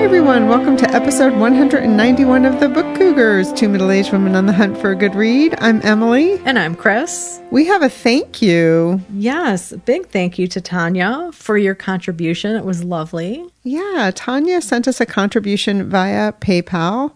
[0.00, 0.48] Hi, everyone.
[0.48, 4.78] Welcome to episode 191 of the Book Cougars, two middle aged women on the hunt
[4.78, 5.54] for a good read.
[5.58, 6.40] I'm Emily.
[6.46, 7.38] And I'm Chris.
[7.50, 9.02] We have a thank you.
[9.12, 12.56] Yes, big thank you to Tanya for your contribution.
[12.56, 13.44] It was lovely.
[13.62, 17.12] Yeah, Tanya sent us a contribution via PayPal.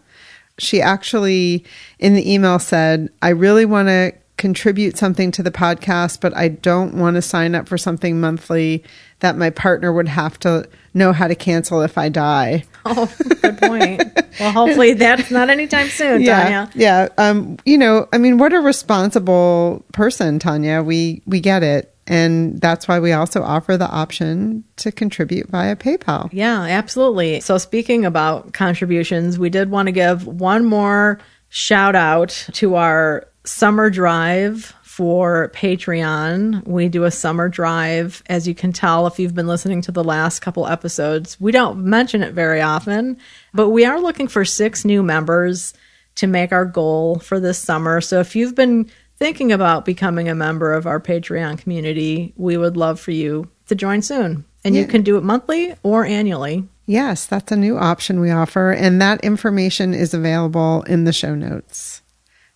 [0.58, 1.64] She actually,
[1.98, 6.48] in the email, said, I really want to contribute something to the podcast, but I
[6.48, 8.84] don't want to sign up for something monthly
[9.24, 12.64] that my partner would have to know how to cancel if I die.
[12.86, 14.02] Oh, good point.
[14.38, 16.70] well, hopefully that's not anytime soon, yeah, Tanya.
[16.74, 17.08] Yeah.
[17.16, 20.82] Um, you know, I mean, what a responsible person, Tanya.
[20.82, 21.94] We we get it.
[22.06, 26.28] And that's why we also offer the option to contribute via PayPal.
[26.30, 27.40] Yeah, absolutely.
[27.40, 33.26] So speaking about contributions, we did want to give one more shout out to our
[33.44, 36.64] summer drive for Patreon.
[36.68, 38.22] We do a summer drive.
[38.28, 41.84] As you can tell, if you've been listening to the last couple episodes, we don't
[41.84, 43.16] mention it very often,
[43.52, 45.74] but we are looking for six new members
[46.14, 48.00] to make our goal for this summer.
[48.00, 52.76] So if you've been thinking about becoming a member of our Patreon community, we would
[52.76, 54.44] love for you to join soon.
[54.64, 54.82] And yeah.
[54.82, 56.68] you can do it monthly or annually.
[56.86, 61.34] Yes, that's a new option we offer, and that information is available in the show
[61.34, 62.00] notes.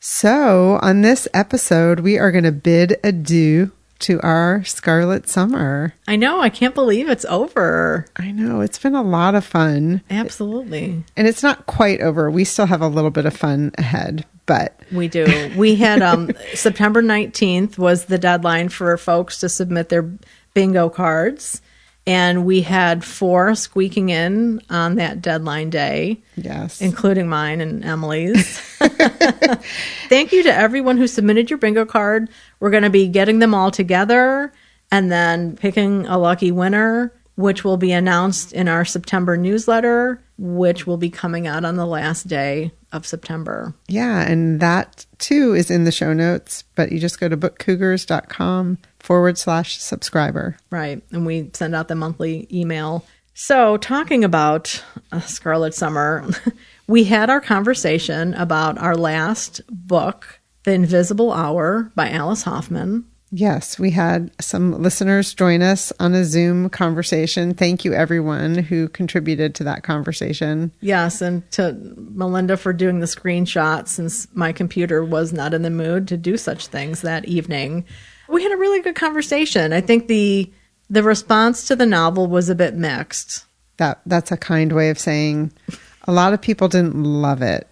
[0.01, 5.93] So, on this episode, we are going to bid adieu to our Scarlet Summer.
[6.07, 6.41] I know.
[6.41, 8.07] I can't believe it's over.
[8.15, 8.61] I know.
[8.61, 10.03] It's been a lot of fun.
[10.09, 11.03] Absolutely.
[11.17, 12.31] And it's not quite over.
[12.31, 14.79] We still have a little bit of fun ahead, but.
[14.93, 15.53] We do.
[15.57, 20.09] We had um, September 19th was the deadline for folks to submit their
[20.55, 21.61] bingo cards
[22.09, 26.19] and we had four squeaking in on that deadline day.
[26.37, 26.81] Yes.
[26.81, 28.59] Including mine and Emily's.
[30.09, 32.31] Thank you to everyone who submitted your bingo card.
[32.61, 34.55] We're going to be getting them all together
[34.91, 40.87] and then picking a lucky winner, which will be announced in our September newsletter, which
[40.87, 43.75] will be coming out on the last day of September.
[43.87, 48.79] Yeah, and that too is in the show notes, but you just go to bookcougars.com
[49.09, 50.59] forward slash subscriber.
[50.69, 51.03] Right.
[51.13, 53.07] And we send out the monthly email.
[53.33, 56.29] So, talking about uh, Scarlet Summer,
[56.87, 63.07] we had our conversation about our last book, The Invisible Hour by Alice Hoffman.
[63.31, 67.55] Yes, we had some listeners join us on a Zoom conversation.
[67.55, 70.71] Thank you, everyone who contributed to that conversation.
[70.81, 75.71] Yes, and to Melinda for doing the screenshot since my computer was not in the
[75.71, 77.87] mood to do such things that evening.
[78.29, 79.73] We had a really good conversation.
[79.73, 80.51] I think the
[80.91, 83.45] the response to the novel was a bit mixed.
[83.77, 85.53] That that's a kind way of saying
[86.05, 87.69] a lot of people didn't love it.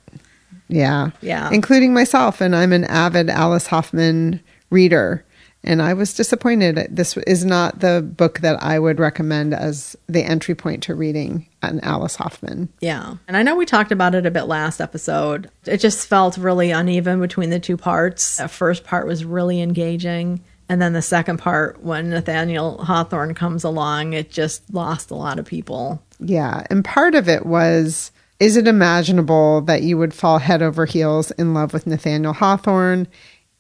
[0.68, 1.10] Yeah.
[1.20, 1.50] Yeah.
[1.52, 4.40] Including myself and I'm an avid Alice Hoffman
[4.70, 5.24] reader
[5.66, 6.88] and I was disappointed.
[6.90, 11.46] This is not the book that I would recommend as the entry point to reading
[11.62, 12.68] an Alice Hoffman.
[12.80, 13.16] Yeah.
[13.26, 15.50] And I know we talked about it a bit last episode.
[15.64, 18.36] It just felt really uneven between the two parts.
[18.36, 20.40] The first part was really engaging.
[20.68, 25.38] And then the second part, when Nathaniel Hawthorne comes along, it just lost a lot
[25.38, 26.02] of people.
[26.18, 26.64] Yeah.
[26.70, 31.30] And part of it was is it imaginable that you would fall head over heels
[31.32, 33.08] in love with Nathaniel Hawthorne?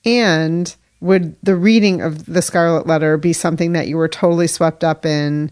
[0.04, 4.84] And would the reading of the Scarlet Letter be something that you were totally swept
[4.84, 5.50] up in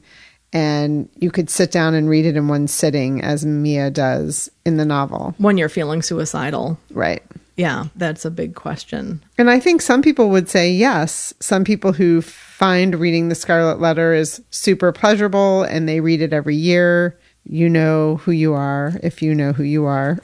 [0.52, 4.76] and you could sit down and read it in one sitting as Mia does in
[4.76, 5.34] the novel?
[5.38, 6.78] When you're feeling suicidal.
[6.92, 7.22] Right.
[7.56, 9.22] Yeah, that's a big question.
[9.38, 11.34] And I think some people would say yes.
[11.40, 16.32] Some people who find reading the Scarlet Letter is super pleasurable and they read it
[16.32, 17.18] every year.
[17.44, 20.18] You know who you are if you know who you are.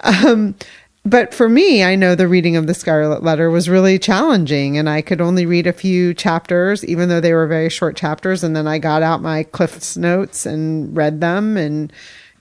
[0.00, 0.54] um,
[1.04, 4.88] but for me, I know the reading of the Scarlet Letter was really challenging, and
[4.88, 8.44] I could only read a few chapters, even though they were very short chapters.
[8.44, 11.92] And then I got out my Cliff's notes and read them, and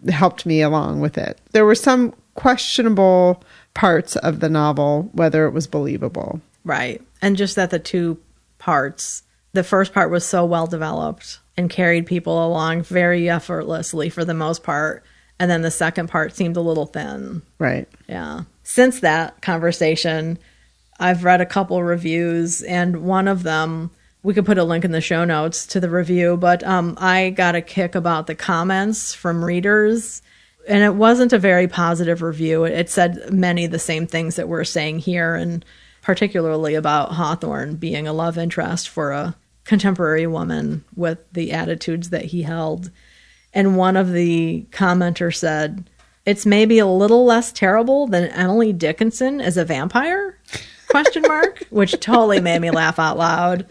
[0.07, 1.39] helped me along with it.
[1.51, 3.43] There were some questionable
[3.73, 6.41] parts of the novel, whether it was believable.
[6.63, 7.01] Right.
[7.21, 8.17] And just that the two
[8.57, 14.23] parts, the first part was so well developed and carried people along very effortlessly for
[14.23, 15.03] the most part
[15.39, 17.41] and then the second part seemed a little thin.
[17.57, 17.88] Right.
[18.07, 18.41] Yeah.
[18.63, 20.38] Since that conversation,
[21.00, 23.91] I've read a couple reviews, and one of them,
[24.21, 27.30] we could put a link in the show notes to the review, but um, I
[27.30, 30.21] got a kick about the comments from readers.
[30.68, 32.65] And it wasn't a very positive review.
[32.65, 35.63] It said many of the same things that we're saying here, and
[36.01, 42.25] particularly about Hawthorne being a love interest for a contemporary woman with the attitudes that
[42.25, 42.91] he held
[43.54, 45.90] and one of the commenters said,
[46.25, 50.38] "It's maybe a little less terrible than Emily Dickinson as a vampire?"
[50.90, 53.66] Question mark, which totally made me laugh out loud.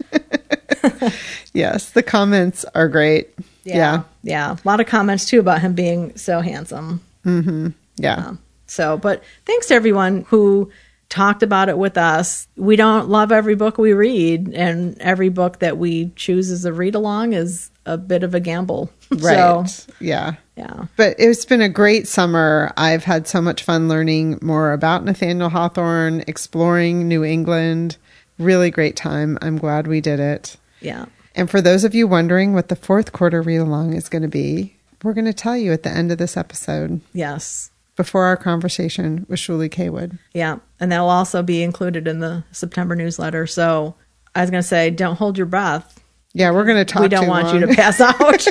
[1.53, 3.29] yes, the comments are great.
[3.63, 3.75] Yeah.
[3.75, 4.03] yeah.
[4.23, 4.51] yeah.
[4.53, 7.01] A lot of comments too about him being so handsome.
[7.25, 7.69] Mm-hmm.
[7.97, 8.27] Yeah.
[8.27, 10.71] Um, so, but thanks to everyone who
[11.09, 12.47] talked about it with us.
[12.55, 16.73] We don't love every book we read, and every book that we choose as a
[16.73, 18.91] read along is a bit of a gamble.
[19.11, 19.67] Right.
[19.67, 20.35] So, yeah.
[20.55, 20.85] yeah.
[20.95, 22.71] But it's been a great summer.
[22.77, 27.97] I've had so much fun learning more about Nathaniel Hawthorne, exploring New England.
[28.37, 29.39] Really great time.
[29.41, 30.57] I'm glad we did it.
[30.79, 31.05] Yeah.
[31.33, 34.27] And for those of you wondering what the fourth quarter read along is going to
[34.27, 37.71] be, we're going to tell you at the end of this episode Yes.
[37.99, 40.17] Before our conversation with Shuly Cawood.
[40.33, 40.59] Yeah.
[40.79, 43.45] And that will also be included in the September newsletter.
[43.45, 43.93] So
[44.33, 46.01] I was going to say, don't hold your breath.
[46.31, 47.01] Yeah, we're going to talk.
[47.01, 48.47] we don't want you to pass out.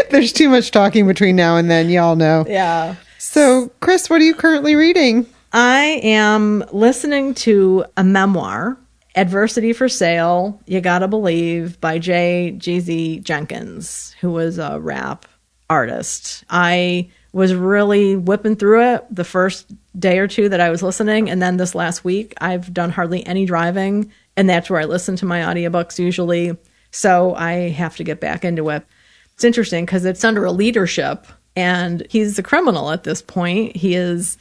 [0.10, 1.88] There's too much talking between now and then.
[1.88, 2.44] Y'all know.
[2.46, 2.96] yeah.
[3.18, 5.24] So, Chris, what are you currently reading?
[5.54, 8.76] I am listening to a memoir,
[9.14, 15.24] Adversity for Sale, You Gotta Believe, by Jay Jeezy Jenkins, who was a rap
[15.70, 16.44] artist.
[16.50, 21.28] I was really whipping through it the first day or two that I was listening.
[21.28, 24.10] And then this last week, I've done hardly any driving.
[24.38, 26.56] And that's where I listen to my audiobooks usually.
[26.92, 28.86] So I have to get back into it.
[29.34, 33.76] It's interesting because it's under a leadership, and he's a criminal at this point.
[33.76, 34.38] He is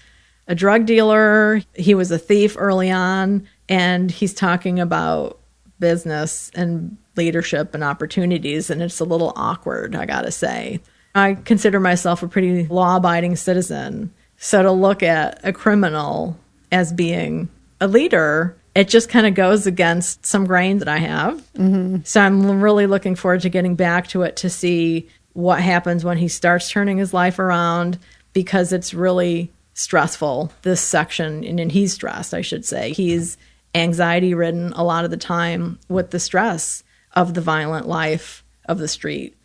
[0.48, 1.60] a drug dealer.
[1.74, 5.38] He was a thief early on, and he's talking about
[5.82, 10.80] business and leadership and opportunities, and it's a little awkward, I gotta say.
[11.16, 14.14] I consider myself a pretty law abiding citizen.
[14.38, 16.38] So to look at a criminal
[16.72, 21.38] as being a leader, it just kind of goes against some grain that I have.
[21.54, 22.00] Mm-hmm.
[22.04, 26.18] So I'm really looking forward to getting back to it to see what happens when
[26.18, 27.98] he starts turning his life around
[28.34, 31.46] because it's really stressful, this section.
[31.46, 32.92] And, and he's stressed, I should say.
[32.92, 33.38] He's
[33.74, 36.84] anxiety ridden a lot of the time with the stress
[37.14, 39.36] of the violent life of the street.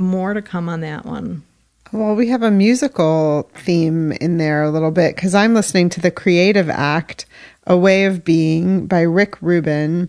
[0.00, 1.42] More to come on that one.
[1.92, 6.00] Well, we have a musical theme in there a little bit because I'm listening to
[6.00, 7.26] The Creative Act,
[7.66, 10.08] A Way of Being by Rick Rubin.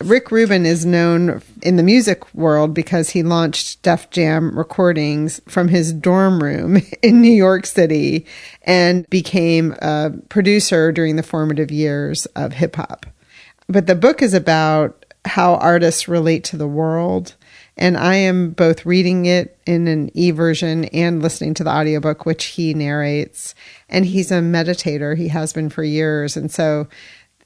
[0.00, 5.66] Rick Rubin is known in the music world because he launched Def Jam recordings from
[5.66, 8.26] his dorm room in New York City
[8.62, 13.04] and became a producer during the formative years of hip hop.
[13.66, 17.34] But the book is about how artists relate to the world.
[17.76, 22.24] And I am both reading it in an e version and listening to the audiobook,
[22.24, 23.54] which he narrates.
[23.88, 26.36] And he's a meditator, he has been for years.
[26.36, 26.86] And so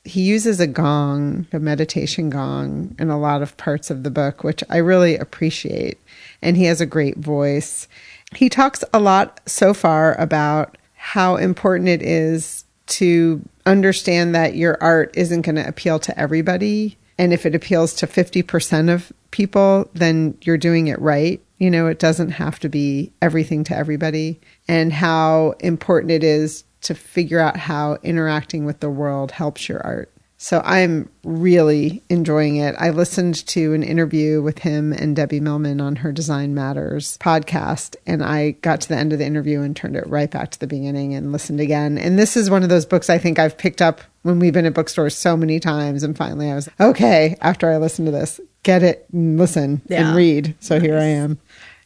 [0.04, 4.44] he uses a gong, a meditation gong, in a lot of parts of the book,
[4.44, 5.98] which I really appreciate.
[6.42, 7.88] And he has a great voice.
[8.34, 14.78] He talks a lot so far about how important it is to understand that your
[14.80, 16.96] art isn't going to appeal to everybody.
[17.18, 21.42] And if it appeals to 50% of people, then you're doing it right.
[21.58, 24.40] You know, it doesn't have to be everything to everybody.
[24.68, 29.84] And how important it is to figure out how interacting with the world helps your
[29.84, 30.12] art.
[30.40, 32.76] So I'm really enjoying it.
[32.78, 37.96] I listened to an interview with him and Debbie Millman on her Design Matters podcast,
[38.06, 40.60] and I got to the end of the interview and turned it right back to
[40.60, 41.98] the beginning and listened again.
[41.98, 44.64] And this is one of those books I think I've picked up when we've been
[44.64, 46.04] at bookstores so many times.
[46.04, 50.06] And finally I was, okay, after I listened to this, get it and listen Yeah.
[50.06, 50.54] and read.
[50.60, 51.40] So here I am.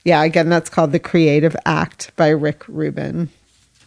[0.04, 3.30] Yeah, again, that's called The Creative Act by Rick Rubin.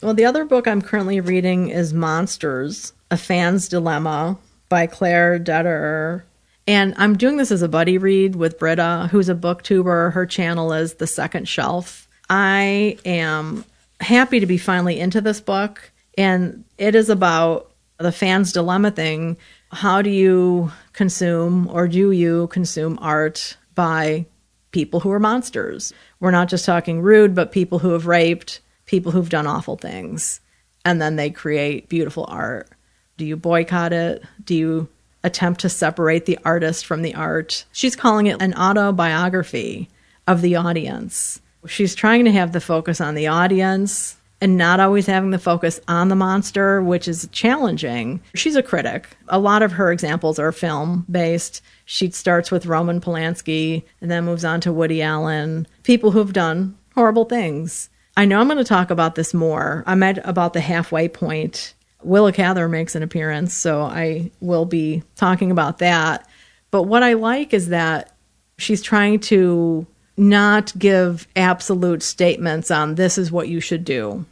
[0.02, 6.24] Well, the other book I'm currently reading is Monsters, A Fan's Dilemma by Claire Dederer.
[6.68, 10.14] And I'm doing this as a buddy read with Britta, who's a booktuber.
[10.14, 12.08] Her channel is The Second Shelf.
[12.30, 13.66] I am
[14.00, 15.92] happy to be finally into this book.
[16.18, 19.38] And it is about the fan's dilemma thing.
[19.72, 24.26] How do you consume or do you consume art by
[24.72, 25.94] people who are monsters?
[26.20, 30.40] We're not just talking rude, but people who have raped, people who've done awful things,
[30.84, 32.70] and then they create beautiful art.
[33.18, 34.24] Do you boycott it?
[34.44, 34.88] Do you
[35.24, 37.66] attempt to separate the artist from the art?
[37.72, 39.90] She's calling it an autobiography
[40.28, 41.42] of the audience.
[41.68, 45.80] She's trying to have the focus on the audience and not always having the focus
[45.88, 48.22] on the monster, which is challenging.
[48.36, 49.08] She's a critic.
[49.30, 51.62] A lot of her examples are film based.
[51.86, 56.78] She starts with Roman Polanski and then moves on to Woody Allen, people who've done
[56.94, 57.90] horrible things.
[58.18, 59.84] I know I'm going to talk about this more.
[59.88, 61.74] I'm at about the halfway point.
[62.06, 66.28] Willa Cather makes an appearance, so I will be talking about that.
[66.72, 68.16] But what I like is that
[68.58, 74.26] she's trying to not give absolute statements on this is what you should do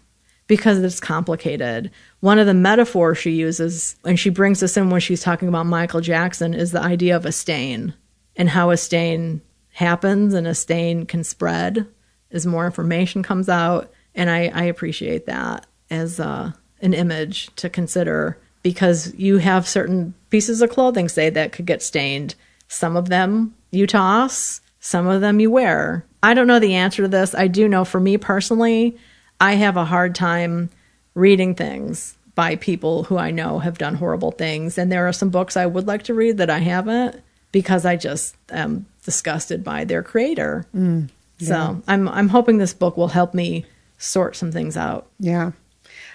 [0.47, 1.91] because it's complicated.
[2.19, 5.65] One of the metaphors she uses, and she brings this in when she's talking about
[5.65, 7.93] Michael Jackson, is the idea of a stain
[8.35, 9.41] and how a stain
[9.73, 11.87] happens and a stain can spread
[12.31, 13.91] as more information comes out.
[14.15, 16.51] And I, I appreciate that as uh,
[16.83, 21.81] an image to consider because you have certain pieces of clothing, say, that could get
[21.81, 22.35] stained.
[22.67, 26.05] Some of them you toss, some of them you wear.
[26.21, 27.33] I don't know the answer to this.
[27.33, 28.97] I do know for me personally,
[29.39, 30.69] I have a hard time
[31.15, 34.77] reading things by people who I know have done horrible things.
[34.77, 37.21] And there are some books I would like to read that I haven't
[37.51, 40.65] because I just am disgusted by their creator.
[40.75, 41.47] Mm, yeah.
[41.47, 43.65] So I'm I'm hoping this book will help me
[43.97, 45.07] sort some things out.
[45.19, 45.51] Yeah.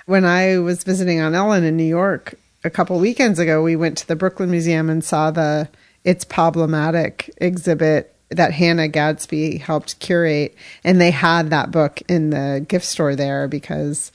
[0.09, 2.33] When I was visiting Aunt Ellen in New York
[2.65, 5.69] a couple weekends ago, we went to the Brooklyn Museum and saw the
[6.03, 10.57] It's Pablo-matic exhibit that Hannah Gadsby helped curate.
[10.83, 14.11] And they had that book in the gift store there because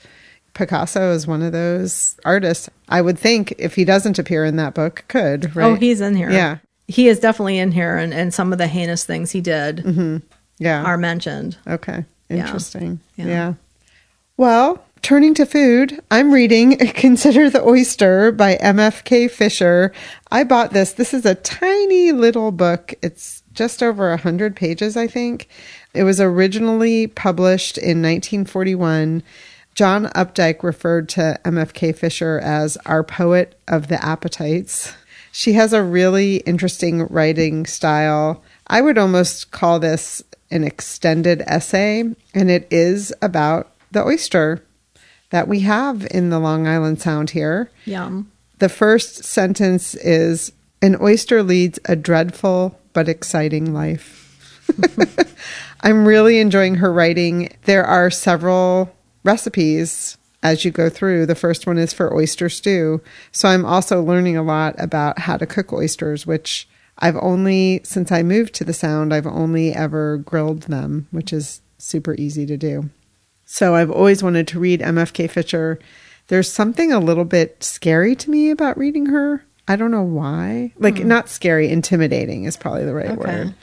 [0.52, 2.68] Picasso is one of those artists.
[2.88, 5.64] I would think if he doesn't appear in that book, could, oh, right?
[5.66, 6.32] Oh, he's in here.
[6.32, 6.58] Yeah.
[6.88, 10.16] He is definitely in here, and, and some of the heinous things he did mm-hmm.
[10.58, 10.82] yeah.
[10.82, 11.56] are mentioned.
[11.68, 12.04] Okay.
[12.28, 12.98] Interesting.
[13.14, 13.26] Yeah.
[13.26, 13.54] yeah.
[14.36, 19.92] Well, turning to food, I'm reading Consider the Oyster by MFK Fisher.
[20.32, 20.92] I bought this.
[20.92, 22.94] This is a tiny little book.
[23.02, 25.48] It's just over 100 pages, I think.
[25.92, 29.22] It was originally published in 1941.
[29.74, 34.94] John Updike referred to MFK Fisher as our poet of the appetites.
[35.32, 38.42] She has a really interesting writing style.
[38.68, 44.62] I would almost call this an extended essay, and it is about the oyster
[45.30, 47.70] that we have in the Long Island Sound here.
[47.84, 48.30] Yum.
[48.58, 54.20] The first sentence is An oyster leads a dreadful but exciting life.
[55.80, 57.54] I'm really enjoying her writing.
[57.64, 61.26] There are several recipes as you go through.
[61.26, 63.02] The first one is for oyster stew.
[63.32, 68.12] So I'm also learning a lot about how to cook oysters, which I've only, since
[68.12, 72.56] I moved to the Sound, I've only ever grilled them, which is super easy to
[72.56, 72.90] do.
[73.54, 75.78] So I've always wanted to read MFK Fisher.
[76.26, 79.44] There's something a little bit scary to me about reading her.
[79.68, 80.72] I don't know why.
[80.76, 81.04] Like, mm.
[81.04, 83.16] not scary, intimidating is probably the right okay.
[83.16, 83.54] word.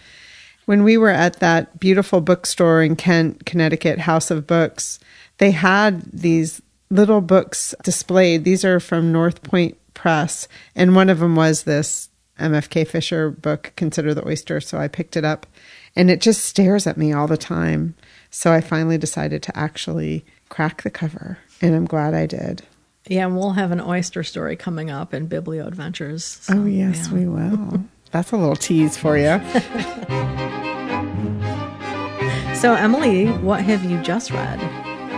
[0.63, 4.97] When we were at that beautiful bookstore in Kent, Connecticut, House of Books,
[5.39, 8.45] they had these little books displayed.
[8.45, 12.07] These are from North Point Press, and one of them was this
[12.39, 14.61] MFK Fisher book, Consider the Oyster.
[14.61, 15.47] So I picked it up,
[15.97, 17.95] and it just stares at me all the time.
[18.31, 22.63] So I finally decided to actually crack the cover, and I'm glad I did.
[23.07, 26.23] Yeah, and we'll have an oyster story coming up in Biblio Adventures.
[26.23, 27.13] So, oh, yes, yeah.
[27.13, 27.83] we will.
[28.11, 29.25] That's a little tease for you.
[32.55, 34.59] so, Emily, what have you just read?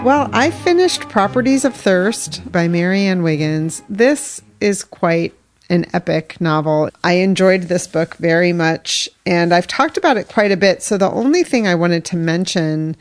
[0.03, 3.83] Well, I finished Properties of Thirst by Marianne Wiggins.
[3.89, 5.35] This is quite
[5.69, 6.89] an epic novel.
[7.03, 10.83] I enjoyed this book very much, and I've talked about it quite a bit.
[10.83, 12.95] So, the only thing I wanted to mention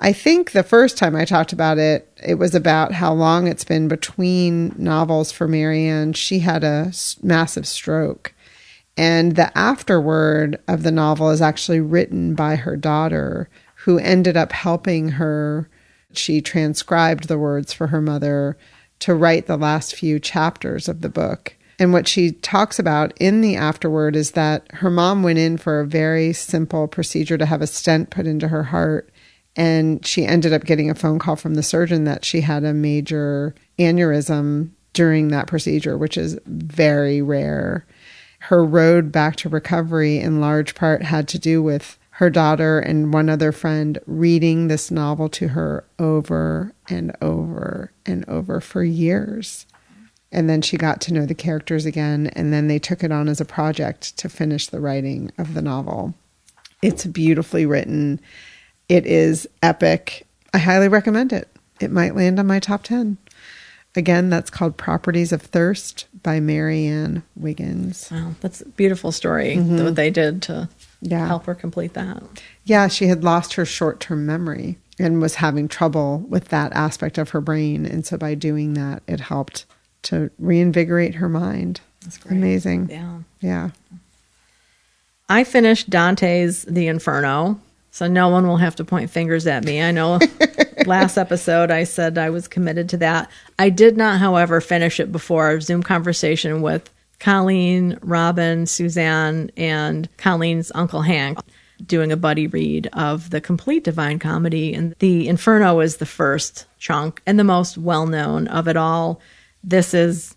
[0.00, 3.64] I think the first time I talked about it, it was about how long it's
[3.64, 6.12] been between novels for Marianne.
[6.12, 6.92] She had a
[7.22, 8.34] massive stroke.
[8.96, 14.52] And the afterword of the novel is actually written by her daughter, who ended up
[14.52, 15.68] helping her.
[16.12, 18.56] She transcribed the words for her mother
[19.00, 21.53] to write the last few chapters of the book.
[21.78, 25.80] And what she talks about in the afterword is that her mom went in for
[25.80, 29.10] a very simple procedure to have a stent put into her heart
[29.56, 32.74] and she ended up getting a phone call from the surgeon that she had a
[32.74, 37.86] major aneurysm during that procedure, which is very rare.
[38.40, 43.12] Her road back to recovery, in large part, had to do with her daughter and
[43.12, 49.66] one other friend reading this novel to her over and over and over for years.
[50.34, 53.28] And then she got to know the characters again, and then they took it on
[53.28, 56.12] as a project to finish the writing of the novel.
[56.82, 58.20] It's beautifully written
[58.88, 60.26] it is epic.
[60.52, 61.48] I highly recommend it.
[61.80, 63.16] It might land on my top 10.
[63.96, 68.08] Again, that's called Properties of Thirst by Marianne Wiggins.
[68.10, 69.84] Wow, that's a beautiful story, mm-hmm.
[69.84, 70.68] what they did to
[71.00, 71.26] yeah.
[71.26, 72.22] help her complete that.
[72.64, 77.18] Yeah, she had lost her short term memory and was having trouble with that aspect
[77.18, 77.86] of her brain.
[77.86, 79.64] And so by doing that, it helped
[80.04, 81.80] to reinvigorate her mind.
[82.02, 82.36] That's great.
[82.36, 82.90] Amazing.
[82.90, 83.18] Yeah.
[83.40, 83.70] Yeah.
[85.28, 87.60] I finished Dante's The Inferno
[87.94, 89.80] so no one will have to point fingers at me.
[89.80, 90.18] I know
[90.86, 93.30] last episode I said I was committed to that.
[93.56, 100.08] I did not, however, finish it before our Zoom conversation with Colleen, Robin, Suzanne, and
[100.16, 101.38] Colleen's Uncle Hank
[101.86, 104.74] doing a buddy read of the complete Divine Comedy.
[104.74, 109.20] And the Inferno is the first chunk and the most well known of it all.
[109.66, 110.36] This is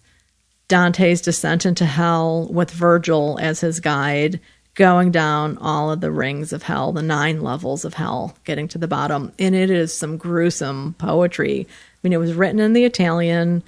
[0.69, 4.39] Dante's descent into hell with Virgil as his guide
[4.73, 8.77] going down all of the rings of hell, the nine levels of hell, getting to
[8.77, 9.33] the bottom.
[9.39, 11.67] And it is some gruesome poetry.
[11.67, 13.63] I mean, it was written in the Italian.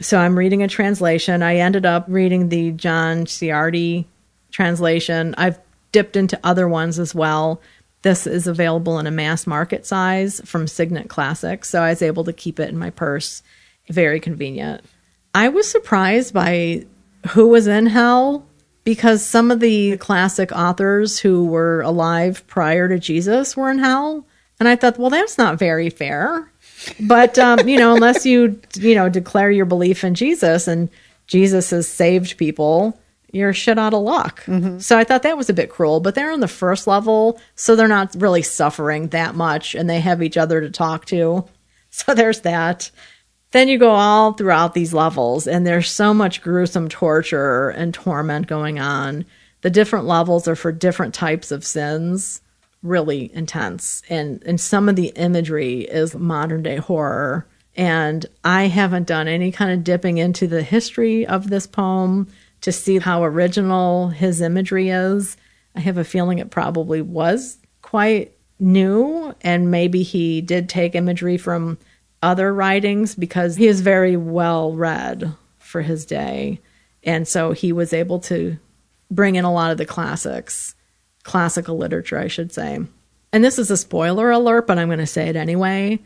[0.00, 1.42] So I'm reading a translation.
[1.42, 4.06] I ended up reading the John Ciardi
[4.50, 5.34] translation.
[5.36, 5.58] I've
[5.92, 7.60] dipped into other ones as well.
[8.00, 11.68] This is available in a mass market size from Signet Classics.
[11.68, 13.42] So I was able to keep it in my purse.
[13.90, 14.82] Very convenient.
[15.34, 16.86] I was surprised by
[17.30, 18.46] who was in hell
[18.84, 24.26] because some of the classic authors who were alive prior to Jesus were in hell.
[24.60, 26.50] And I thought, well, that's not very fair.
[27.00, 30.90] But, um, you know, unless you, you know, declare your belief in Jesus and
[31.26, 32.98] Jesus has saved people,
[33.32, 34.44] you're shit out of luck.
[34.80, 37.74] So I thought that was a bit cruel, but they're on the first level, so
[37.74, 41.44] they're not really suffering that much and they have each other to talk to.
[41.90, 42.90] So there's that.
[43.54, 48.48] Then you go all throughout these levels, and there's so much gruesome torture and torment
[48.48, 49.26] going on.
[49.60, 52.40] The different levels are for different types of sins,
[52.82, 54.02] really intense.
[54.10, 57.46] And, and some of the imagery is modern day horror.
[57.76, 62.26] And I haven't done any kind of dipping into the history of this poem
[62.62, 65.36] to see how original his imagery is.
[65.76, 71.36] I have a feeling it probably was quite new, and maybe he did take imagery
[71.36, 71.78] from
[72.24, 76.60] other writings because he is very well read for his day.
[77.02, 78.56] And so he was able to
[79.10, 80.74] bring in a lot of the classics,
[81.22, 82.80] classical literature, I should say.
[83.32, 85.98] And this is a spoiler alert, but I'm going to say it anyway.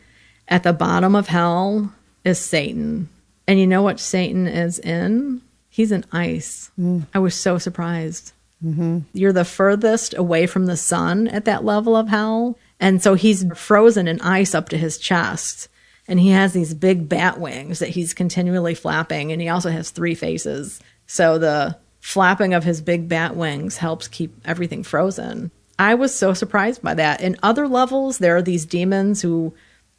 [0.47, 1.93] At the bottom of hell
[2.25, 3.07] is Satan.
[3.47, 5.41] And you know what Satan is in?
[5.69, 6.71] He's in ice.
[6.79, 7.05] Mm.
[7.13, 8.33] I was so surprised.
[8.63, 8.99] Mm-hmm.
[9.13, 12.57] You're the furthest away from the sun at that level of hell.
[12.79, 15.69] And so he's frozen in ice up to his chest.
[16.09, 19.31] And he has these big bat wings that he's continually flapping.
[19.31, 20.81] And he also has three faces.
[21.05, 25.51] So the flapping of his big bat wings helps keep everything frozen.
[25.77, 27.21] I was so surprised by that.
[27.21, 29.53] In other levels, there are these demons who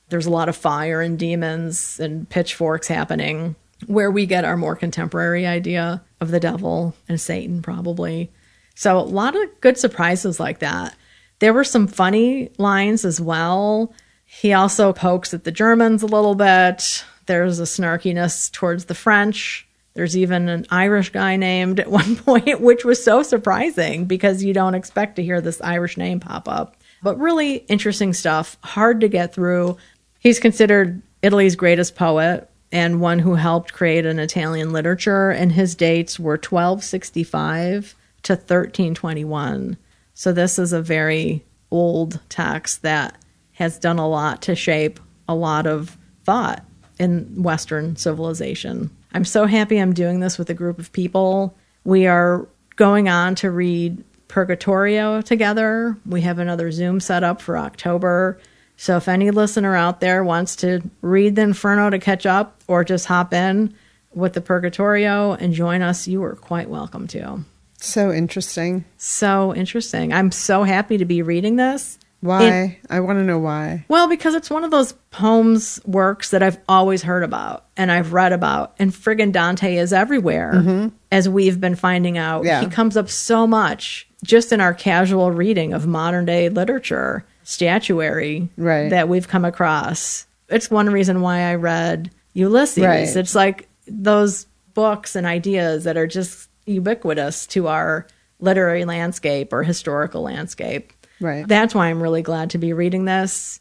[0.09, 3.55] there's a lot of fire and demons and pitchforks happening
[3.87, 8.31] where we get our more contemporary idea of the devil and Satan, probably.
[8.75, 10.95] So, a lot of good surprises like that.
[11.39, 13.95] There were some funny lines as well.
[14.33, 17.05] He also pokes at the Germans a little bit.
[17.27, 19.67] There's a snarkiness towards the French.
[19.95, 24.55] There's even an Irish guy named at one point, which was so surprising because you
[24.55, 26.77] don't expect to hear this Irish name pop up.
[27.03, 29.77] But really interesting stuff, hard to get through.
[30.21, 35.75] He's considered Italy's greatest poet and one who helped create an Italian literature, and his
[35.75, 39.77] dates were 1265 to 1321.
[40.15, 43.17] So this is a very old text that
[43.61, 46.65] has done a lot to shape a lot of thought
[46.99, 48.91] in Western civilization.
[49.13, 51.55] I'm so happy I'm doing this with a group of people.
[51.85, 55.95] We are going on to read Purgatorio together.
[56.07, 58.41] We have another Zoom set up for October.
[58.79, 62.83] So if any listener out there wants to read the Inferno to catch up or
[62.83, 63.75] just hop in
[64.15, 67.45] with the Purgatorio and join us, you are quite welcome to.
[67.77, 68.87] So interesting.
[68.97, 70.15] So interesting.
[70.15, 71.99] I'm so happy to be reading this.
[72.21, 72.79] Why?
[72.91, 73.85] I want to know why.
[73.89, 78.13] Well, because it's one of those poems works that I've always heard about and I've
[78.13, 80.89] read about, and friggin' Dante is everywhere, mm-hmm.
[81.11, 82.45] as we've been finding out.
[82.45, 82.61] Yeah.
[82.61, 88.49] He comes up so much just in our casual reading of modern day literature, statuary
[88.57, 88.91] Right.
[88.91, 90.27] that we've come across.
[90.49, 92.85] It's one reason why I read Ulysses.
[92.85, 93.17] Right.
[93.17, 98.07] It's like those books and ideas that are just ubiquitous to our
[98.41, 100.93] literary landscape or historical landscape.
[101.21, 101.47] Right.
[101.47, 103.61] That's why I'm really glad to be reading this.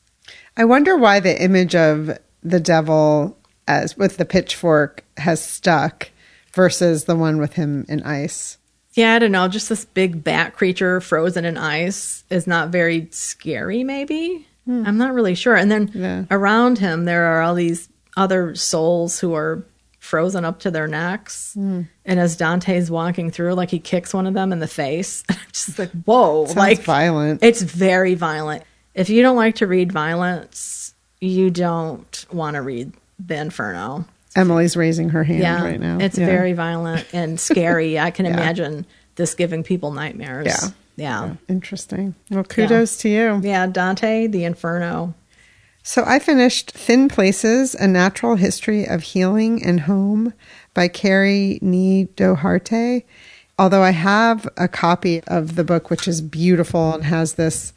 [0.58, 6.10] I wonder why the image of the devil as with the pitchfork has stuck
[6.54, 8.58] versus the one with him in ice.
[8.94, 9.48] Yeah, I don't know.
[9.48, 14.48] Just this big bat creature frozen in ice is not very scary, maybe.
[14.66, 14.84] Hmm.
[14.86, 15.56] I'm not really sure.
[15.56, 16.24] And then Yeah.
[16.32, 19.64] around him, there are all these other souls who are
[20.00, 21.54] frozen up to their necks.
[21.54, 21.84] Hmm.
[22.06, 25.24] And as Dante's walking through, like he kicks one of them in the face.
[25.30, 26.46] I'm just like, whoa.
[26.46, 27.44] Sounds like, violent.
[27.44, 28.64] It's very violent.
[28.96, 34.06] If you don't like to read violence, you don't want to read The Inferno.
[34.36, 35.98] Emily's raising her hand Yeah, right now.
[36.00, 36.26] it's Yeah.
[36.28, 38.00] very violent and scary.
[38.00, 38.34] I can Yeah.
[38.34, 38.86] imagine
[39.16, 40.48] this giving people nightmares.
[40.48, 40.70] Yeah.
[40.96, 42.16] yeah, interesting.
[42.30, 43.40] Well, kudos to you.
[43.44, 43.68] yeah.
[43.68, 45.14] Dante, The Inferno.
[45.84, 50.34] So I finished Thin Places, A Natural History of Healing and Home
[50.74, 53.04] by Kerri Ní Dochartaigh.
[53.58, 57.74] Although I have a copy of the book, which is beautiful and has this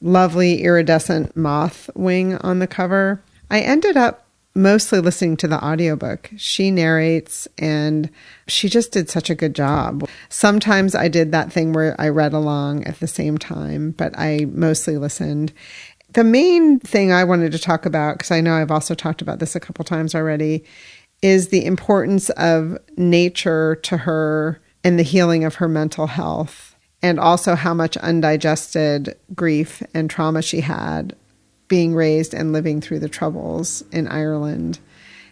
[0.00, 6.30] lovely iridescent moth wing on the cover, I ended up mostly listening to the audiobook.
[6.36, 8.08] She narrates and
[8.46, 10.08] she just did such a good job.
[10.28, 14.46] Sometimes I did that thing where I read along at the same time, but I
[14.50, 15.52] mostly listened.
[16.14, 19.40] The main thing I wanted to talk about, because I know I've also talked about
[19.40, 20.64] this a couple times already,
[21.22, 27.18] is the importance of nature to her and the healing of her mental health, and
[27.18, 31.16] also how much undigested grief and trauma she had
[31.66, 34.78] being raised and living through the troubles in Ireland,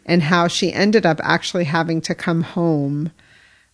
[0.04, 3.12] and how she ended up actually having to come home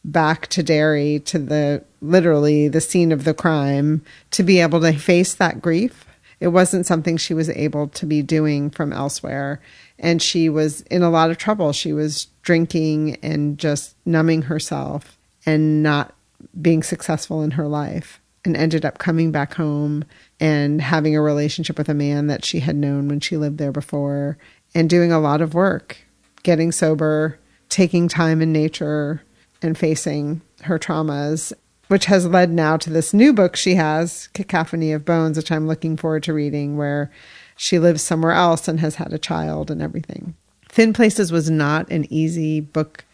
[0.05, 4.93] back to Derry to the literally the scene of the crime to be able to
[4.93, 6.05] face that grief.
[6.41, 9.61] It wasn't something she was able to be doing from elsewhere.
[9.99, 11.73] And she was in a lot of trouble.
[11.73, 16.15] She was drinking and just numbing herself and not
[16.61, 20.05] being successful in her life and ended up coming back home
[20.39, 23.73] and having a relationship with a man that she had known when she lived there
[23.73, 24.39] before
[24.75, 25.99] and doing a lot of work,
[26.45, 29.23] getting sober, taking time in nature,
[29.61, 31.53] and facing her traumas,
[31.89, 35.67] which has led now to this new book she has, Cacophony of Bones, which I'm
[35.67, 37.11] looking forward to reading, where
[37.57, 40.35] she lives somewhere else and has had a child and everything.
[40.69, 43.05] Thin Places was not an easy book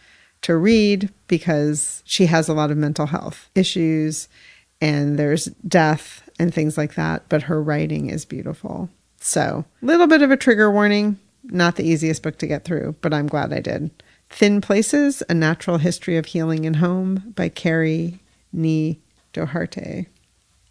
[0.42, 4.28] to read because she has a lot of mental health issues
[4.80, 8.90] and there's death and things like that, but her writing is beautiful.
[9.18, 12.96] So, a little bit of a trigger warning, not the easiest book to get through,
[13.00, 13.90] but I'm glad I did.
[14.28, 18.18] Thin Places, A Natural History of Healing in Home by Kerri
[18.54, 18.98] Ní
[19.32, 20.06] Dochartaigh.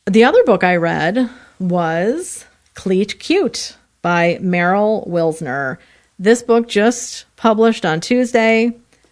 [0.06, 5.78] The other book I read was Cleat Cute by Meryl Wilsner.
[6.20, 8.72] This book just published on Tuesday.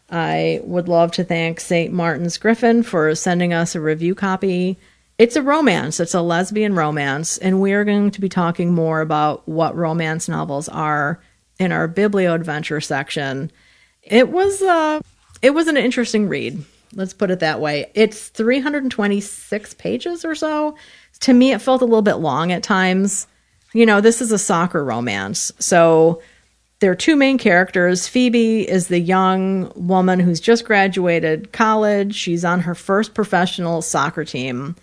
[0.10, 1.94] I would love to thank St.
[1.94, 4.78] Martin's Griffin for sending us a review copy.
[5.18, 9.02] It's a romance, it's a lesbian romance, and we are going to be talking more
[9.02, 11.22] about what romance novels are
[11.60, 13.52] in our biblio adventure section.
[14.04, 15.00] It was uh
[15.42, 16.64] it was an interesting read.
[16.94, 17.92] Let's put it that way.
[17.94, 20.76] It's 326 pages or so.
[21.22, 23.28] To me it felt a little bit long at times.
[23.74, 25.52] You know, this is a soccer romance.
[25.60, 26.22] So
[26.80, 28.08] there are two main characters.
[28.08, 32.16] Phoebe is the young woman who's just graduated college.
[32.16, 34.76] She's on her first professional soccer team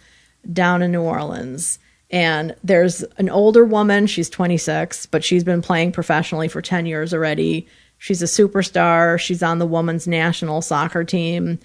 [0.53, 1.79] down in New Orleans.
[2.11, 7.13] And there's an older woman, she's 26, but she's been playing professionally for 10 years
[7.13, 7.67] already.
[7.99, 9.19] She's a superstar.
[9.19, 11.59] She's on the women's national soccer team,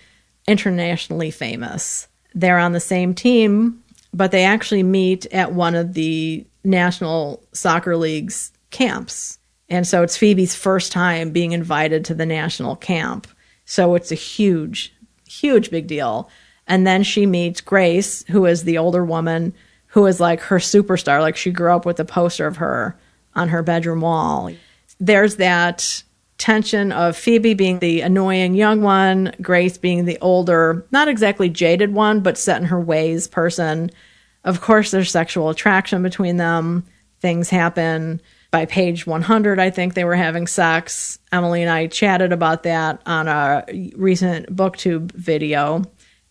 [0.48, 2.08] internationally famous.
[2.34, 7.96] They're on the same team, but they actually meet at one of the National Soccer
[7.98, 9.40] League's camps.
[9.70, 13.28] And so it's Phoebe's first time being invited to the national camp.
[13.66, 14.94] So it's a huge,
[15.28, 16.30] huge big deal.
[16.68, 19.54] And then she meets Grace, who is the older woman
[19.88, 21.22] who is like her superstar.
[21.22, 22.98] Like she grew up with a poster of her
[23.36, 24.50] on her bedroom wall.
[25.00, 26.04] There's that
[26.38, 31.94] tension of Phoebe being the annoying young one, Grace being the older, not exactly jaded
[31.94, 33.92] one, but set in her ways person.
[34.44, 36.86] Of course, there's sexual attraction between them.
[37.22, 38.22] Things happen.
[38.52, 41.18] By page 100, I think they were having sex.
[41.32, 43.64] Emily and I chatted about that on a
[43.96, 45.84] recent booktube video.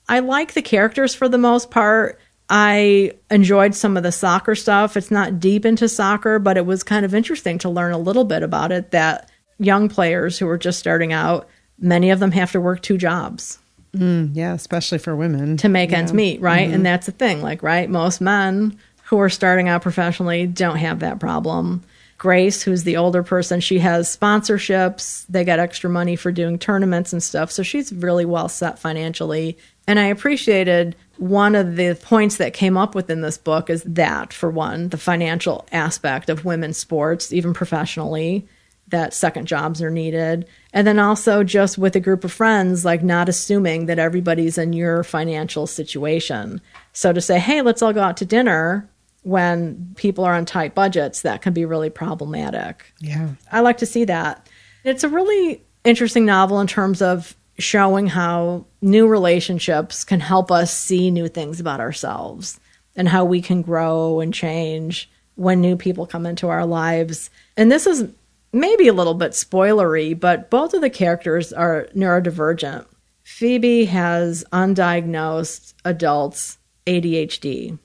[0.08, 2.20] I like the characters for the most part.
[2.48, 4.96] I enjoyed some of the soccer stuff.
[4.96, 8.24] It's not deep into soccer, but it was kind of interesting to learn a little
[8.24, 12.52] bit about it that young players who are just starting out, many of them have
[12.52, 13.58] to work two jobs.
[13.96, 15.56] Mm, yeah, especially for women.
[15.58, 15.98] To make yeah.
[15.98, 16.66] ends meet, right?
[16.66, 16.74] Mm-hmm.
[16.74, 17.90] And that's the thing, like, right?
[17.90, 21.82] Most men who are starting out professionally don't have that problem.
[22.16, 25.26] Grace, who's the older person, she has sponsorships.
[25.28, 27.50] They got extra money for doing tournaments and stuff.
[27.50, 29.58] So she's really well set financially.
[29.88, 34.32] And I appreciated one of the points that came up within this book is that,
[34.32, 38.46] for one, the financial aspect of women's sports, even professionally,
[38.92, 40.46] that second jobs are needed.
[40.72, 44.72] And then also just with a group of friends, like not assuming that everybody's in
[44.72, 46.60] your financial situation.
[46.92, 48.88] So to say, hey, let's all go out to dinner
[49.22, 52.92] when people are on tight budgets, that can be really problematic.
[53.00, 53.30] Yeah.
[53.50, 54.48] I like to see that.
[54.84, 60.76] It's a really interesting novel in terms of showing how new relationships can help us
[60.76, 62.58] see new things about ourselves
[62.96, 67.30] and how we can grow and change when new people come into our lives.
[67.56, 68.10] And this is
[68.52, 72.86] maybe a little bit spoilery, but both of the characters are neurodivergent.
[73.24, 77.78] Phoebe has undiagnosed adults ADHD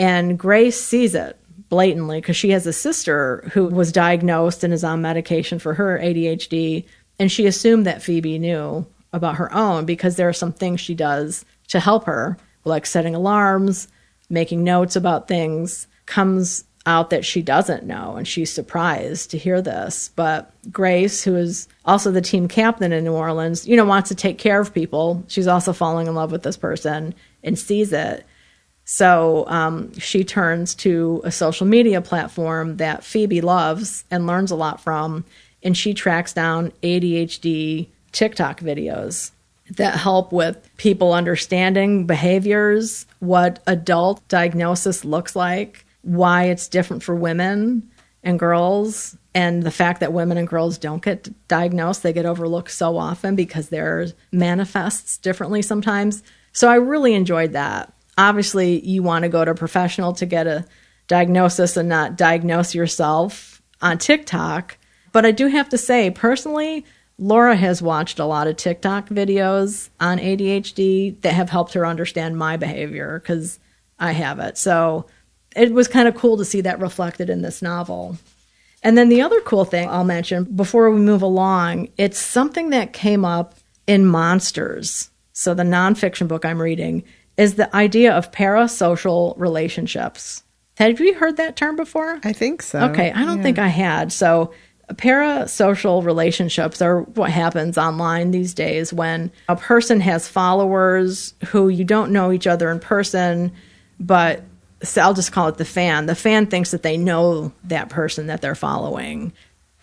[0.00, 4.84] and Grace sees it blatantly because she has a sister who was diagnosed and is
[4.84, 6.84] on medication for her ADHD.
[7.18, 10.94] And she assumed that Phoebe knew about her own because there are some things she
[10.94, 13.88] does to help her, like setting alarms,
[14.28, 19.62] making notes about things, comes out that she doesn't know, and she's surprised to hear
[19.62, 20.10] this.
[20.16, 24.16] But Grace, who is also the team captain in New Orleans, you know, wants to
[24.16, 25.22] take care of people.
[25.28, 28.26] She's also falling in love with this person and sees it.
[28.84, 34.56] So um, she turns to a social media platform that Phoebe loves and learns a
[34.56, 35.24] lot from,
[35.62, 39.30] and she tracks down ADHD TikTok videos
[39.76, 47.14] that help with people understanding behaviors, what adult diagnosis looks like, why it's different for
[47.14, 47.90] women
[48.22, 52.02] and girls, and the fact that women and girls don't get diagnosed.
[52.02, 56.22] They get overlooked so often because theirs manifests differently sometimes.
[56.52, 57.92] So I really enjoyed that.
[58.18, 60.66] Obviously, you want to go to a professional to get a
[61.06, 64.76] diagnosis and not diagnose yourself on TikTok.
[65.12, 66.84] But I do have to say, personally,
[67.18, 72.36] Laura has watched a lot of TikTok videos on ADHD that have helped her understand
[72.36, 73.58] my behavior because
[73.98, 74.56] I have it.
[74.58, 75.06] So
[75.56, 78.16] it was kind of cool to see that reflected in this novel.
[78.82, 82.92] And then the other cool thing I'll mention before we move along, it's something that
[82.92, 83.54] came up
[83.86, 85.10] in Monsters.
[85.32, 87.02] So the nonfiction book I'm reading
[87.36, 90.42] is the idea of parasocial relationships.
[90.78, 92.20] Have you heard that term before?
[92.24, 92.80] I think so.
[92.90, 93.42] Okay, I don't Yeah.
[93.42, 94.12] think I had.
[94.12, 94.52] So,
[94.94, 101.84] parasocial relationships are what happens online these days when a person has followers who you
[101.84, 103.52] don't know each other in person,
[104.00, 104.42] but
[104.82, 106.06] so I'll just call it the fan.
[106.06, 109.32] The fan thinks that they know that person that they're following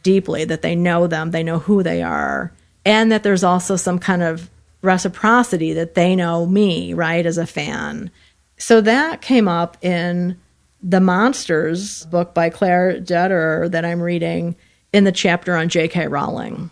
[0.03, 2.51] deeply, that they know them, they know who they are,
[2.85, 4.49] and that there's also some kind of
[4.81, 8.09] reciprocity that they know me, right, as a fan.
[8.57, 10.37] So that came up in
[10.81, 14.55] the Monsters book by Claire Dederer that I'm reading
[14.93, 16.07] in the chapter on J.K.
[16.07, 16.71] Rowling.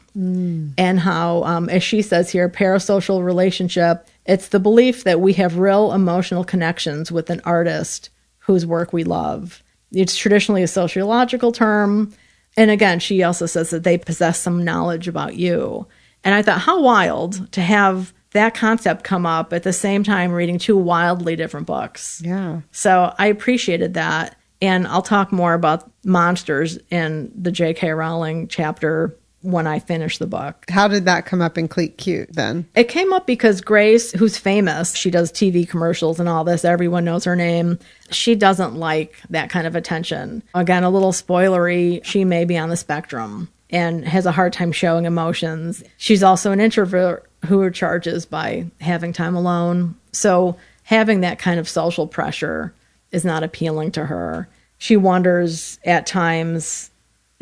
[0.78, 5.58] And how, um, as she says here, parasocial relationship, it's the belief that we have
[5.60, 8.10] real emotional connections with an artist
[8.46, 9.64] whose work we love.
[9.92, 12.14] It's traditionally a sociological term.
[12.58, 15.88] And again, she also says that they possess some knowledge about you.
[16.24, 20.32] And I thought, how wild to have that concept come up at the same time
[20.32, 22.22] reading two wildly different books.
[22.24, 22.62] Yeah.
[22.72, 24.38] So I appreciated that.
[24.62, 27.92] And I'll talk more about monsters in the J.K.
[27.92, 30.66] Rowling chapter when I finish the book.
[30.70, 32.68] How did that come up in Cleat Cute then?
[32.76, 37.06] It came up because Grace, who's famous, she does TV commercials and all this, everyone
[37.06, 37.80] knows her name.
[38.12, 40.44] She doesn't like that kind of attention.
[40.54, 44.72] Again, a little spoilery, she may be on the spectrum and has a hard time
[44.72, 45.84] showing emotions.
[45.98, 49.96] She's also an introvert who charges by having time alone.
[50.12, 52.74] So having that kind of social pressure
[53.12, 54.48] is not appealing to her.
[54.78, 56.92] She wonders at times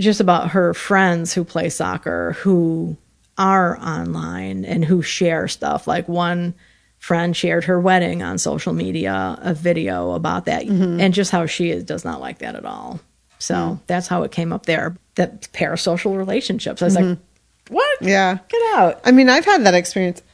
[0.03, 2.97] just about her friends who play soccer who
[3.37, 5.87] are online and who share stuff.
[5.87, 6.53] Like one
[6.99, 11.01] friend shared her wedding on social media, a video about that, mm-hmm.
[11.01, 12.99] and just how she is, does not like that at all.
[13.39, 13.83] So mm-hmm.
[13.87, 14.95] that's how it came up there.
[15.15, 16.81] That parasocial relationships.
[16.81, 17.73] I was like, mm-hmm.
[17.73, 18.01] what?
[18.01, 18.37] Yeah.
[18.47, 19.01] Get out.
[19.03, 20.21] I mean, I've had that experience.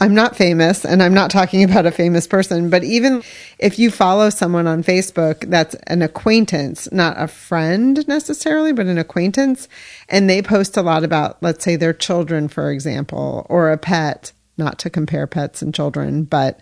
[0.00, 3.22] I'm not famous and I'm not talking about a famous person, but even
[3.58, 8.98] if you follow someone on Facebook that's an acquaintance, not a friend necessarily, but an
[8.98, 9.68] acquaintance,
[10.08, 14.32] and they post a lot about, let's say, their children, for example, or a pet,
[14.56, 16.58] not to compare pets and children, but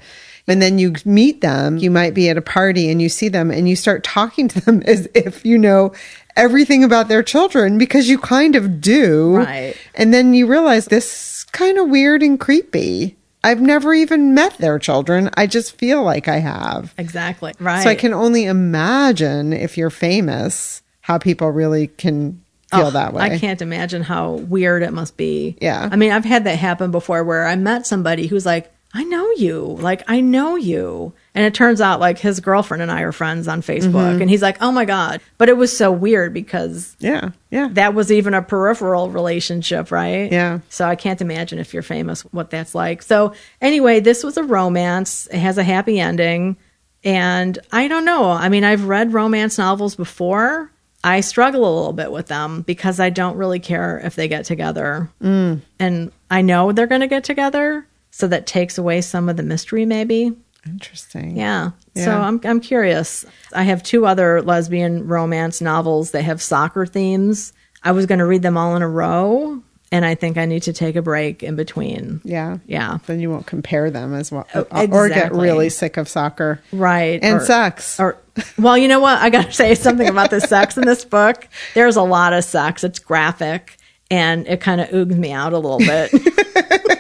[0.49, 3.51] and then you meet them, you might be at a party and you see them
[3.51, 5.93] and you start talking to them as if you know
[6.37, 9.37] everything about their children because you kind of do.
[9.37, 9.77] Right.
[9.95, 13.18] And then you realize this is kind of weird and creepy.
[13.45, 15.31] I've never even met their children.
[15.35, 16.95] I just feel like I have.
[16.99, 17.55] Exactly.
[17.61, 17.83] Right.
[17.83, 23.15] So I can only imagine if you're famous how people really can feel Oh, that
[23.15, 23.23] way.
[23.23, 25.57] I can't imagine how weird it must be.
[25.61, 25.89] Yeah.
[25.91, 29.31] I mean, I've had that happen before where I met somebody who's like, I know
[29.33, 29.77] you.
[29.81, 31.13] Like, I know you.
[31.35, 33.93] And it turns out like his girlfriend and I are friends on Facebook.
[33.93, 34.23] Mm-hmm.
[34.23, 35.21] And he's like, oh my God.
[35.37, 37.31] But it was so weird because Yeah.
[37.51, 37.69] Yeah.
[37.73, 40.33] that was even a peripheral relationship, right?
[40.33, 40.61] Yeah.
[40.71, 43.03] So I can't imagine if you're famous what that's like.
[43.03, 45.27] So anyway, this was a romance.
[45.27, 46.57] It has a happy ending.
[47.05, 48.31] And I don't know.
[48.31, 50.73] I mean, I've read romance novels before.
[51.05, 54.47] I struggle a little bit with them because I don't really care if they get
[54.47, 55.09] together.
[55.23, 55.61] Mm.
[55.79, 57.87] And I know they're going to get together.
[58.19, 60.33] So that takes away some of the mystery, maybe.
[60.67, 61.37] Interesting.
[61.37, 61.71] Yeah.
[61.95, 63.25] So I'm I'm curious.
[63.55, 66.11] I have two other lesbian romance novels.
[66.11, 67.53] They have soccer themes.
[67.85, 70.65] I was going to read them all in a row, and I think I need
[70.65, 72.21] to take a break in between.
[72.25, 72.59] Yeah.
[72.67, 72.99] Yeah.
[73.07, 74.49] Then you won't compare them as well.
[74.53, 76.61] Oh, Or get really sick of soccer.
[76.73, 77.21] Right.
[77.23, 78.01] And or, sex.
[78.01, 78.19] Or
[78.59, 79.19] well, you know what?
[79.19, 81.47] I got to say something about the sex in this book.
[81.75, 82.83] There's a lot of sex.
[82.83, 83.77] It's graphic,
[84.11, 86.11] and it kind of oogs me out a little bit.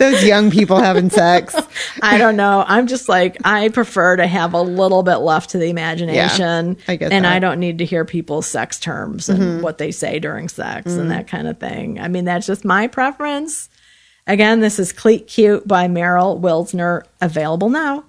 [0.00, 1.54] Those young people having sex.
[2.02, 2.64] I don't know.
[2.66, 6.78] I'm just like I prefer to have a little bit left to the imagination.
[6.88, 7.32] I get and that.
[7.32, 9.62] I don't need to hear people's sex terms and mm-hmm.
[9.62, 11.08] what they say during sex and mm-hmm.
[11.10, 12.00] that kind of thing.
[12.00, 13.68] I mean, that's just my preference.
[14.26, 18.04] Again, this is Cleat Cute by Meryl Wilsner, available now.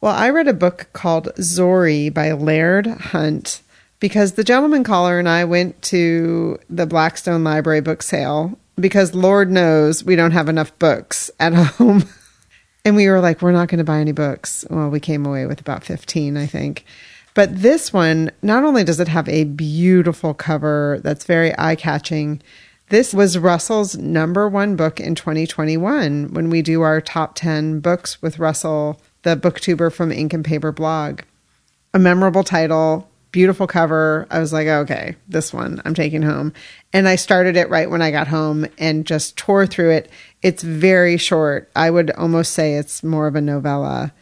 [0.00, 3.62] Well, I read a book called Zorrie by Laird Hunt
[3.98, 9.50] because the gentleman caller and I went to the Blackstone Library book sale because Lord
[9.50, 12.04] knows we don't have enough books at home.
[12.84, 14.64] and we were like, we're not going to buy any books.
[14.70, 16.84] Well, we came away with about 15, I think.
[17.34, 22.40] But this one, not only does it have a beautiful cover that's very eye catching,
[22.88, 28.22] this was Russell's number one book in 2021 when we do our top 10 books
[28.22, 31.22] with Russell, the booktuber from Ink and Paper blog.
[31.92, 34.26] A memorable title, beautiful cover.
[34.30, 36.54] I was like, okay, this one I'm taking home.
[36.94, 40.10] And I started it right when I got home and just tore through it.
[40.40, 41.70] It's very short.
[41.76, 44.14] I would almost say it's more of a novella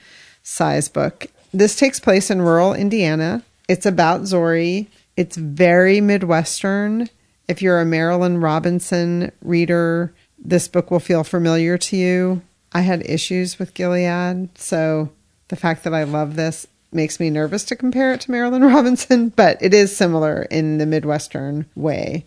[0.43, 1.29] size book.
[1.53, 3.45] This takes place in rural Indiana.
[3.69, 4.89] It's about Zorrie.
[5.17, 7.09] It's very Midwestern.
[7.47, 12.43] If you're a Marilynne Robinson reader, this book will feel familiar to you.
[12.73, 15.13] I had issues with Gilead, so
[15.47, 19.31] the fact that I love this makes me nervous to compare it to Marilynne Robinson,
[19.31, 22.25] but it is similar in the Midwestern way.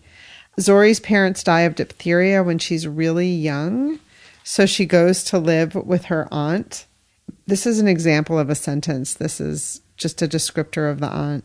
[0.60, 4.00] Zorrie's parents die of diphtheria when she's really young,
[4.42, 6.86] so she goes to live with her aunt.
[7.46, 9.14] This is an example of a sentence.
[9.14, 11.44] This is just a descriptor of the aunt.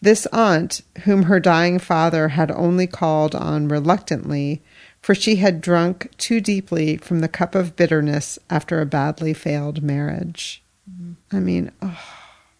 [0.00, 4.62] This aunt, whom her dying father had only called on reluctantly,
[5.00, 9.82] for she had drunk too deeply from the cup of bitterness after a badly failed
[9.82, 10.62] marriage.
[10.90, 11.36] Mm-hmm.
[11.36, 12.15] I mean, oh,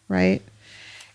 [0.09, 0.43] right?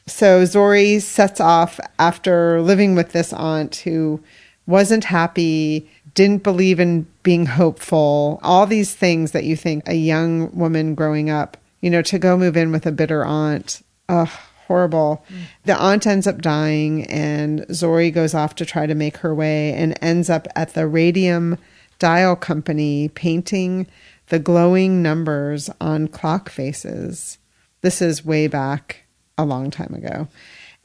[0.07, 4.21] So Zorrie sets off after living with this aunt who
[4.65, 10.53] wasn't happy, didn't believe in being hopeful, all these things that you think a young
[10.55, 13.81] woman growing up, you know, to go move in with a bitter aunt.
[14.09, 14.29] Ugh,
[14.67, 15.23] horrible.
[15.29, 15.37] Mm.
[15.65, 19.73] The aunt ends up dying, and Zorrie goes off to try to make her way
[19.73, 21.57] and ends up at the Radium
[21.99, 23.87] Dial Company painting
[24.27, 27.37] the glowing numbers on clock faces.
[27.81, 29.03] This is way back
[29.37, 30.27] a long time ago.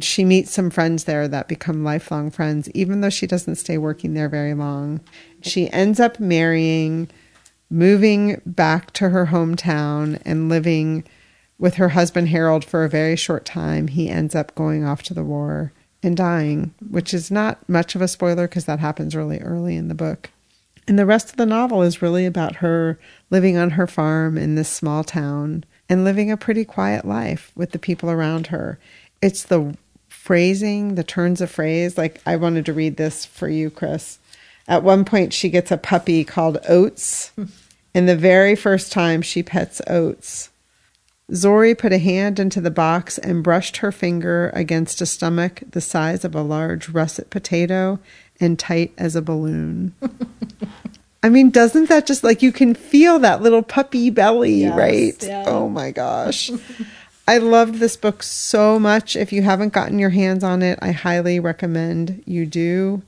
[0.01, 4.15] She meets some friends there that become lifelong friends, even though she doesn't stay working
[4.15, 5.01] there very long.
[5.43, 7.09] She ends up marrying,
[7.71, 11.05] moving back to her hometown, and living
[11.59, 13.89] with her husband Harold for a very short time.
[13.89, 18.03] He ends up going off to the war and dying, which is not much of
[18.03, 20.31] a spoiler because that happens really early in the book.
[20.87, 22.99] And the rest of the novel is really about her
[23.31, 27.72] living on her farm in this small town and living a pretty quiet life with
[27.72, 28.79] the people around her.
[29.22, 29.77] It's the
[30.09, 31.96] phrasing, the turns of phrase.
[31.96, 34.18] Like, I wanted to read this for you, Chris.
[34.68, 37.31] At one point, she gets a puppy called Oats.
[37.94, 40.51] and the very first time she pets Oats,
[41.31, 45.81] Zorrie put a hand into the box and brushed her finger against a stomach the
[45.81, 47.99] size of a large russet potato
[48.38, 49.94] and tight as a balloon.
[51.27, 55.23] I mean, doesn't that just like you can feel that little puppy belly, Yes, right?
[55.29, 55.43] yeah.
[55.49, 56.53] Oh my gosh.
[57.29, 59.17] I loved this book so much.
[59.17, 63.03] If you haven't gotten your hands on it, I highly recommend you do.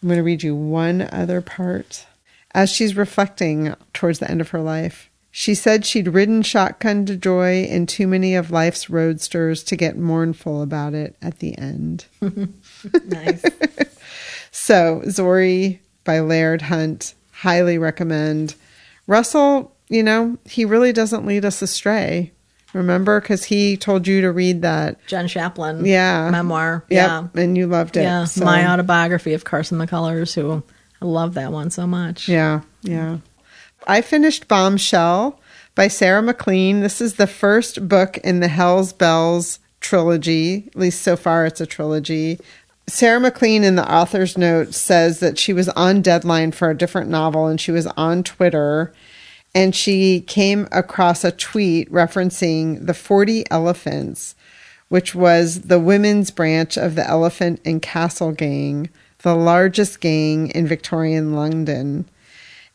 [0.00, 2.06] I'm going to read you one other part.
[2.54, 7.16] As she's reflecting towards the end of her life, she said she'd ridden shotgun to
[7.16, 12.04] joy in too many of life's roadsters to get mournful about it at the end.
[13.04, 13.44] Nice.
[14.50, 18.54] So, Zorrie by Laird Hunt, highly recommend.
[19.06, 22.32] Russell, you know, he really doesn't lead us astray.
[22.74, 23.20] Remember?
[23.20, 24.98] Because he told you to read that.
[25.06, 25.86] Jenn Shapland.
[25.86, 26.28] Yeah.
[26.30, 26.84] Memoir.
[26.90, 27.40] Yep, Yeah.
[27.42, 28.02] And you loved it.
[28.02, 28.24] Yeah.
[28.24, 30.62] so- My autobiography of Carson McCullers, who
[31.00, 32.28] I love that one so much.
[32.28, 33.18] Yeah, yeah.
[33.86, 35.40] I finished Bombshell
[35.74, 36.80] by Sarah MacLean.
[36.80, 40.64] This is the first book in the Hell's Belles trilogy.
[40.66, 42.38] At least so far, it's a trilogy.
[42.88, 47.10] Sarah MacLean in the author's note says that she was on deadline for a different
[47.10, 48.94] novel and she was on Twitter
[49.54, 54.34] and she came across a tweet referencing the 40 Elephants,
[54.88, 60.66] which was the women's branch of the Elephant and Castle Gang, the largest gang in
[60.66, 62.08] Victorian London.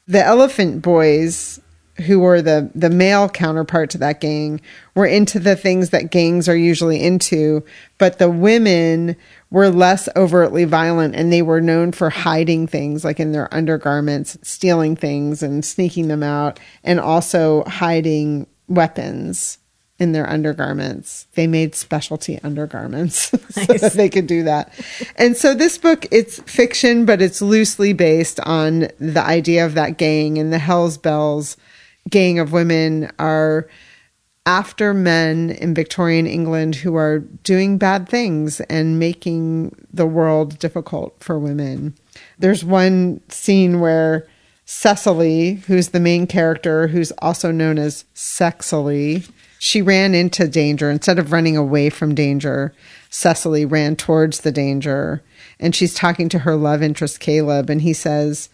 [0.07, 1.59] The Elephant Boys,
[2.05, 4.59] who were the, the male counterpart to that gang,
[4.93, 7.63] were into the things that gangs are usually into,
[7.97, 9.15] but the women
[9.53, 14.35] were less overtly violent and they were known for hiding things like in their undergarments,
[14.41, 19.59] stealing things and sneaking them out, and also hiding weapons
[19.99, 21.27] in their undergarments.
[21.35, 24.73] They made specialty undergarments so that they could do that.
[25.17, 29.99] And so this book, it's fiction, but it's loosely based on the idea of that
[29.99, 31.57] gang and the Hell's Belles
[32.09, 33.69] gang of women are
[34.45, 41.15] after men in Victorian England who are doing bad things and making the world difficult
[41.19, 41.95] for women.
[42.37, 44.27] There's one scene where
[44.65, 49.29] Cecily, who's the main character, who's also known as Sexily,
[49.59, 50.89] she ran into danger.
[50.89, 52.73] Instead of running away from danger,
[53.09, 55.21] Cecily ran towards the danger.
[55.59, 58.49] And she's talking to her love interest, Caleb, and he says,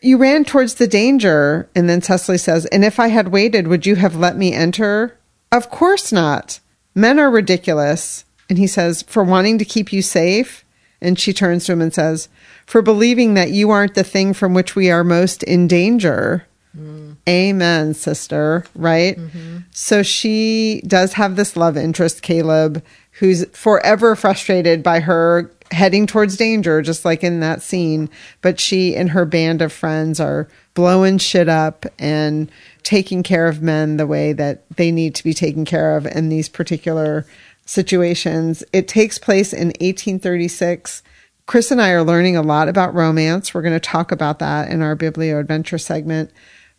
[0.00, 1.68] You ran towards the danger.
[1.74, 5.18] And then Cecily says, And if I had waited, would you have let me enter?
[5.54, 6.58] Of course not.
[6.96, 8.24] Men are ridiculous.
[8.50, 10.64] And he says, For wanting to keep you safe?
[11.00, 12.28] And she turns to him and says,
[12.66, 16.44] For believing that you aren't the thing from which we are most in danger.
[16.76, 17.16] Mm.
[17.28, 18.64] Amen, sister.
[18.74, 19.16] Right?
[19.16, 19.58] Mm-hmm.
[19.70, 26.36] So she does have this love interest, Caleb, who's forever frustrated by her heading towards
[26.36, 28.10] danger, just like in that scene.
[28.42, 32.50] But she and her band of friends are blowing shit up and
[32.84, 36.28] taking care of men the way that they need to be taken care of in
[36.28, 37.26] these particular
[37.66, 38.62] situations.
[38.72, 41.02] It takes place in 1836.
[41.46, 43.52] Chris and I are learning a lot about romance.
[43.52, 46.30] We're going to talk about that in our Biblio Adventure segment.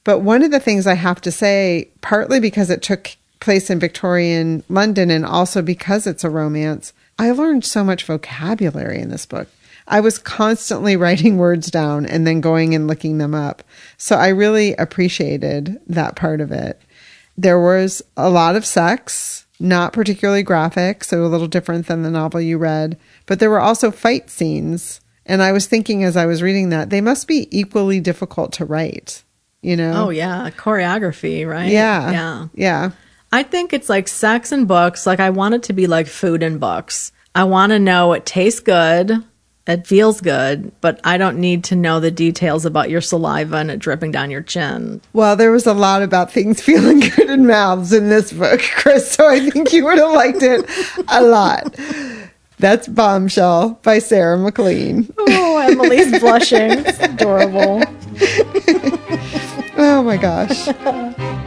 [0.03, 3.79] But one of the things I have to say, partly because it took place in
[3.79, 9.25] Victorian London and also because it's a romance, I learned so much vocabulary in this
[9.25, 9.47] book.
[9.87, 13.63] I was constantly writing words down and then going and looking them up.
[13.97, 16.81] So I really appreciated that part of it.
[17.37, 22.11] There was a lot of sex, not particularly graphic, so a little different than the
[22.11, 25.01] novel you read, but there were also fight scenes.
[25.25, 28.65] And I was thinking as I was reading that they must be equally difficult to
[28.65, 29.23] write,
[29.61, 30.05] you know?
[30.05, 30.49] Oh, yeah.
[30.51, 31.71] Choreography, right?
[31.71, 32.11] Yeah.
[32.11, 32.47] Yeah.
[32.53, 32.91] Yeah.
[33.31, 35.05] I think it's like sex and books.
[35.05, 37.11] Like, I want it to be like food and books.
[37.33, 39.23] I want to know it tastes good
[39.67, 43.71] it feels good, but I don't need to know the details about your saliva and
[43.71, 45.01] it dripping down your chin.
[45.13, 49.11] Well, there was a lot about things feeling good in mouths in this book, Chris,
[49.11, 50.69] so I think you would have liked it
[51.07, 51.75] a lot.
[52.57, 55.11] That's Bombshell by Sarah MacLean.
[55.17, 56.71] Oh, Emily's blushing.
[56.71, 57.83] It's adorable.
[59.77, 61.43] oh my gosh.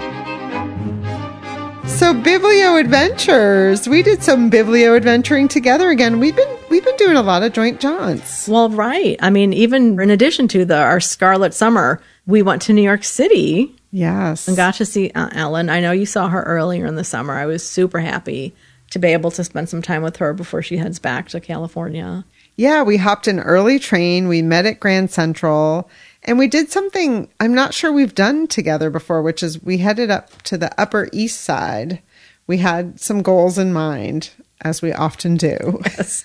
[1.99, 3.88] So Biblio Adventures.
[3.88, 6.20] We did some Biblio adventuring together again.
[6.20, 8.46] We've been we've been doing a lot of joint jaunts.
[8.46, 9.16] Well, right.
[9.18, 13.03] I mean, even in addition to the our Scarlet Summer, we went to New York
[13.03, 13.74] City.
[13.90, 14.46] Yes.
[14.46, 15.68] And got to see uh, Ellen.
[15.68, 17.34] I know you saw her earlier in the summer.
[17.34, 18.55] I was super happy
[18.90, 22.24] to be able to spend some time with her before she heads back to California.
[22.55, 24.28] Yeah, we hopped an early train.
[24.28, 25.90] We met at Grand Central
[26.24, 30.10] and we did something I'm not sure we've done together before, which is we headed
[30.10, 32.02] up to the Upper East Side.
[32.46, 34.30] We had some goals in mind,
[34.62, 35.80] as we often do.
[35.84, 36.22] Yes.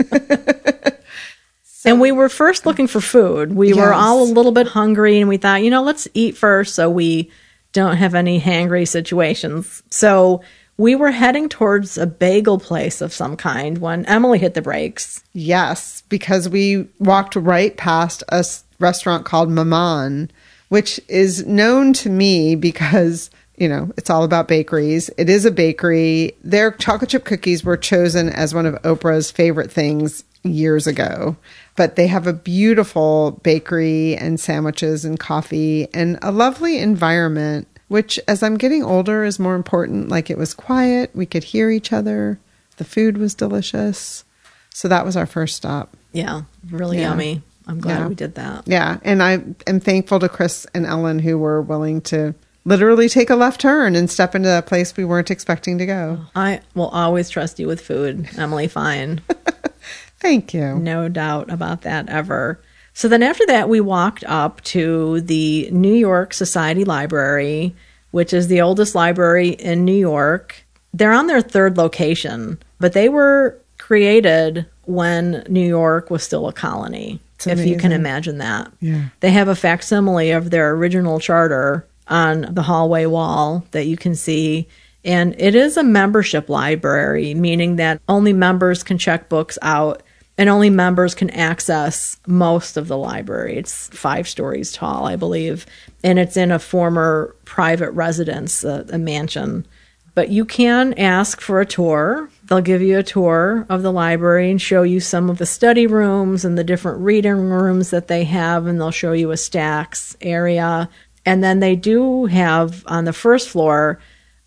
[1.64, 3.54] so, and we were first looking for food.
[3.54, 3.78] We yes.
[3.78, 6.90] were all a little bit hungry, and we thought, you know, let's eat first so
[6.90, 7.32] we
[7.74, 9.84] don't have any hangry situations.
[9.90, 10.42] So
[10.78, 15.24] we were heading towards a bagel place of some kind when Emily hit the brakes.
[15.34, 18.44] Yes, because we walked right past a
[18.84, 20.30] restaurant called Maman,
[20.70, 25.10] which is known to me because, you know, it's all about bakeries.
[25.18, 26.34] It is a bakery.
[26.44, 31.38] Their chocolate chip cookies were chosen as one of Oprah's favorite things years ago.
[31.76, 38.20] But they have a beautiful bakery and sandwiches and coffee and a lovely environment, which
[38.28, 40.10] as I'm getting older is more important.
[40.10, 42.40] Like it was quiet, we could hear each other,
[42.78, 44.26] the food was delicious.
[44.72, 45.96] So that was our first stop.
[46.12, 47.10] Yeah, really yeah.
[47.10, 47.42] yummy.
[47.68, 48.08] I'm glad yeah.
[48.08, 48.68] we did that.
[48.68, 48.98] Yeah.
[49.04, 52.36] And I am thankful to Chris and Ellen who were willing to
[52.66, 56.20] literally take a left turn and step into that place we weren't expecting to go.
[56.36, 59.22] I will always trust you with food, Emily Fine.
[60.20, 60.76] Thank you.
[60.76, 62.62] No doubt about that ever.
[62.94, 67.76] So then after that, we walked up to the New York Society Library,
[68.12, 70.64] which is the oldest library in New York.
[70.94, 76.54] They're on their third location, but they were created when New York was still a
[76.54, 78.72] colony if you can imagine that.
[78.80, 79.06] Yeah.
[79.20, 84.16] They have a facsimile of their original charter on the hallway wall that you can
[84.16, 84.68] see.
[85.06, 90.04] And it is a membership library, meaning that only members can check books out
[90.38, 93.58] and only members can access most of the library.
[93.58, 95.66] It's five stories tall, I believe.
[96.04, 99.68] And it's in a former private residence, a, a mansion.
[100.16, 104.52] But you can ask for a tour They'll give you a tour of the library
[104.52, 108.26] and show you some of the study rooms and the different reading rooms that they
[108.26, 110.90] have, and they'll show you a stacks area.
[111.26, 114.00] And then they do have on the first floor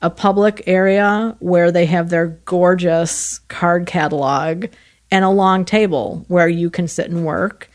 [0.03, 4.67] a public area where they have their gorgeous card catalog
[5.11, 7.71] and a long table where you can sit and work.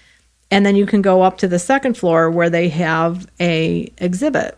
[0.52, 4.58] And then you can go up to the second floor where they have a exhibit.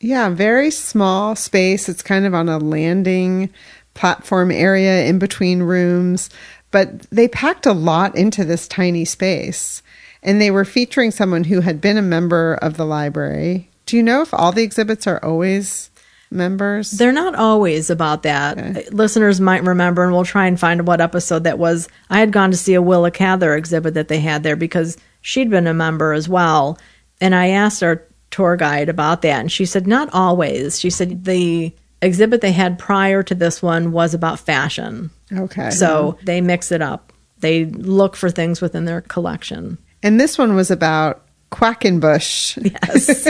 [0.00, 1.88] Yeah, very small space.
[1.88, 3.50] It's kind of on a landing
[3.98, 6.30] platform area in between rooms,
[6.70, 9.82] but they packed a lot into this tiny space.
[10.22, 13.70] And they were featuring someone who had been a member of the library.
[13.86, 15.90] Do you know if all the exhibits are always
[16.30, 16.90] members?
[16.90, 18.58] They're not always about that.
[18.58, 18.88] Okay.
[18.90, 21.88] Listeners might remember, and we'll try and find what episode that was.
[22.10, 25.50] I had gone to see a Willa Cather exhibit that they had there because she'd
[25.50, 26.78] been a member as well.
[27.20, 30.78] And I asked our tour guide about that, and she said, not always.
[30.78, 31.72] She said the
[32.02, 35.10] exhibit they had prior to this one was about fashion.
[35.32, 35.70] Okay.
[35.70, 37.12] So they mix it up.
[37.40, 39.78] They look for things within their collection.
[40.02, 43.28] And this one was about Quackenbush, Yes.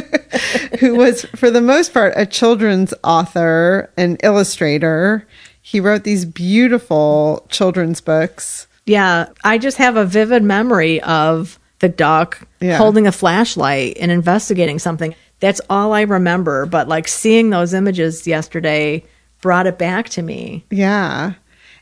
[0.81, 5.27] who was, for the most part, a children's author and illustrator.
[5.63, 8.67] He wrote these beautiful children's books.
[8.87, 12.77] Yeah, I just have a vivid memory of the duck Yeah.
[12.79, 15.15] holding a flashlight and investigating something.
[15.41, 16.67] That's all I remember.
[16.67, 19.05] But like seeing those images yesterday
[19.41, 20.65] brought it back to me.
[20.71, 21.35] Yeah.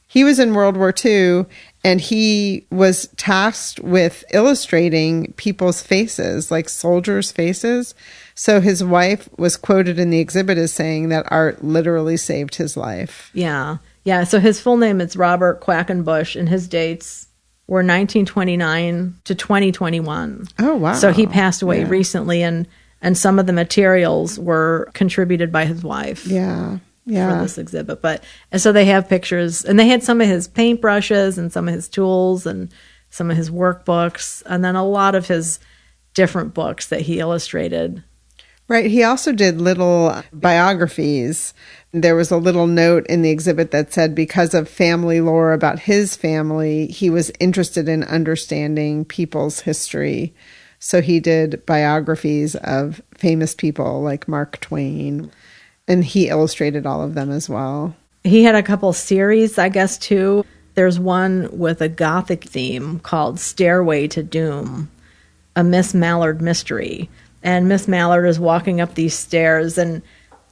[0.08, 1.46] He was in World War II
[1.82, 7.94] and he was tasked with illustrating people's faces, like soldiers' faces.
[8.34, 12.76] So his wife was quoted in the exhibit as saying that art literally saved his
[12.76, 13.30] life.
[13.34, 13.78] Yeah.
[14.04, 14.24] Yeah.
[14.24, 17.26] So his full name is Robert Quackenbush, and his dates
[17.66, 20.46] were 1929 to 2021.
[20.58, 20.92] Oh, wow.
[20.92, 21.88] So he passed away Yeah.
[21.88, 22.66] recently, and
[23.02, 26.26] and some of the materials were contributed by his wife.
[26.26, 26.78] Yeah.
[27.04, 27.36] Yeah.
[27.36, 28.02] For this exhibit.
[28.02, 31.68] But and so they have pictures, and they had some of his paintbrushes and some
[31.68, 32.72] of his tools and
[33.10, 35.60] some of his workbooks, and then a lot of his
[36.14, 38.02] different books that he illustrated.
[38.68, 38.90] Right.
[38.90, 41.54] He also did little biographies.
[41.92, 45.78] There was a little note in the exhibit that said because of family lore about
[45.78, 50.34] his family, he was interested in understanding people's history.
[50.78, 55.30] So he did biographies of famous people like Mark Twain,
[55.88, 57.96] and he illustrated all of them as well.
[58.24, 60.44] He had a couple series, I guess, too.
[60.74, 64.90] There's one with a gothic theme called Stairway to Doom,
[65.54, 67.08] a Miss Mallard mystery.
[67.42, 70.02] And Miss Mallard is walking up these stairs, and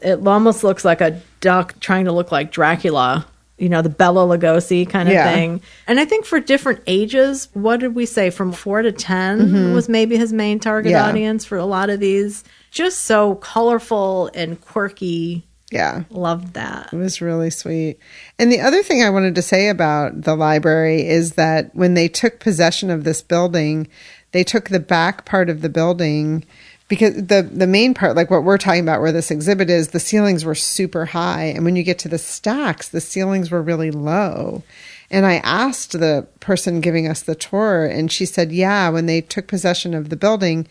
[0.01, 3.27] it almost looks like a duck trying to look like Dracula,
[3.59, 5.33] you know, the Bela Lugosi kind of Yeah.
[5.33, 5.61] thing.
[5.87, 8.31] And I think for different ages, what did we say?
[8.31, 10.97] From four to 10 was maybe his main target Mm-hmm.
[11.05, 11.09] Yeah.
[11.09, 12.43] audience for a lot of these.
[12.71, 15.47] Just so colorful and quirky.
[15.71, 16.03] Yeah.
[16.11, 16.91] Loved that.
[16.93, 17.99] It was really sweet.
[18.39, 22.09] And the other thing I wanted to say about the library is that when they
[22.09, 23.89] took possession of this building,
[24.33, 26.45] they took the back part of the building
[26.89, 30.01] because the the main part like what we're talking about where this exhibit is the
[30.01, 33.91] ceilings were super high and when you get to the stacks the ceilings were really
[33.91, 34.63] low
[35.11, 39.21] and i asked the person giving us the tour and she said yeah when they
[39.21, 40.67] took possession of the building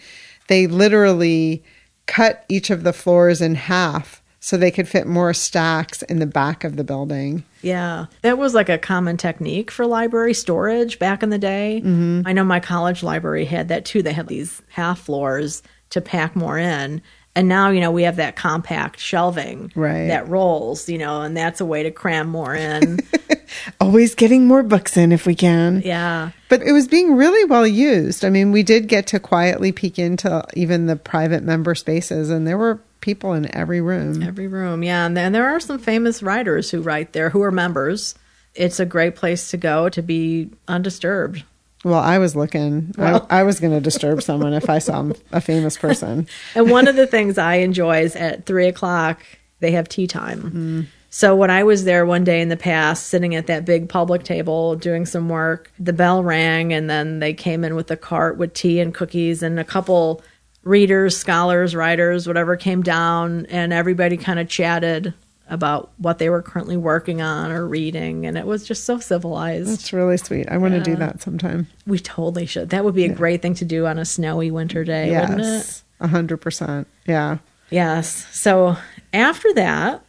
[0.48, 1.64] they literally
[2.06, 6.26] cut each of the floors in half so they could fit more stacks in the
[6.26, 11.24] back of the building Yeah, that was like a common technique for library storage back
[11.24, 11.82] in the day.
[11.82, 12.28] Mm-hmm.
[12.28, 14.04] I know my college library had that too.
[14.04, 15.64] They had these half floors
[15.94, 17.02] to pack more in.
[17.36, 20.08] And now, you know, we have that compact shelving Right.
[20.08, 23.00] that rolls, you know, and that's a way to cram more in.
[23.82, 26.32] always getting more books in if we can yeah.
[26.50, 28.24] But it was being really well used.
[28.24, 32.46] I mean, we did get to quietly peek into even the private member spaces, and
[32.48, 34.22] there were people in every room.
[34.22, 34.84] Every room.
[34.84, 35.06] Yeah.
[35.06, 38.14] And then there are some famous writers who write there who are members.
[38.54, 41.44] It's a great place to go to be undisturbed.
[41.84, 42.94] Well, I was looking.
[42.98, 43.16] Well.
[43.16, 43.28] I, oh.
[43.30, 46.28] I was going to disturb someone if I saw a famous person.
[46.56, 49.22] And one of the things I enjoy is at three o'clock,
[49.60, 50.42] they have tea time.
[50.42, 50.82] Mm-hmm.
[51.10, 54.24] So when I was there one day in the past, sitting at that big public
[54.24, 58.38] table doing some work, the bell rang and then they came in with a cart
[58.38, 60.24] with tea and cookies and a couple
[60.64, 65.14] readers, scholars, writers, whatever came down and everybody kind of chatted
[65.54, 69.70] about what they were currently working on or reading and it was just so civilized.
[69.70, 70.50] It's really sweet.
[70.50, 71.68] I want to do that sometime.
[71.86, 72.72] We totally should.
[72.72, 75.44] That would be a great thing to do on a snowy winter day, wouldn't it?
[75.44, 76.88] Yes, a hundred percent.
[77.06, 77.38] Yeah.
[77.70, 78.28] Yes.
[78.32, 78.78] So
[79.14, 80.04] after that,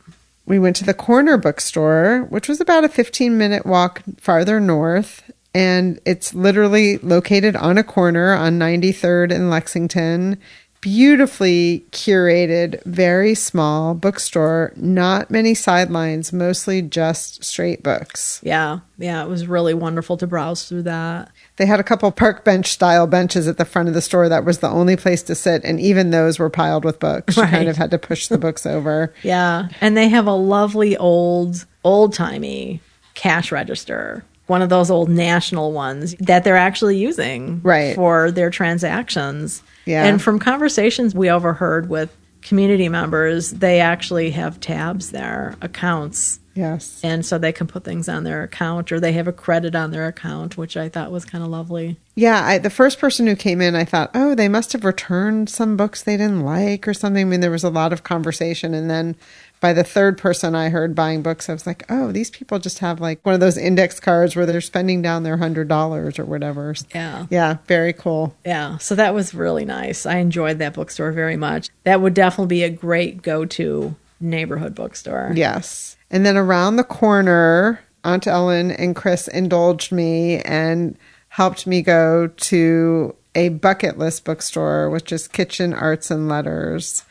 [0.46, 5.30] We went to the corner bookstore, which was about a 15 minute walk farther north.
[5.54, 10.40] And it's literally located on a corner on 93rd in Lexington
[10.84, 14.70] beautifully curated, very small bookstore.
[14.76, 18.38] Not many sidelines, mostly just straight books.
[18.42, 21.30] Yeah, yeah, it was really wonderful to browse through that.
[21.56, 24.28] They had a couple park bench style benches at the front of the store.
[24.28, 27.38] That was the only place to sit, and even those were piled with books.
[27.38, 29.14] You kind of had to push the books over.
[29.22, 32.82] Yeah, and they have a lovely old, old timey
[33.14, 34.22] cash register.
[34.46, 37.94] One of those old national ones that they're actually using Right.
[37.94, 39.62] for their transactions.
[39.86, 40.04] Yeah.
[40.04, 46.40] And from conversations we overheard with community members, they actually have tabs there, accounts.
[46.54, 47.00] Yes.
[47.02, 49.90] And so they can put things on their account or they have a credit on
[49.90, 51.96] their account, which I thought was kind of lovely.
[52.14, 55.50] Yeah, I, the first person who came in, I thought, oh, they must have returned
[55.50, 57.22] some books they didn't like or something.
[57.26, 58.72] I mean, there was a lot of conversation.
[58.72, 59.16] And then
[59.64, 62.80] by the third person I heard buying books, I was like, oh, these people just
[62.80, 66.74] have like one of those index cards where they're spending down their $100 or whatever.
[66.94, 67.24] Yeah.
[67.30, 68.36] Yeah, very cool.
[68.44, 70.04] Yeah, so that was really nice.
[70.04, 71.70] I enjoyed that bookstore very much.
[71.84, 75.32] That would definitely be a great go to neighborhood bookstore.
[75.34, 75.96] Yes.
[76.10, 80.94] And then around the corner, Aunt Ellen and Chris indulged me and
[81.28, 87.06] helped me go to a bucket list bookstore, which is Kitchen Arts and Letters,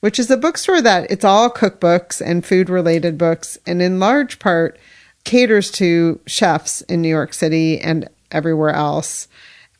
[0.00, 4.38] which is a bookstore that it's all cookbooks and food related books, and in large
[4.38, 4.78] part
[5.24, 9.28] caters to chefs in New York City and everywhere else,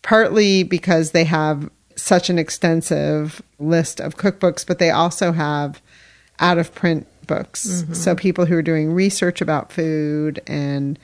[0.02, 5.80] partly because they have such an extensive list of cookbooks, but they also have
[6.38, 7.66] out of print books.
[7.66, 7.94] Mm-hmm.
[7.94, 10.98] So people who are doing research about food and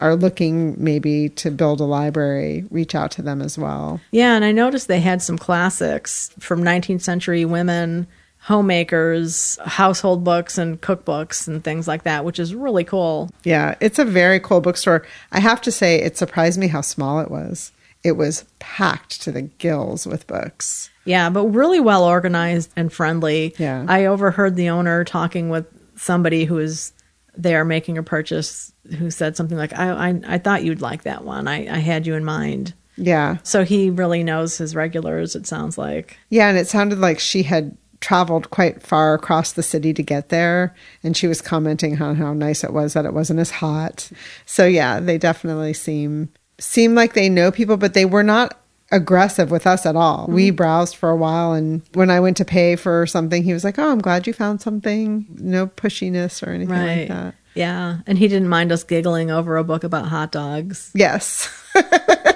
[0.00, 4.00] are looking maybe to build a library reach out to them as well.
[4.12, 8.06] Yeah, and I noticed they had some classics from 19th century women,
[8.48, 13.28] homemakers, household books, and cookbooks and things like that, which is really cool.
[13.44, 15.06] Yeah, it's a very cool bookstore.
[15.32, 17.72] I have to say, it surprised me how small it was.
[18.02, 20.88] It was packed to the gills with books.
[21.04, 23.54] Yeah, but really well organized and friendly.
[23.58, 23.84] Yeah.
[23.86, 26.94] I overheard the owner talking with somebody who was
[27.36, 31.22] there making a purchase who said something like, I, I, I thought you'd like that
[31.22, 31.48] one.
[31.48, 32.72] I, I had you in mind.
[32.96, 33.36] Yeah.
[33.42, 36.18] So he really knows his regulars, it sounds like.
[36.30, 40.28] Yeah, and it sounded like she had traveled quite far across the city to get
[40.28, 44.10] there and she was commenting on how nice it was that it wasn't as hot.
[44.46, 46.30] So yeah, they definitely seem
[46.60, 50.26] seem like they know people but they were not aggressive with us at all.
[50.28, 50.56] We mm-hmm.
[50.56, 53.78] browsed for a while and when I went to pay for something he was like,
[53.78, 57.34] "Oh, I'm glad you found something." No pushiness or anything like that.
[57.54, 57.98] Yeah.
[58.06, 60.92] And he didn't mind us giggling over a book about hot dogs.
[60.94, 61.48] Yes.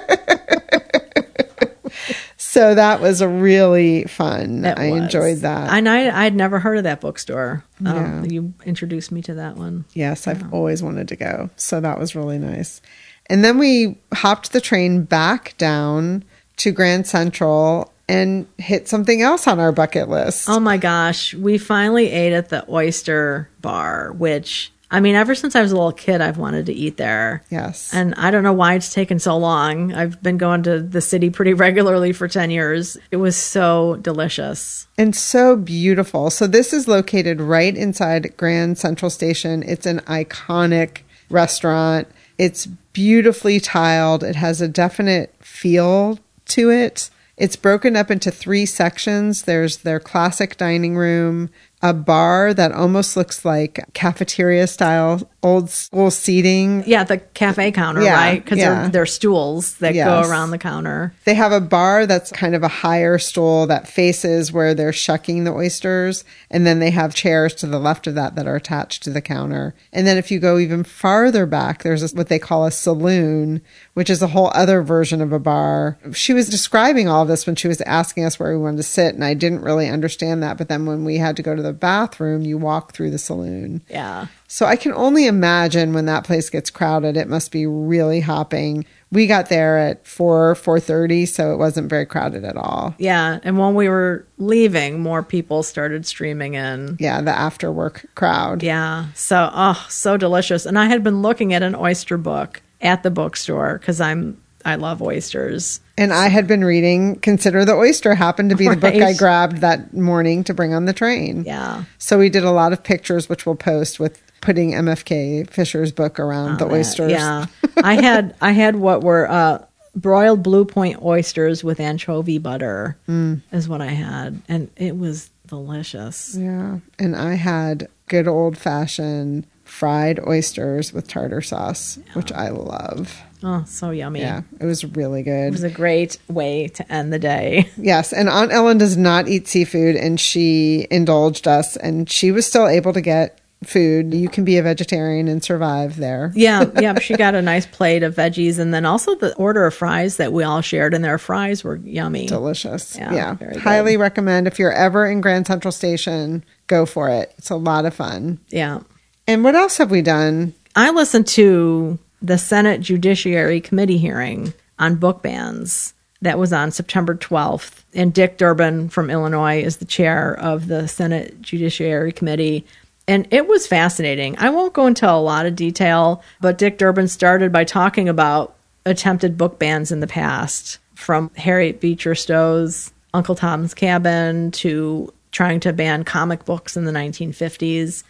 [2.53, 4.61] so that was really fun.
[4.61, 5.01] That I was.
[5.01, 5.73] enjoyed that.
[5.73, 7.63] And I, I'd never heard of that bookstore.
[7.83, 8.23] Um, Yeah.
[8.25, 9.85] You introduced me to that one.
[9.93, 11.49] Yes, I've always wanted to go.
[11.55, 12.79] So that was really nice.
[13.25, 16.23] And then we hopped the train back down
[16.57, 20.47] to Grand Central and hit something else on our bucket list.
[20.47, 21.33] Oh my gosh.
[21.33, 25.75] We finally ate at the oyster bar, which, I mean, ever since I was a
[25.75, 27.43] little kid, I've wanted to eat there.
[27.49, 27.93] yes.
[27.93, 29.91] And I don't know why it's taken so long.
[29.93, 32.95] I've been going to the city pretty regularly for 10 years.
[33.11, 34.87] It was so delicious.
[34.97, 36.29] and so beautiful.
[36.29, 39.63] So this is located right inside Grand Central Station.
[39.63, 42.07] It's an iconic restaurant.
[42.37, 44.23] It's beautifully tiled.
[44.23, 46.19] It has a definite feel
[46.49, 47.09] to it.
[47.35, 49.41] It's broken up into three sections.
[49.43, 51.49] There's their classic dining room,
[51.83, 56.83] a bar that almost looks like cafeteria style old school seating.
[56.87, 58.43] Yeah, the cafe counter, Yeah, right?
[58.43, 58.83] Because yeah.
[58.83, 60.07] they're, they're stools that Yes.
[60.07, 61.13] go around the counter.
[61.25, 65.43] They have a bar that's kind of a higher stool that faces where they're shucking
[65.43, 66.23] the oysters.
[66.49, 69.21] And then they have chairs to the left of that that are attached to the
[69.21, 69.75] counter.
[69.91, 73.61] And then if you go even farther back, there's this, what they call a saloon,
[73.93, 75.97] which is a whole other version of a bar.
[76.13, 78.83] She was describing all of this when she was asking us where we wanted to
[78.83, 79.13] sit.
[79.13, 80.57] And I didn't really understand that.
[80.57, 83.81] But then when we had to go to the bathroom, you walk through the saloon.
[83.89, 84.27] Yeah.
[84.47, 88.85] So I can only imagine when that place gets crowded, it must be really hopping.
[89.11, 92.95] We got there at four four thirty, so it wasn't very crowded at all.
[92.97, 93.39] Yeah.
[93.43, 96.97] And when we were leaving, more people started streaming in.
[96.99, 98.63] Yeah, the after work crowd.
[98.63, 99.07] Yeah.
[99.13, 100.65] So, oh, so delicious.
[100.65, 104.75] And I had been looking at an oyster book at the bookstore because I'm, I
[104.75, 105.79] love oysters.
[105.97, 109.57] And I had been reading Consider the Oyster happened to be the book I grabbed
[109.57, 111.43] that morning to bring on the train.
[111.45, 111.83] Yeah.
[111.99, 116.19] So we did a lot of pictures which we'll post with putting MFK Fisher's book
[116.19, 116.73] around the that.
[116.73, 117.11] oysters.
[117.11, 117.45] Yeah.
[117.83, 119.63] I had, I had what were, uh,
[119.95, 123.41] broiled blue point oysters with anchovy butter Mm.
[123.51, 124.41] is what I had.
[124.49, 126.35] And it was delicious.
[126.35, 126.79] Yeah.
[126.97, 133.19] And I had good old fashioned fried oysters with tartar sauce, which I love.
[133.41, 134.21] Oh, so yummy.
[134.21, 135.47] Yeah, it was really good.
[135.47, 137.69] It was a great way to end the day.
[137.75, 142.45] Yes, and Aunt Ellen does not eat seafood, and she indulged us, and she was
[142.45, 144.13] still able to get food.
[144.13, 146.31] You can be a vegetarian and survive there.
[146.35, 146.99] Yeah, yeah.
[146.99, 150.31] She got a nice plate of veggies and then also the order of fries that
[150.31, 152.27] we all shared, and their fries were yummy.
[152.27, 152.95] Delicious.
[152.95, 153.63] Yeah, Yeah, very good.
[153.63, 157.33] highly recommend if you're ever in Grand Central Station, go for it.
[157.39, 158.39] It's a lot of fun.
[158.49, 158.81] Yeah.
[159.27, 160.53] And what else have we done?
[160.75, 167.15] I listened to the Senate Judiciary Committee hearing on book bans that was on September
[167.15, 167.83] 12th.
[167.93, 172.65] And Dick Durbin from Illinois is the chair of the Senate Judiciary Committee.
[173.07, 174.37] And it was fascinating.
[174.39, 178.55] I won't go into a lot of detail, but Dick Durbin started by talking about
[178.85, 185.59] attempted book bans in the past from Harriet Beecher Stowe's Uncle Tom's Cabin to trying
[185.61, 188.03] to ban comic books in the 1950s.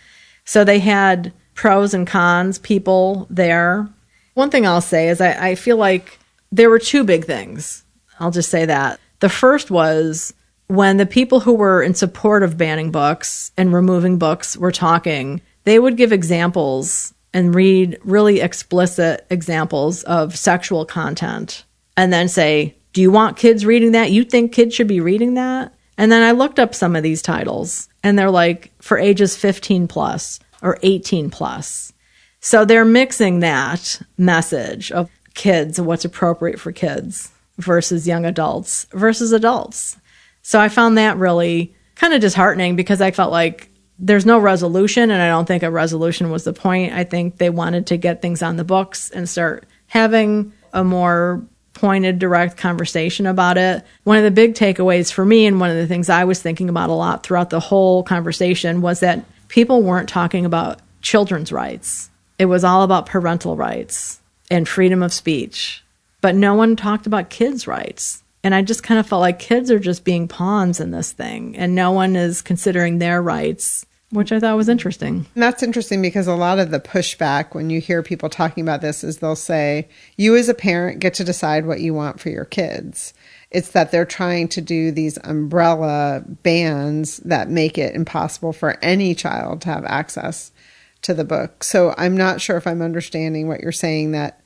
[0.45, 3.87] So they had pros and cons people there.
[4.33, 6.19] One thing I'll say is I, I feel like
[6.51, 7.83] there were two big things.
[8.19, 8.99] I'll just say that.
[9.19, 10.33] The first was
[10.67, 15.41] when the people who were in support of banning books and removing books were talking,
[15.63, 21.63] they would give examples and read really explicit examples of sexual content
[21.97, 24.11] and then say, Do you want kids reading that?
[24.11, 25.73] You think kids should be reading that?
[25.97, 29.87] And then I looked up some of these titles and they're like for ages 15
[29.87, 31.93] plus or 18 plus.
[32.39, 38.85] So they're mixing that message of kids and what's appropriate for kids versus young adults
[38.91, 39.97] versus adults.
[40.41, 43.69] So I found that really kind of disheartening because I felt like
[43.99, 46.93] there's no resolution and I don't think a resolution was the point.
[46.93, 51.45] I think they wanted to get things on the books and start having a more
[51.73, 53.83] pointed direct conversation about it.
[54.03, 56.69] One of the big takeaways for me and one of the things I was thinking
[56.69, 62.09] about a lot throughout the whole conversation was that people weren't talking about children's rights.
[62.39, 64.19] It was all about parental rights
[64.49, 65.83] and freedom of speech.
[66.21, 68.23] But no one talked about kids' rights.
[68.43, 71.55] And I just kind of felt like kids are just being pawns in this thing,
[71.55, 75.25] and no one is considering their rights, which I thought was interesting.
[75.33, 78.81] And that's interesting because a lot of the pushback when you hear people talking about
[78.81, 82.29] this is they'll say, You as a parent get to decide what you want for
[82.29, 83.13] your kids.
[83.51, 89.13] It's that they're trying to do these umbrella bans that make it impossible for any
[89.13, 90.51] child to have access
[91.03, 91.63] to the book.
[91.63, 94.41] So I'm not sure if I'm understanding what you're saying that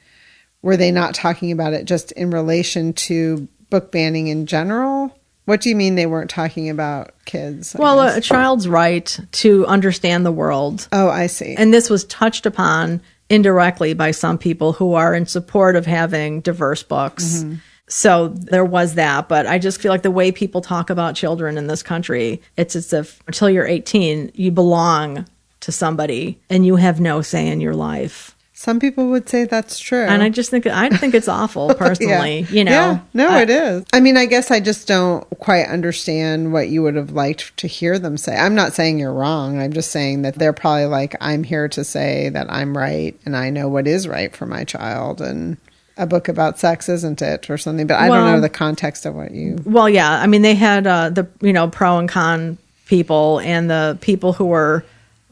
[0.61, 5.17] were they not talking about it just in relation to book banning in general?
[5.47, 7.73] What do you mean they weren't talking about kids?
[7.73, 8.15] I Well, guess?
[8.15, 10.89] a, a child's right to understand the world.
[10.91, 11.55] oh, I see.
[11.57, 16.41] And this was touched upon indirectly by some people who are in support of having
[16.41, 17.43] diverse books.
[17.43, 17.55] Mm-hmm.
[17.87, 21.57] So there was that, but I just feel like the way people talk about children
[21.57, 25.25] in this country, it's as if until you're 18, you belong
[25.61, 28.35] to somebody and you have no say in your life.
[28.59, 30.03] Some people would say that's true.
[30.03, 32.71] And I just think I think it's awful personally, you know.
[32.71, 33.85] Yeah, no, I- it is.
[33.93, 37.67] I mean, I guess I just don't quite understand what you would have liked to
[37.67, 38.35] hear them say.
[38.35, 39.61] I'm not saying you're wrong.
[39.61, 43.37] I'm just saying that they're probably like, I'm here to say that I'm right and
[43.37, 45.21] I know what is right for my child.
[45.21, 45.57] And
[45.95, 47.51] a book about sex, isn't it?
[47.51, 47.85] Or something.
[47.85, 49.59] But I don't know the context of what you.
[49.65, 50.19] Well, yeah.
[50.19, 54.33] I mean, they had uh, the you know pro and con people, and the people
[54.33, 54.83] who were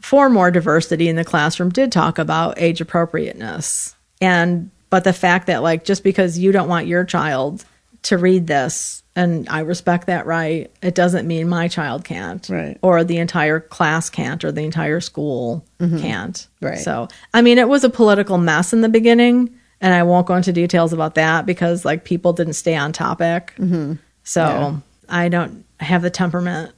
[0.06, 5.48] for more diversity in the classroom did talk about age appropriateness, and but the fact
[5.48, 7.64] that like just because you don't want your child
[8.02, 12.78] to read this, and I respect that right, it doesn't mean my child can't, Right.
[12.82, 16.66] Or the entire class can't, or the entire school can't, Mm-hmm.
[16.66, 16.78] Right.
[16.78, 19.58] So, I mean, it was a political mess in the beginning.
[19.78, 23.52] And I won't go into details about that because like people didn't stay on topic.
[24.22, 24.76] So Yeah.
[25.10, 26.72] I don't have the temperament,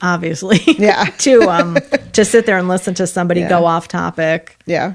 [0.00, 1.04] obviously, Yeah.
[1.18, 1.78] to um
[2.12, 3.48] to sit there and listen to somebody Yeah.
[3.48, 4.94] go off topic Yeah.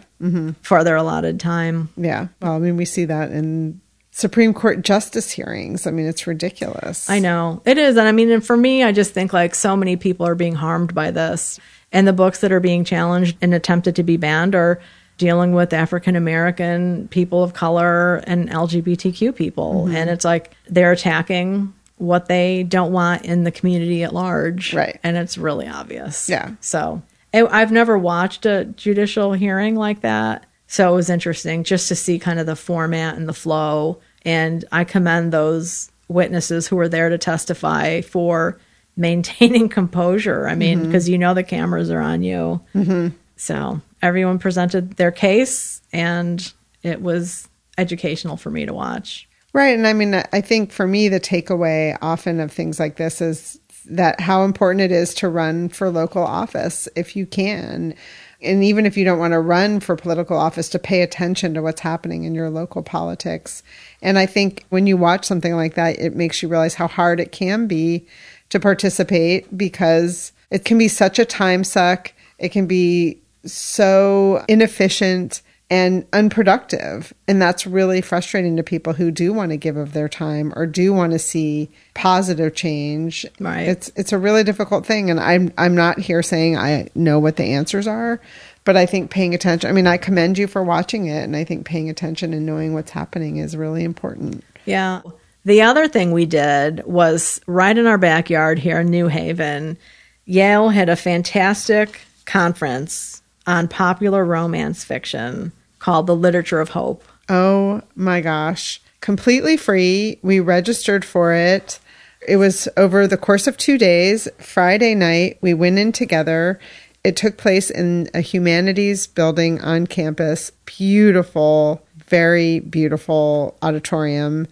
[0.62, 1.90] for their allotted time.
[1.98, 2.28] Yeah.
[2.42, 3.82] Well, I mean, we see that in
[4.12, 5.88] Supreme Court justice hearings.
[5.88, 7.10] I mean, it's ridiculous.
[7.10, 9.76] I know it is, and I mean, and for me, I just think like so
[9.78, 11.60] many people are being harmed by this,
[11.92, 14.80] and the books that are being challenged and attempted to be banned are
[15.18, 19.96] dealing with African American people of color and LGBTQ people, Mm-hmm.
[19.96, 25.00] and it's like they're attacking what they don't want in the community at large, Right.
[25.04, 26.52] And it's really obvious, Yeah.
[26.62, 27.02] So
[27.34, 32.18] I've never watched a judicial hearing like that, so it was interesting just to see
[32.20, 34.00] kind of the format and the flow.
[34.26, 38.60] And I commend those witnesses who were there to testify for
[38.98, 40.48] maintaining composure.
[40.48, 40.88] I mean, mm-hmm.
[40.88, 42.62] because you know the cameras are on you.
[42.76, 43.16] Mm-hmm.
[43.36, 46.52] So everyone presented their case, and
[46.84, 47.48] it was
[47.78, 49.29] educational for me to watch.
[49.52, 49.76] Right.
[49.76, 53.60] And I mean, I think for me, the takeaway often of things like this is
[53.86, 57.96] that how important it is to run for local office if you can.
[58.42, 61.62] And even if you don't want to run for political office, to pay attention to
[61.62, 63.64] what's happening in your local politics.
[64.02, 67.20] And I think when you watch something like that, it makes you realize how hard
[67.20, 68.06] it can be
[68.50, 72.14] to participate because it can be such a time suck.
[72.38, 77.14] It can be so inefficient and unproductive.
[77.28, 80.66] And that's really frustrating to people who do want to give of their time or
[80.66, 83.26] do want to see positive change.
[83.40, 83.68] Right.
[83.68, 87.36] It's it's a really difficult thing and I'm I'm not here saying I know what
[87.36, 88.20] the answers are,
[88.64, 91.44] but I think paying attention I mean I commend you for watching it and I
[91.44, 94.44] think paying attention and knowing what's happening is really important.
[94.66, 95.02] Yeah.
[95.46, 99.78] The other thing we did was right in our backyard here in New Haven,
[100.26, 107.04] Yale had a fantastic conference on popular romance fiction called The Literature of Hope.
[107.28, 108.82] Oh my gosh.
[109.02, 110.20] Completely free.
[110.22, 111.80] We registered for it.
[112.28, 114.28] It was over the course of two days.
[114.38, 116.60] Friday night, we went in together.
[117.04, 120.52] It took place in a humanities building on campus.
[120.66, 124.48] Beautiful, very beautiful auditorium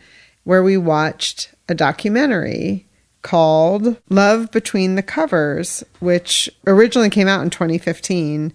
[0.45, 2.85] where we watched a documentary
[3.21, 8.53] called Love Between the Covers, which originally came out in 2015.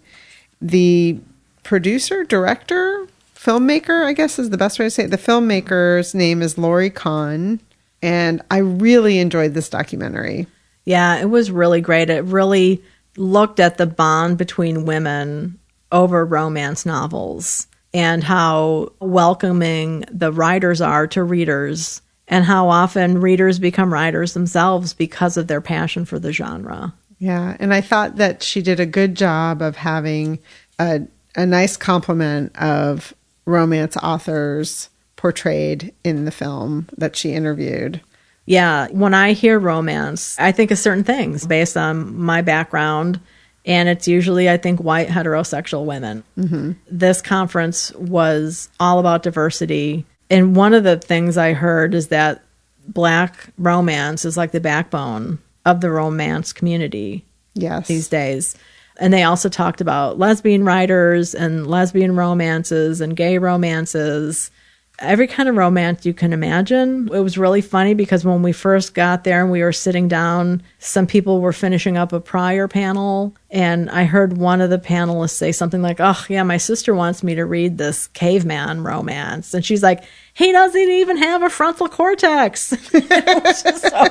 [0.62, 1.20] The
[1.62, 5.10] producer, director, filmmaker, I guess is the best way to say it.
[5.10, 7.60] The filmmaker's name is Laurie Kahn,
[8.02, 10.46] and I really enjoyed this documentary.
[10.84, 12.10] Yeah, it was really great.
[12.10, 12.82] It really
[13.16, 15.58] looked at the bond between women
[15.90, 23.58] over romance novels and how welcoming the writers are to readers and how often readers
[23.58, 26.94] become writers themselves because of their passion for the genre.
[27.18, 30.38] Yeah, and I thought that she did a good job of having
[30.78, 31.02] a
[31.34, 33.14] a nice complement of
[33.46, 38.00] romance authors portrayed in the film that she interviewed.
[38.44, 43.20] Yeah, when I hear romance, I think of certain things based on my background.
[43.64, 46.24] And it's usually, I think, white heterosexual women.
[46.36, 46.72] Mm-hmm.
[46.90, 50.04] This conference was all about diversity.
[50.28, 52.42] And one of the things I heard is that
[52.88, 57.24] black romance is like the backbone of the romance community
[57.54, 57.86] Yes.
[57.86, 58.56] these days.
[58.99, 64.51] And they also talked about lesbian writers and lesbian romances and gay romances,
[64.99, 67.09] every kind of romance you can imagine.
[67.12, 70.62] It was really funny because when we first got there and we were sitting down,
[70.78, 73.34] some people were finishing up a prior panel.
[73.51, 77.22] And I heard one of the panelists say something like, Oh, yeah, my sister wants
[77.22, 79.55] me to read this caveman romance.
[79.55, 82.72] And she's like, He doesn't even have a frontal cortex.
[82.95, 84.07] it just so,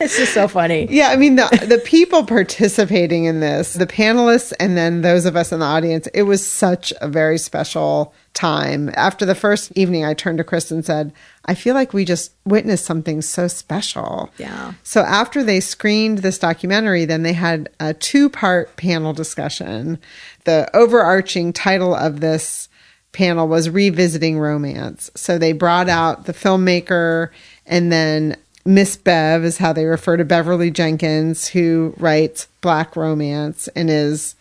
[0.00, 0.86] it's just so funny.
[0.90, 5.36] Yeah, I mean the the people participating in this, the panelists and then those of
[5.36, 8.90] us in the audience, it was such a very special time.
[8.94, 11.12] After the first evening I turned to Chris and said,
[11.46, 14.30] I feel like we just witnessed something so special.
[14.38, 14.74] Yeah.
[14.82, 19.98] So after they screened this documentary, then they had a two-part panel discussion.
[20.44, 22.68] The overarching title of this
[23.12, 25.10] panel was revisiting romance.
[25.16, 27.30] So they brought out the filmmaker
[27.66, 33.66] and then Miss Bev is how they refer to Beverly Jenkins, who writes black romance
[33.68, 34.34] and is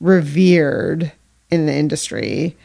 [0.00, 1.12] revered
[1.50, 2.56] in the industry.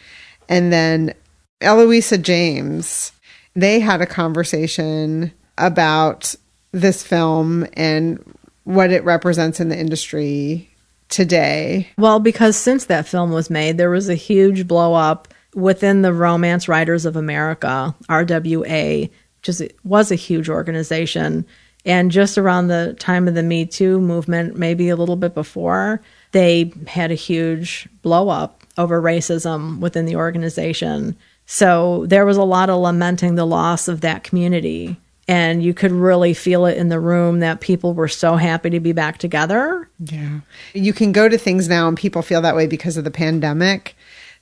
[0.49, 1.13] And then
[1.61, 3.11] Eloisa James,
[3.55, 6.35] they had a conversation about
[6.71, 8.23] this film and
[8.63, 10.69] what it represents in the industry
[11.09, 11.87] today.
[11.97, 16.13] Well, because since that film was made, there was a huge blow up within the
[16.13, 21.45] Romance Writers of America, RWA, which is, was a huge organization.
[21.85, 26.01] And just around the time of the Me Too movement, maybe a little bit before,
[26.31, 31.15] they had a huge blow up over racism within the organization.
[31.45, 34.97] So there was a lot of lamenting the loss of that community.
[35.27, 38.79] And you could really feel it in the room that people were so happy to
[38.79, 39.87] be back together.
[39.99, 40.41] Yeah.
[40.73, 43.95] You can go to things now and people feel that way because of the pandemic.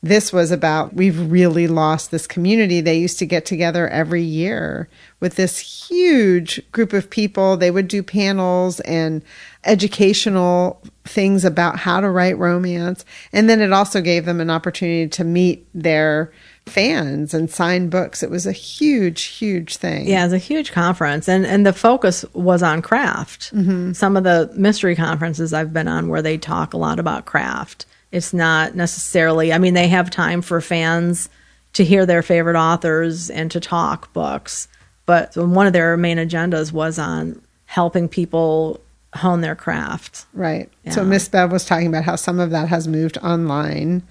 [0.04, 2.82] This was about we've really lost this community.
[2.82, 7.56] They used to get together every year with this huge group of people.
[7.56, 9.22] They would do panels and
[9.64, 13.06] educational things about how to write romance.
[13.34, 16.32] And then it also gave them an opportunity to meet their
[16.66, 18.22] fans and sign books.
[18.24, 20.08] It was a huge, huge thing.
[20.08, 23.54] Yeah, it's a huge conference, and and the focus was on craft.
[23.54, 23.94] Mm-hmm.
[23.94, 27.86] Some of the mystery conferences I've been on where they talk a lot about craft.
[28.12, 29.54] It's not necessarily.
[29.54, 31.30] I mean, they have time for fans
[31.74, 34.68] to hear their favorite authors and to talk books,
[35.06, 38.82] but one of their main agendas was on helping people
[39.16, 40.26] hone their craft.
[40.34, 40.70] Right.
[40.90, 44.04] So Miss Bev was talking about how some of that has moved online.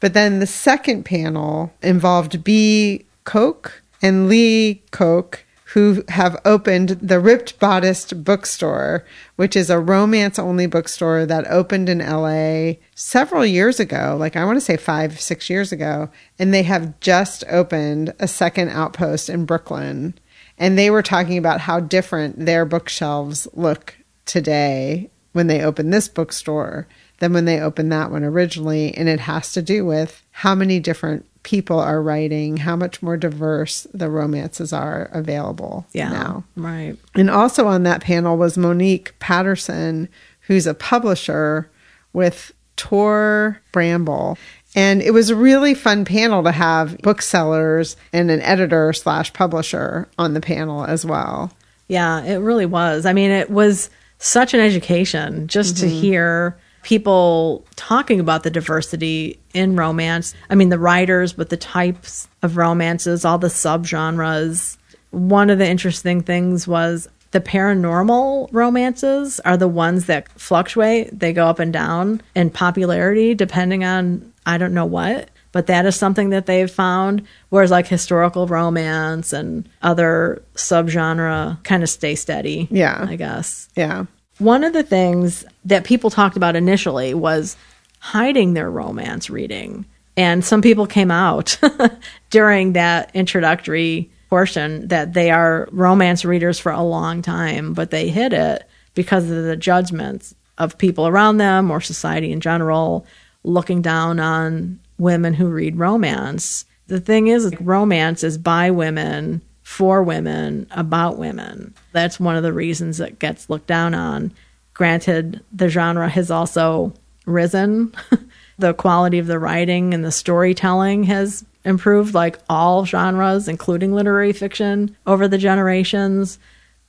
[0.00, 5.44] But then the second panel involved Bea Koch and Leah Koch,
[5.74, 9.04] who have opened the Ripped Bodice Bookstore,
[9.36, 14.46] which is a romance only bookstore that opened in LA several years ago, like I
[14.46, 16.08] want to say five, six years ago.
[16.38, 20.14] And they have just opened a second outpost in Brooklyn.
[20.56, 23.94] And they were talking about how different their bookshelves look
[24.28, 26.86] today when they open this bookstore
[27.18, 28.94] than when they opened that one originally.
[28.94, 33.16] And it has to do with how many different people are writing, how much more
[33.16, 36.10] diverse the romances are available Yeah.
[36.10, 36.44] now.
[36.56, 36.96] Right.
[37.14, 40.08] And also on that panel was Monique Patterson,
[40.42, 41.70] who's a publisher
[42.12, 44.38] with Tor Bramble.
[44.74, 50.08] And it was a really fun panel to have booksellers and an editor slash publisher
[50.18, 51.52] on the panel as well.
[51.88, 53.06] Yeah, it really was.
[53.06, 53.88] I mean, it was
[54.18, 56.00] such an education just to mm-hmm.
[56.00, 60.34] hear people talking about the diversity in romance.
[60.50, 64.76] I mean, the writers, but the types of romances, all the subgenres.
[65.10, 71.18] One of the interesting things was the paranormal romances are the ones that fluctuate.
[71.18, 75.86] They go up and down in popularity depending on I don't know what, but that
[75.86, 77.22] is something that they've found.
[77.48, 82.68] Whereas like historical romance and other subgenre kind of stay steady.
[82.70, 83.06] Yeah.
[83.08, 83.68] I guess.
[83.76, 84.06] Yeah.
[84.38, 87.56] One of the things that people talked about initially was
[88.00, 89.84] hiding their romance reading.
[90.16, 91.58] And some people came out
[92.30, 98.08] during that introductory portion that they are romance readers for a long time, but they
[98.08, 103.06] hid it because of the judgments of people around them or society in general
[103.44, 106.64] looking down on women who read romance.
[106.86, 111.74] The thing is, romance is by women, for women, about women.
[111.92, 114.32] That's one of the reasons it gets looked down on.
[114.74, 116.92] Granted, the genre has also
[117.26, 117.94] risen.
[118.58, 124.32] the quality of the writing and the storytelling has improved, like all genres, including literary
[124.32, 126.38] fiction, over the generations.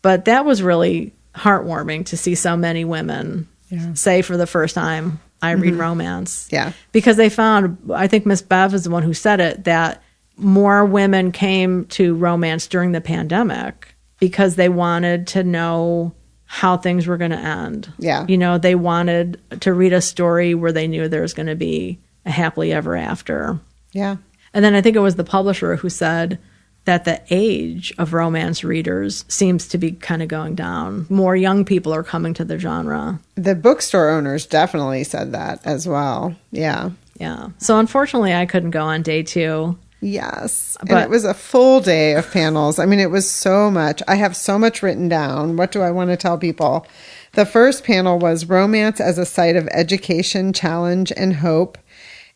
[0.02, 3.48] But that was really heartwarming to see so many women
[3.94, 5.82] say for the first time, I read mm-hmm.
[5.82, 6.74] romance Yeah.
[6.92, 10.02] because they found i think miss bev is the one who said it that
[10.38, 16.14] more women came to romance during the pandemic because they wanted to know
[16.46, 18.26] how things were going to end Yeah.
[18.28, 21.56] you know they wanted to read a story where they knew there was going to
[21.56, 23.60] be a happily ever after
[23.94, 24.18] Yeah.
[24.54, 26.40] and then i think it was the publisher who said
[26.86, 31.64] that the age of romance readers seems to be kind of going down more young
[31.66, 36.36] people are coming to the genre The bookstore owners definitely said that as well.
[36.52, 36.92] Yeah.
[37.16, 40.78] yeah so unfortunately i couldn't go on day two Yes.
[40.80, 42.80] and But- it was a full day of panels.
[42.80, 44.02] I mean, it was so much.
[44.08, 45.58] I have so much written down.
[45.58, 46.88] What do I want to tell people?
[47.34, 51.78] The first panel was romance as a site of education, challenge, and hope.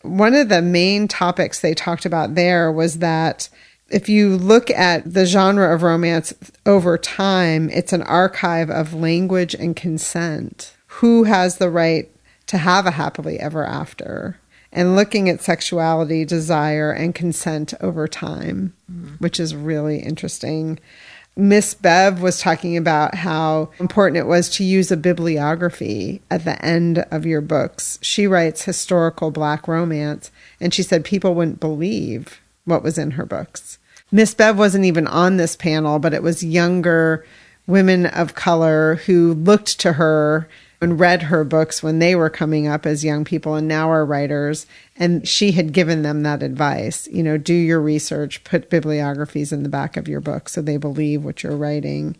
[0.01, 3.47] One of the main topics they talked about there was that
[3.93, 6.33] if you look at the genre of romance
[6.65, 10.75] over time, it's an archive of language and consent.
[10.87, 12.09] Who has the right
[12.47, 14.39] to have a happily ever after?
[14.71, 19.15] And looking at sexuality, desire, and consent over time, mm-hmm.
[19.19, 20.79] which is really interesting.
[21.35, 26.63] Miss Bev was talking about how important it was to use a bibliography at the
[26.65, 27.99] end of your books.
[28.01, 33.25] She writes historical black romance, and she said people wouldn't believe what was in her
[33.25, 33.77] books.
[34.13, 37.25] Miss Bev wasn't even on this panel, but it was younger
[37.65, 40.47] women of color who looked to her
[40.79, 44.05] and read her books when they were coming up as young people and now are
[44.05, 44.67] writers.
[44.95, 49.63] And she had given them that advice you know, do your research, put bibliographies in
[49.63, 52.15] the back of your book so they believe what you're writing.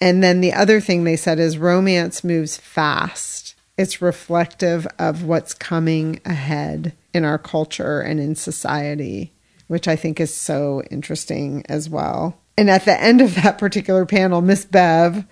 [0.00, 3.54] And then the other thing they said is romance moves fast.
[3.76, 9.30] It's reflective of what's coming ahead in our culture and in society,
[9.68, 12.38] which I think is so interesting as well.
[12.56, 15.24] And at the end of that particular panel, Miss Bev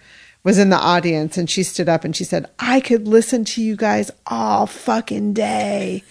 [0.45, 3.63] was in the audience and she stood up and she said, I could listen to
[3.63, 6.05] you guys all fucking day.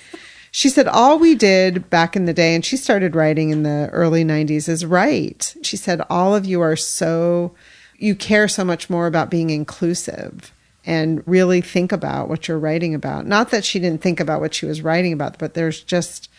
[0.52, 3.90] She said, All we did back in the day, and she started writing in the
[3.92, 5.54] early 90s, is write.
[5.64, 7.54] She said, All of you are so,
[7.98, 10.54] you care so much more about being inclusive
[10.86, 13.26] and really think about what you're writing about.
[13.26, 16.30] Not that she didn't think about what she was writing about, but there's just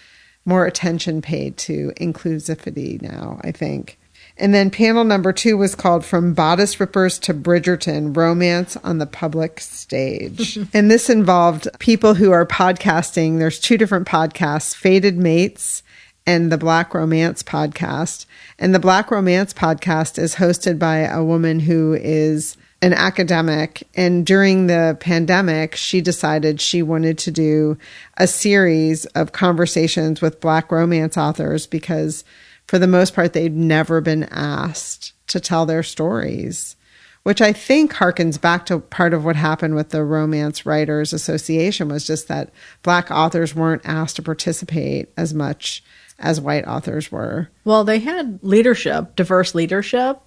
[0.46, 3.98] more attention paid to inclusivity now, I think.
[4.38, 9.06] And then panel number two was called From Bodice Rippers to Bridgerton Romance on the
[9.06, 10.58] Public Stage.
[10.74, 13.38] and this involved people who are podcasting.
[13.38, 15.82] There's two different podcasts Fated Mates
[16.26, 18.26] and the Black Romance podcast.
[18.58, 22.56] And the Black Romance podcast is hosted by a woman who is
[22.86, 23.82] an academic.
[23.96, 27.76] And during the pandemic, she decided she wanted to do
[28.16, 32.22] a series of conversations with Black romance authors because
[32.68, 36.76] for the most part, they'd never been asked to tell their stories,
[37.24, 41.88] which I think harkens back to part of what happened with the Romance Writers Association
[41.88, 42.52] was just that
[42.84, 45.82] black authors weren't asked to participate as much
[46.20, 47.48] as white authors were.
[47.64, 50.20] Well, they had leadership, diverse leadership.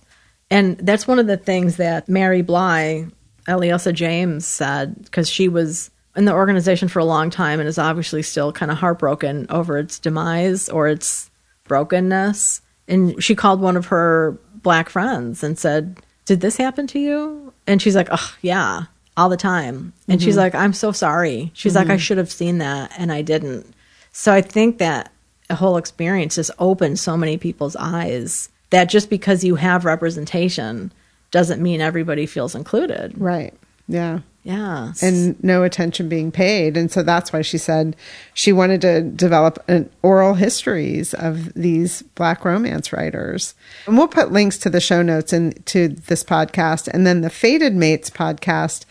[0.51, 3.07] And that's one of the things that Mary Bly,
[3.47, 7.77] Eloisa James said, because she was in the organization for a long time and is
[7.77, 11.29] obviously still kind of heartbroken over its demise or its
[11.65, 12.61] brokenness.
[12.87, 17.53] And she called one of her black friends and said, Did this happen to you?
[17.67, 18.83] And she's like, Oh, yeah,
[19.15, 19.93] all the time.
[20.07, 20.25] And mm-hmm.
[20.25, 21.51] she's like, I'm so sorry.
[21.53, 21.89] She's mm-hmm.
[21.89, 23.73] like, I should have seen that and I didn't.
[24.11, 25.11] So I think that
[25.49, 30.91] a whole experience just opened so many people's eyes that just because you have representation
[31.31, 33.19] doesn't mean everybody feels included.
[33.19, 33.53] Right.
[33.87, 34.19] Yeah.
[34.43, 34.93] Yeah.
[35.01, 36.77] And no attention being paid.
[36.77, 37.95] And so that's why she said
[38.33, 43.53] she wanted to develop an oral histories of these black romance writers.
[43.85, 46.87] And we'll put links to the show notes and to this podcast.
[46.87, 48.85] And then the Fated Mates podcast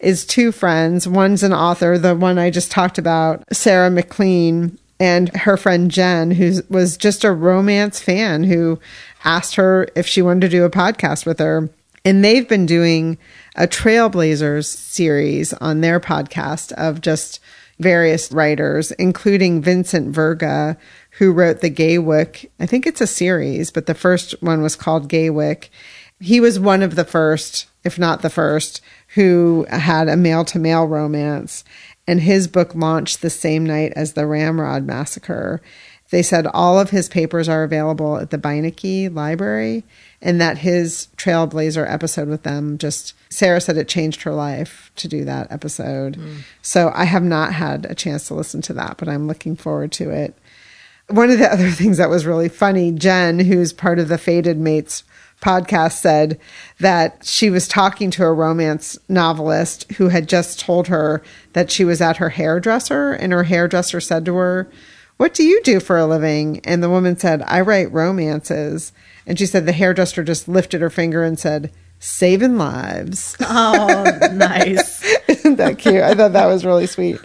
[0.00, 1.06] is two friends.
[1.06, 6.30] One's an author, the one I just talked about, Sarah MacLean, and her friend Jen,
[6.30, 8.78] who was just a romance fan who
[9.24, 11.70] asked her if she wanted to do a podcast with her.
[12.04, 13.16] And they've been doing
[13.56, 17.40] a Trailblazers series on their podcast of just
[17.78, 20.76] various writers, including Vincent Virga,
[21.18, 22.48] who wrote the Gaywyck.
[22.60, 25.70] I think it's a series, but the first one was called Gaywyck.
[26.20, 28.80] He was one of the first, if not the first,
[29.14, 31.64] who had a male to male romance.
[32.06, 35.62] And his book launched the same night as the Ramrod Massacre.
[36.14, 39.82] They said all of his papers are available at the Beinecke Library
[40.22, 45.08] and that his Trailblazer episode with them just, Sarah said it changed her life to
[45.08, 46.16] do that episode.
[46.16, 46.42] Mm.
[46.62, 49.90] So I have not had a chance to listen to that, but I'm looking forward
[49.90, 50.38] to it.
[51.08, 54.56] One of the other things that was really funny, Jen, who's part of the Fated
[54.56, 55.02] Mates
[55.42, 56.38] podcast, said
[56.78, 61.84] that she was talking to a romance novelist who had just told her that she
[61.84, 64.70] was at her hairdresser, and her hairdresser said to her,
[65.16, 66.60] what do you do for a living?
[66.64, 68.92] And the woman said, I write romances.
[69.26, 71.72] And she said the hairdresser just lifted her finger and said,
[72.04, 73.36] saving lives.
[73.40, 75.02] Oh, nice.
[75.26, 76.02] Isn't that cute?
[76.02, 77.18] I thought that was really sweet.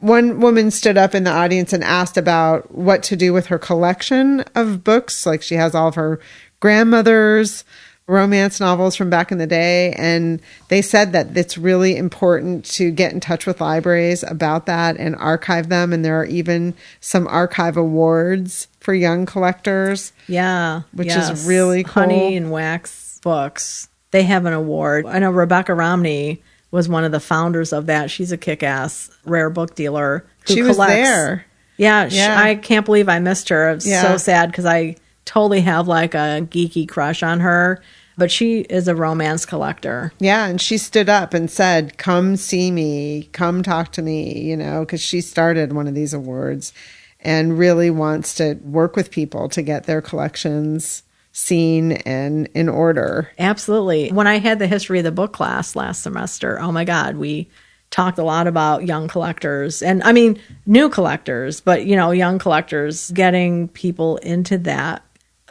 [0.00, 3.58] One woman stood up in the audience and asked about what to do with her
[3.58, 5.24] collection of books.
[5.24, 6.20] Like she has all of her
[6.58, 7.64] grandmother's
[8.06, 9.92] romance novels from back in the day.
[9.92, 14.96] And they said that it's really important to get in touch with libraries about that
[14.96, 15.92] and archive them.
[15.92, 20.12] And there are even some archive awards for young collectors.
[20.28, 20.82] Yeah.
[20.92, 21.30] Which yes.
[21.30, 22.02] is really cool.
[22.02, 23.88] Honey and Wax books.
[24.10, 25.06] They have an award.
[25.06, 28.10] I know Rebecca Romney was one of the founders of that.
[28.10, 30.26] She's a kick ass rare book dealer.
[30.44, 30.78] she collects.
[30.78, 31.46] was there.
[31.76, 32.36] Yeah, yeah.
[32.36, 33.70] She, I can't believe I missed her.
[33.70, 34.02] I was yeah.
[34.02, 37.82] so sad because I totally have like a geeky crush on her.
[38.16, 40.12] But she is a romance collector.
[40.20, 44.56] Yeah, and she stood up and said, Come see me, come talk to me, you
[44.56, 46.72] know, because she started one of these awards
[47.20, 51.02] and really wants to work with people to get their collections
[51.32, 53.30] seen and in order.
[53.38, 54.10] Absolutely.
[54.12, 57.50] When I had the history of the book class last semester, oh my God, we
[57.90, 62.38] talked a lot about young collectors and I mean new collectors, but you know, young
[62.38, 65.02] collectors getting people into that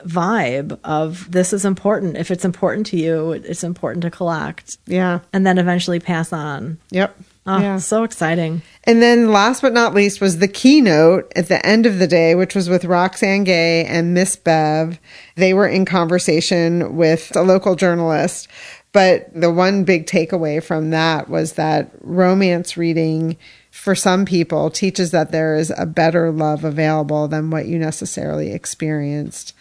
[0.05, 2.17] vibe of this is important.
[2.17, 4.77] If it's important to you, it's important to collect.
[4.85, 5.19] Yeah.
[5.31, 6.77] And then eventually pass on.
[6.91, 7.17] Yep.
[7.45, 7.77] Oh, yeah.
[7.77, 8.61] so exciting.
[8.85, 12.35] And then last but not least was the keynote at the end of the day,
[12.35, 14.97] which was with Roxane Gay and Miss Bev.
[15.35, 18.47] They were in conversation with a local journalist
[18.93, 23.37] but the one big takeaway from that was that romance reading
[23.71, 28.53] for some people teaches that there is a better love available than what you necessarily
[28.53, 29.55] experienced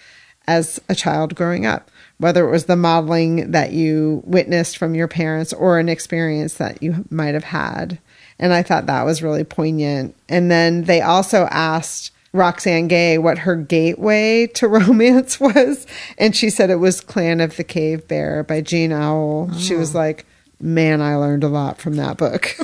[0.47, 5.09] as a child growing up, whether it was the modeling that you witnessed from your
[5.09, 7.99] parents or an experience that you might have had.
[8.38, 10.16] And I thought that was really poignant.
[10.28, 15.86] And then they also asked Roxane Gay what her gateway to romance was.
[16.18, 19.51] And she said it was Clan of the Cave Bear by Jean Auel.
[19.53, 19.59] Oh.
[19.59, 19.99] She was oh.
[19.99, 20.26] like,
[20.61, 22.55] man, I learned a lot from that book.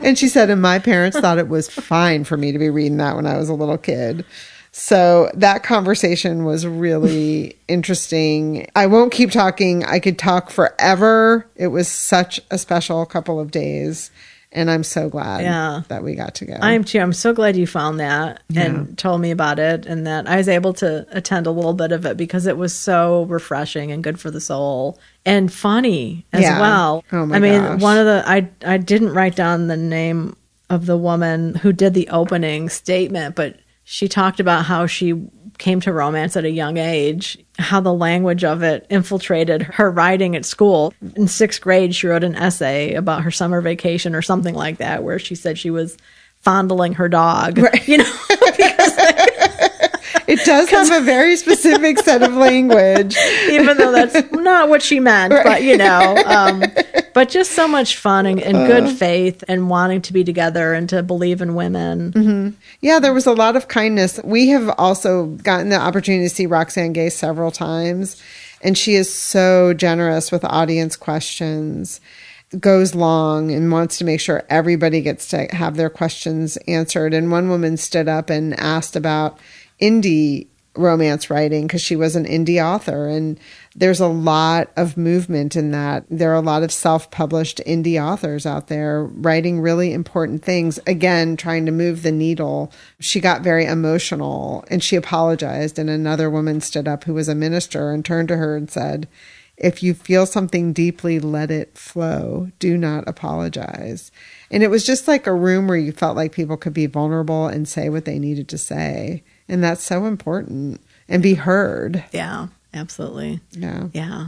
[0.02, 2.96] and she said, and my parents thought it was fine for me to be reading
[2.98, 4.24] that when I was a little kid.
[4.72, 8.68] So that conversation was really interesting.
[8.76, 9.84] I won't keep talking.
[9.84, 11.46] I could talk forever.
[11.56, 14.10] It was such a special couple of days
[14.50, 15.82] and I'm so glad yeah.
[15.88, 16.54] that we got to go.
[16.54, 17.00] I am too.
[17.00, 18.62] I'm so glad you found that yeah.
[18.62, 21.92] and told me about it, and that I was able to attend a little bit
[21.92, 26.42] of it because it was so refreshing and good for the soul and funny as
[26.42, 26.60] yeah.
[26.60, 27.04] well.
[27.12, 27.80] Oh my I mean, gosh.
[27.80, 30.34] one of the I I didn't write down the name
[30.70, 33.58] of the woman who did the opening statement, but
[33.90, 35.14] she talked about how she
[35.56, 40.36] came to romance at a young age, how the language of it infiltrated her writing
[40.36, 40.92] at school.
[41.16, 45.04] In sixth grade, she wrote an essay about her summer vacation or something like that,
[45.04, 45.96] where she said she was
[46.42, 47.56] fondling her dog.
[47.56, 47.78] Right.
[47.88, 48.92] You know, because
[50.28, 53.16] it does have a very specific set of language,
[53.48, 55.32] even though that's not what she meant.
[55.32, 55.44] Right.
[55.44, 56.62] But you know, um,
[57.14, 60.74] but just so much fun and, and good uh, faith and wanting to be together
[60.74, 62.12] and to believe in women.
[62.12, 62.56] Mm-hmm.
[62.82, 64.20] Yeah, there was a lot of kindness.
[64.22, 68.22] We have also gotten the opportunity to see Roxane Gay several times,
[68.62, 72.00] and she is so generous with audience questions
[72.58, 77.12] goes long and wants to make sure everybody gets to have their questions answered.
[77.12, 79.38] And one woman stood up and asked about
[79.80, 80.48] indie
[80.78, 83.38] romance writing because she was an indie author and
[83.74, 86.04] there's a lot of movement in that.
[86.08, 90.78] There are a lot of self-published indie authors out there writing really important things.
[90.86, 92.72] Again trying to move the needle.
[93.00, 97.34] She got very emotional and she apologized and another woman stood up who was a
[97.34, 99.08] minister and turned to her and said
[99.56, 102.52] if you feel something deeply let it flow.
[102.60, 104.12] Do not apologize.
[104.52, 107.48] And it was just like a room where you felt like people could be vulnerable
[107.48, 112.04] and say what they needed to say and that's so important and be heard.
[112.12, 113.40] Yeah, absolutely.
[113.52, 113.88] Yeah.
[113.92, 114.26] Yeah.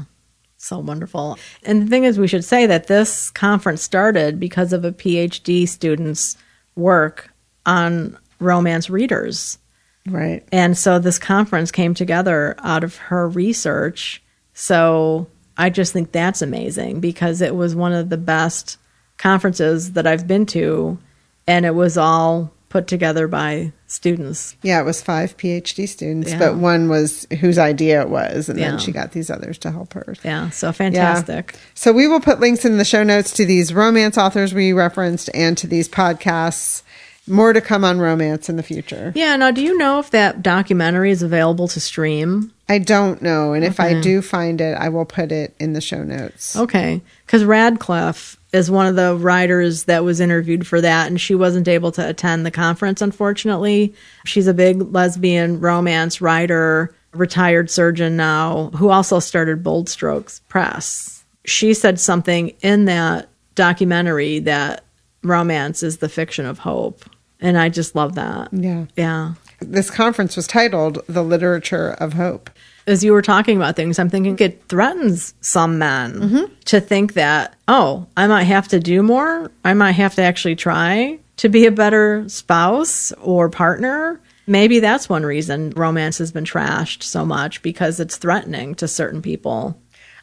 [0.56, 1.38] So wonderful.
[1.64, 5.66] And the thing is, we should say that this conference started because of a PhD
[5.66, 6.36] student's
[6.76, 7.32] work
[7.64, 9.58] on romance readers.
[10.06, 10.46] Right.
[10.52, 14.22] And so this conference came together out of her research.
[14.52, 18.78] So I just think that's amazing because it was one of the best
[19.18, 20.98] conferences that I've been to.
[21.46, 24.56] And it was all put together by students.
[24.62, 26.38] Yeah, it was five PhD students, yeah.
[26.38, 28.70] but one was whose idea it was, and yeah.
[28.70, 30.14] then she got these others to help her.
[30.24, 31.52] Yeah, so fantastic.
[31.52, 31.60] Yeah.
[31.74, 35.28] So we will put links in the show notes to these romance authors we referenced
[35.34, 36.82] and to these podcasts.
[37.26, 39.12] More to come on romance in the future.
[39.14, 42.52] Yeah, now do you know if that documentary is available to stream?
[42.68, 43.52] I don't know.
[43.52, 43.70] And okay.
[43.70, 46.56] if I do find it, I will put it in the show notes.
[46.56, 47.02] Okay.
[47.26, 51.68] Because Radclyffe is one of the writers that was interviewed for that, and she wasn't
[51.68, 53.94] able to attend the conference, unfortunately.
[54.24, 61.24] She's a big lesbian romance writer, retired surgeon now, who also started Bold Strokes Press.
[61.44, 64.84] She said something in that documentary that
[65.22, 67.04] romance is the fiction of hope.
[67.40, 68.48] And I just love that.
[68.52, 68.86] Yeah.
[68.96, 69.34] Yeah.
[69.60, 72.50] This conference was titled The Literature of Hope
[72.86, 76.54] as you were talking about things, I'm thinking it threatens some men mm-hmm.
[76.66, 79.50] to think that, oh, I might have to do more.
[79.64, 84.20] I might have to actually try to be a better spouse or partner.
[84.46, 89.22] Maybe that's one reason romance has been trashed so much because it's threatening to certain
[89.22, 89.80] people.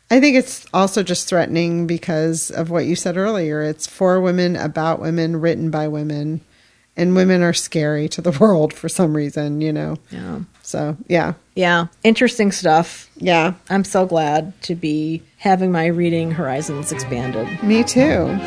[0.10, 3.62] I think it's also just threatening because of what you said earlier.
[3.62, 6.42] It's for women, about women, written by women.
[6.96, 9.98] And women are scary to the world for some reason, you know?
[10.10, 10.40] Yeah.
[10.68, 11.36] So, yeah.
[11.56, 11.88] Yeah.
[12.04, 13.10] Interesting stuff.
[13.16, 13.54] Yeah.
[13.70, 17.48] I'm so glad to be having my reading horizons expanded.
[17.64, 18.38] Me too.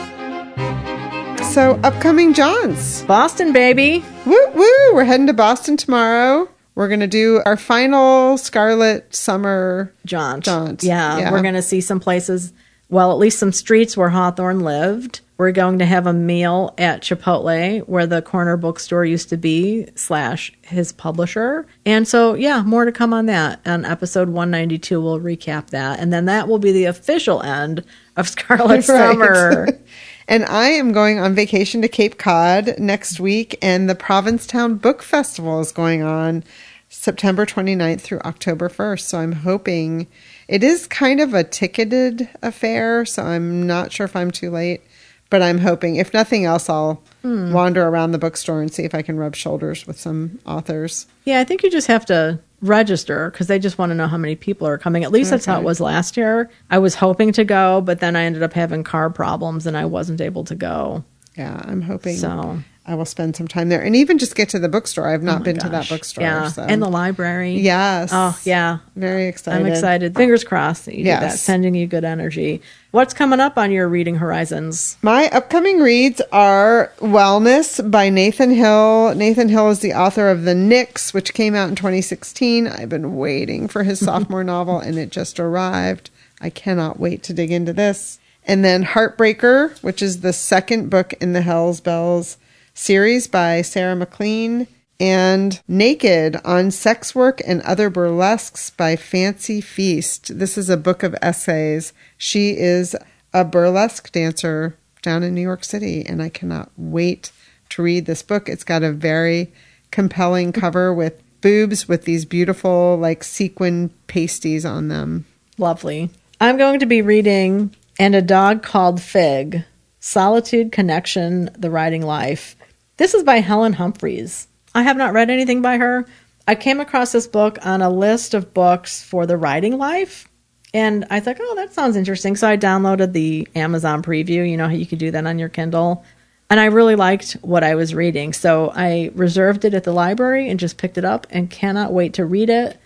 [1.50, 3.06] So, upcoming jaunts.
[3.06, 4.04] Boston, baby.
[4.26, 4.94] Woo woo.
[4.94, 6.46] We're heading to Boston tomorrow.
[6.74, 10.44] We're going to do our final Scarlet Summer jaunt.
[10.44, 10.82] jaunt.
[10.82, 11.32] Yeah, yeah.
[11.32, 12.52] We're going to see some places,
[12.90, 15.22] well, at least some streets where Hawthorne lived.
[15.40, 19.88] We're going to have a meal at Chipotle where the corner bookstore used to be
[19.94, 21.66] slash his publisher.
[21.86, 23.58] And so, yeah, more to come on that.
[23.64, 25.98] On episode 192, we'll recap that.
[25.98, 27.82] And then that will be the official end
[28.18, 28.84] of Scarlet right.
[28.84, 29.68] Summer.
[30.28, 35.02] and I am going on vacation to Cape Cod next week, and the Provincetown Book
[35.02, 36.44] Festival is going on
[36.90, 39.00] September 29th through October 1st.
[39.00, 40.06] So I'm hoping
[40.48, 44.82] it is kind of a ticketed affair, so I'm not sure if I'm too late
[45.30, 47.52] but I'm hoping, if nothing else, I'll mm.
[47.52, 51.06] wander around the bookstore and see if I can rub shoulders with some authors.
[51.24, 54.18] Yeah, I think you just have to register because they just want to know how
[54.18, 55.04] many people are coming.
[55.04, 55.36] At least okay.
[55.36, 56.50] that's how it was last year.
[56.68, 59.86] I was hoping to go, but then I ended up having car problems and I
[59.86, 61.04] wasn't able to go.
[61.36, 62.16] Yeah, I'm hoping.
[62.16, 62.60] So
[62.90, 65.06] I will spend some time there and even just get to the bookstore.
[65.06, 65.62] I've not oh been gosh.
[65.62, 66.24] to that bookstore.
[66.24, 66.48] Yeah.
[66.48, 66.62] So.
[66.62, 67.52] And the library.
[67.52, 68.10] Yes.
[68.12, 68.78] Oh, yeah.
[68.96, 69.60] Very excited.
[69.60, 70.16] I'm excited.
[70.16, 71.20] Fingers crossed that you yes.
[71.20, 71.38] do that.
[71.38, 72.60] Sending you good energy.
[72.90, 74.98] What's coming up on your reading horizons?
[75.02, 79.14] My upcoming reads are Wellness by Nathan Hill.
[79.14, 82.66] Nathan Hill is the author of The Nix, which came out in 2016.
[82.66, 86.10] I've been waiting for his sophomore novel and it just arrived.
[86.40, 88.18] I cannot wait to dig into this.
[88.44, 92.36] And then Heartbreaker, which is the second book in the Hell's Belles
[92.80, 94.66] series by Sarah MacLean,
[94.98, 100.38] and Naked on Sex Work and Other Burlesques by Fancy Feast.
[100.38, 101.92] This is a book of essays.
[102.16, 102.96] She is
[103.34, 107.32] a burlesque dancer down in New York City, and I cannot wait
[107.68, 108.48] to read this book.
[108.48, 109.52] It's got a very
[109.90, 115.26] compelling cover with boobs with these beautiful, like sequin pasties on them.
[115.58, 116.08] Lovely.
[116.40, 119.64] I'm going to be reading And a Dog Called Fig
[120.00, 122.56] Solitude, Connection, The Writing Life.
[123.00, 124.46] This is by Helen Humphreys.
[124.74, 126.04] I have not read anything by her.
[126.46, 130.28] I came across this book on a list of books for the writing life.
[130.74, 132.36] And I thought, oh, that sounds interesting.
[132.36, 134.46] So I downloaded the Amazon preview.
[134.46, 136.04] You know how you can do that on your Kindle.
[136.50, 138.34] And I really liked what I was reading.
[138.34, 142.12] So I reserved it at the library and just picked it up and cannot wait
[142.14, 142.78] to read it.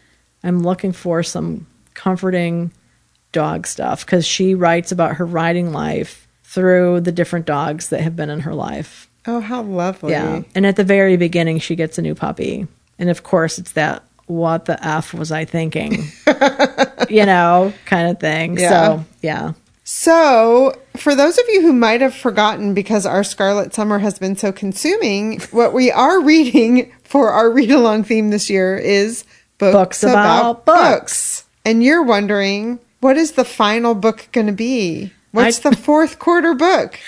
[0.45, 2.71] I'm looking for some comforting
[3.33, 8.15] dog stuff because she writes about her writing life through the different dogs that have
[8.15, 9.11] been in her life.
[9.27, 10.13] Oh, how lovely.
[10.13, 10.43] Yeah.
[10.55, 12.67] And at the very beginning, she gets a new puppy.
[12.99, 16.05] And of course, it's that what the F was I thinking?
[17.09, 18.59] you know, kind of thing.
[18.59, 18.69] Yeah.
[18.69, 19.53] So, yeah.
[19.87, 24.35] So, for those of you who might have forgotten because our Scarlet Summer has been
[24.37, 29.25] so consuming, what we are reading for our read along theme this year is
[29.59, 31.45] books, Books about books.
[31.67, 35.13] And you're wondering, what is the final book going to be?
[35.33, 36.99] What's I- the fourth quarter book?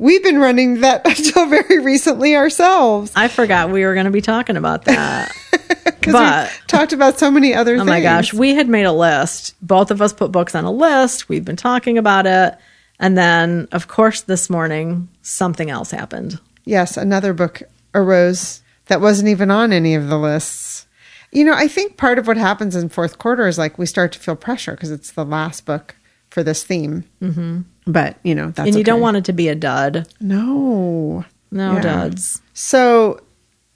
[0.00, 3.12] We've been running that until very recently ourselves.
[3.14, 5.30] I forgot we were going to be talking about that.
[5.84, 7.88] Because But- we talked about so many other oh things.
[7.88, 8.04] Oh things.
[8.04, 9.54] my gosh, we had made a list.
[9.60, 11.28] Both of us put books on a list.
[11.28, 12.56] We've been talking about it.
[12.98, 16.40] And then, of course, this morning, something else happened.
[16.64, 17.62] Yes, another book
[17.94, 20.86] arose that wasn't even on any of the lists.
[21.32, 24.12] You know, I think part of what happens in fourth quarter is like we start
[24.12, 25.96] to feel pressure because it's the last book
[26.30, 27.04] for this theme.
[27.22, 27.60] Mm-hmm.
[27.86, 30.08] But, you know, that's and you don't want it to be a dud.
[30.20, 31.24] No.
[31.50, 31.80] No Yeah.
[31.80, 32.40] duds.
[32.54, 33.20] So,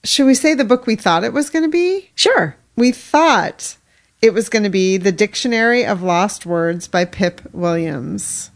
[0.05, 2.10] should we say the book we thought it was going to be?
[2.14, 2.56] Sure.
[2.76, 3.76] We thought
[4.22, 8.51] it was going to be The Dictionary of Lost Words by Pip Williams.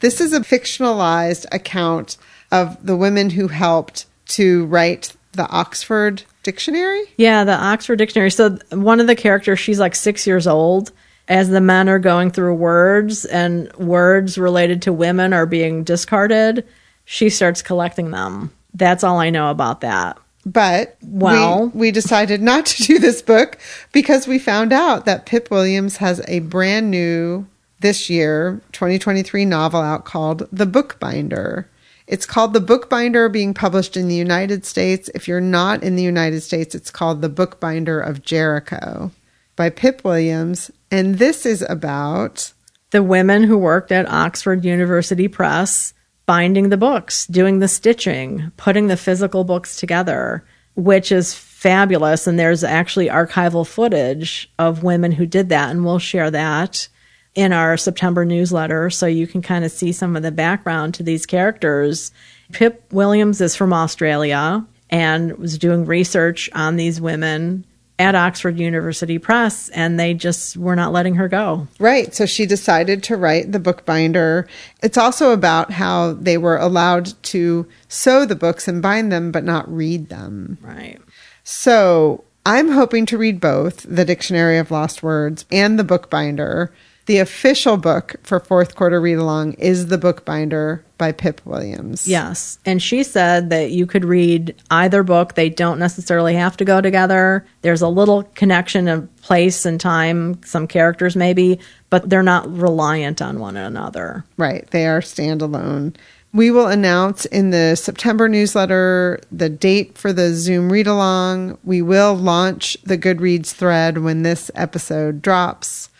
[0.00, 2.16] This is a fictionalized account
[2.50, 7.02] of the women who helped to write the Oxford Dictionary.
[7.16, 8.30] Yeah, the Oxford Dictionary.
[8.30, 10.92] So one of the characters, she's like six years old.
[11.28, 16.66] As the men are going through words and words related to women are being discarded,
[17.04, 18.52] she starts collecting them.
[18.74, 20.18] That's all I know about that.
[20.44, 23.58] But Well- we, we decided not to do this book
[23.92, 27.46] because we found out that Pip Williams has a brand new,
[27.80, 31.68] this year, 2023 novel out called The Bookbinder.
[32.06, 35.10] It's called The Bookbinder, being published in the United States.
[35.14, 39.10] If you're not in the United States, it's called The Bookbinder of Jericho
[39.56, 40.70] by Pip Williams.
[40.90, 42.52] And this is about
[42.90, 45.94] The women who worked at Oxford University Press
[46.26, 50.44] binding the books, doing the stitching, putting the physical books together,
[50.74, 52.26] which is fabulous.
[52.26, 55.70] And there's actually archival footage of women who did that.
[55.70, 56.88] And we'll share that
[57.34, 61.02] in our September newsletter so you can kind of see some of the background to
[61.02, 62.12] these characters.
[62.52, 67.66] Pip Williams is from Australia and was doing research on these women
[67.98, 71.68] at Oxford University Press, and they just were not letting her go.
[71.78, 72.14] Right.
[72.14, 74.48] So she decided to write the bookbinder.
[74.82, 79.44] It's also about how they were allowed to sew the books and bind them, but
[79.44, 80.58] not read them.
[80.60, 80.98] Right.
[81.44, 86.72] So I'm hoping to read both the Dictionary of Lost Words and the bookbinder.
[87.06, 92.08] The official book for fourth quarter read along is the bookbinder by Pip Williams.
[92.08, 92.58] Yes.
[92.64, 95.34] And she said that you could read either book.
[95.34, 97.44] They don't necessarily have to go together.
[97.60, 101.58] There's a little connection of place and time, some characters maybe,
[101.90, 104.24] but they're not reliant on one another.
[104.38, 104.66] Right.
[104.70, 105.94] They are standalone.
[106.32, 111.58] We will announce in the September newsletter the date for the Zoom read along.
[111.62, 115.90] We will launch the Goodreads thread when this episode drops.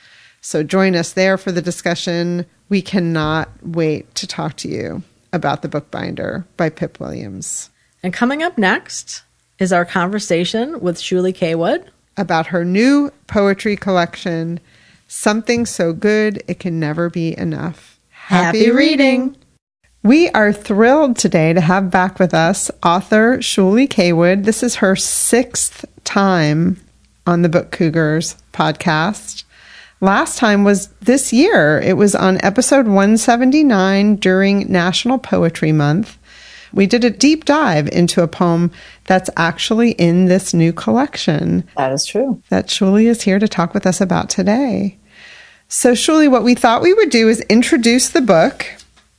[0.45, 2.45] So join us there for the discussion.
[2.69, 5.03] We cannot wait to talk to you
[5.33, 7.71] about the bookbinder by Pip Williams,
[8.03, 9.23] And coming up next
[9.59, 11.89] is our conversation with Shuly Cawood.
[12.19, 14.61] about her new poetry collection,
[15.09, 17.99] Something So Good It Can Never Be Enough.
[18.11, 19.37] Happy reading.
[20.03, 24.45] We are thrilled today to have back with us author Shuly Cawood.
[24.45, 26.79] This is her sixth time
[27.27, 29.44] on the Book Cougars podcast.
[30.05, 31.81] Last time was this year.
[31.81, 36.19] It was on episode 179 during National Poetry Month.
[36.75, 38.71] We did a deep dive into a poem
[39.05, 42.43] that's actually in this new collection That is true.
[42.51, 44.99] that Shuly is here to talk with us about today.
[45.69, 48.67] So, Shuly, what we thought we would do is introduce the book,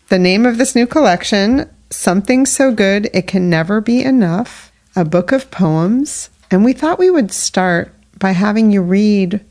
[0.09, 5.03] the name of this new collection, Something So Good It Can Never Be Enough, a
[5.03, 6.29] book of poems.
[6.51, 9.43] And we thought we would start by having you read.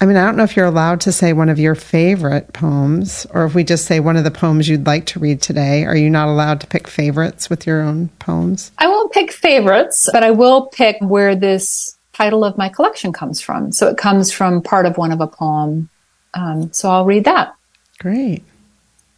[0.00, 3.26] I mean, I don't know if you're allowed to say one of your favorite poems
[3.30, 5.84] or if we just say one of the poems you'd like to read today.
[5.84, 8.70] Are you not allowed to pick favorites with your own poems?
[8.78, 13.40] I won't pick favorites, but I will pick where this title of my collection comes
[13.40, 13.72] from.
[13.72, 15.90] So it comes from part of one of a poem.
[16.34, 17.54] Um, so I'll read that.
[17.98, 18.44] Great.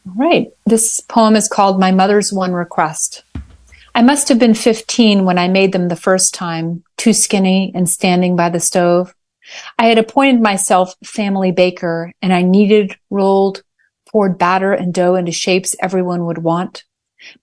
[0.07, 0.51] All right.
[0.65, 3.23] This poem is called My Mother's One Request.
[3.95, 7.89] I must have been 15 when I made them the first time, too skinny and
[7.89, 9.15] standing by the stove.
[9.79, 13.63] I had appointed myself family baker and I kneaded, rolled,
[14.11, 16.85] poured batter and dough into shapes everyone would want.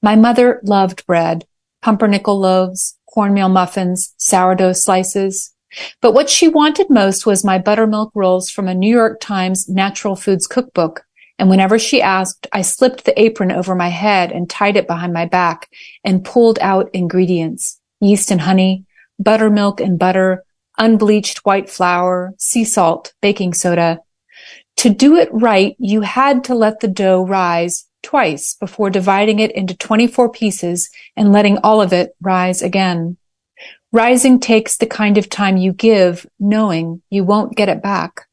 [0.01, 1.45] My mother loved bread,
[1.81, 5.53] pumpernickel loaves, cornmeal muffins, sourdough slices.
[6.01, 10.15] But what she wanted most was my buttermilk rolls from a New York Times natural
[10.15, 11.03] foods cookbook.
[11.39, 15.13] And whenever she asked, I slipped the apron over my head and tied it behind
[15.13, 15.69] my back
[16.03, 18.85] and pulled out ingredients, yeast and honey,
[19.19, 20.43] buttermilk and butter,
[20.77, 23.99] unbleached white flour, sea salt, baking soda.
[24.77, 29.51] To do it right, you had to let the dough rise twice before dividing it
[29.51, 33.17] into 24 pieces and letting all of it rise again.
[33.91, 38.27] Rising takes the kind of time you give, knowing you won't get it back.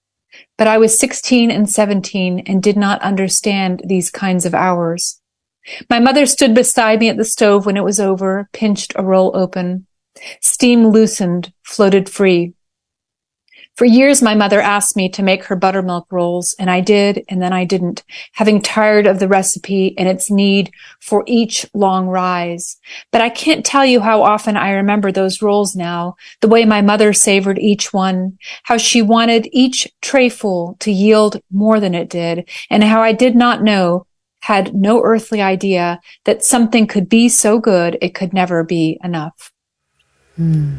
[0.58, 5.20] But I was 16 and 17 and did not understand these kinds of hours.
[5.88, 9.32] My mother stood beside me at the stove when it was over, pinched a roll
[9.34, 9.86] open.
[10.40, 12.54] Steam loosened, floated free.
[13.76, 17.42] For years, my mother asked me to make her buttermilk rolls, and I did, and
[17.42, 20.70] then I didn't, having tired of the recipe and its need
[21.00, 22.76] for each long rise.
[23.10, 26.82] But I can't tell you how often I remember those rolls now, the way my
[26.82, 32.48] mother savored each one, how she wanted each trayful to yield more than it did,
[32.70, 34.06] and how I did not know,
[34.42, 39.53] had no earthly idea that something could be so good it could never be enough.
[40.38, 40.78] Mm.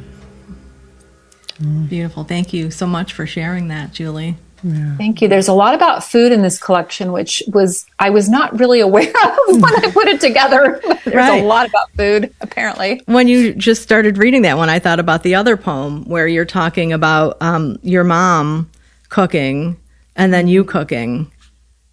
[1.60, 1.90] Mm.
[1.90, 2.24] Beautiful.
[2.24, 4.36] Thank you so much for sharing that, Shuly.
[4.64, 4.98] Yeah.
[4.98, 5.28] Thank you.
[5.28, 9.08] There's a lot about food in this collection, which was I was not really aware
[9.24, 10.82] of when I put it together.
[11.04, 11.44] There's right.
[11.44, 13.02] a lot about food, apparently.
[13.06, 16.46] When you just started reading that one, I thought about the other poem where you're
[16.46, 18.70] talking about um, your mom
[19.10, 19.78] cooking
[20.16, 21.32] and then you cooking.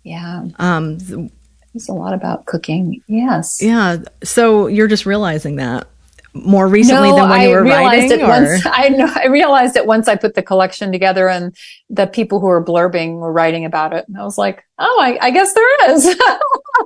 [0.03, 0.47] Yeah.
[0.59, 3.03] Um, There's a lot about cooking.
[3.07, 3.61] Yes.
[3.61, 3.99] Yeah.
[4.25, 5.89] So you're just realizing that
[6.35, 8.21] more recently no, than when I you were realized writing?
[8.21, 11.55] It once, I know I realized it once I put the collection together and
[11.91, 14.07] the people who were blurbing were writing about it.
[14.09, 16.17] And I was like, oh, I, I guess there is.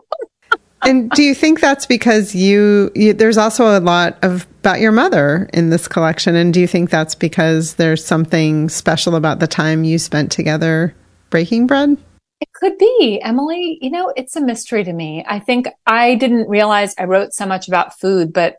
[0.83, 4.91] and do you think that's because you, you, there's also a lot of about your
[4.91, 9.47] mother in this collection and do you think that's because there's something special about the
[9.47, 10.93] time you spent together
[11.31, 11.97] breaking bread
[12.41, 16.49] it could be emily you know it's a mystery to me i think i didn't
[16.49, 18.57] realize i wrote so much about food but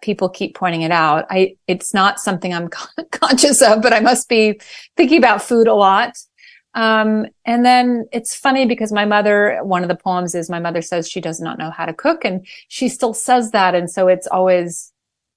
[0.00, 1.26] people keep pointing it out.
[1.30, 2.68] I, it's not something I'm
[3.10, 4.60] conscious of, but I must be
[4.96, 6.16] thinking about food a lot.
[6.74, 10.82] Um, and then it's funny because my mother, one of the poems is my mother
[10.82, 13.74] says she does not know how to cook and she still says that.
[13.74, 14.92] And so it's always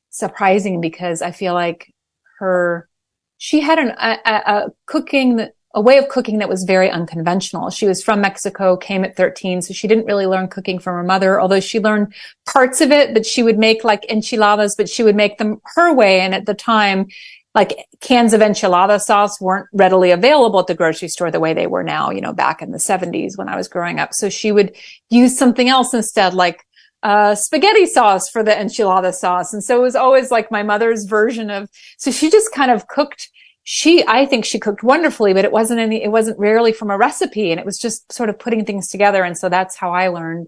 [0.10, 1.94] surprising because I feel like
[2.40, 2.90] her,
[3.38, 7.70] she had an, a, a cooking a way of cooking that was very unconventional.
[7.70, 11.04] She was from Mexico, came at 13, so she didn't really learn cooking from her
[11.04, 12.14] mother, although she learned
[12.48, 15.94] parts of it, but she would make like enchiladas, but she would make them her
[15.94, 16.22] way.
[16.22, 17.08] And at the time,
[17.54, 21.68] like cans of enchilada sauce weren't readily available at the grocery store the way they
[21.68, 24.14] were now, you know, back in the 70s when I was growing up.
[24.14, 24.76] So she would
[25.10, 26.64] use something else instead, like
[27.04, 29.54] uh, spaghetti sauce for the enchilada sauce.
[29.54, 32.88] And so it was always like my mother's version of, so she just kind of
[32.88, 33.30] cooked
[33.72, 36.98] she, I think she cooked wonderfully, but it wasn't any, it wasn't rarely from a
[36.98, 39.24] recipe and it was just sort of putting things together.
[39.24, 40.48] And so that's how I learned.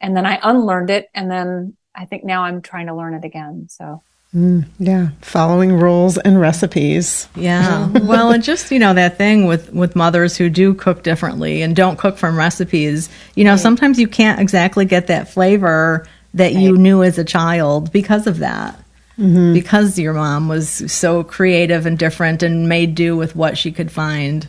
[0.00, 1.10] And then I unlearned it.
[1.12, 3.66] And then I think now I'm trying to learn it again.
[3.68, 4.04] So.
[4.32, 7.26] Mm, yeah, following rules and recipes.
[7.34, 7.88] Yeah.
[8.04, 11.74] well, and just, you know, that thing with with mothers who do cook differently and
[11.74, 13.60] don't cook from recipes, you know, right.
[13.60, 16.56] sometimes you can't exactly get that flavor that right.
[16.56, 18.79] you knew as a child because of that
[19.20, 19.52] mm-hmm.
[19.52, 23.92] because your mom was so creative and different and made do with what she could
[23.92, 24.48] find.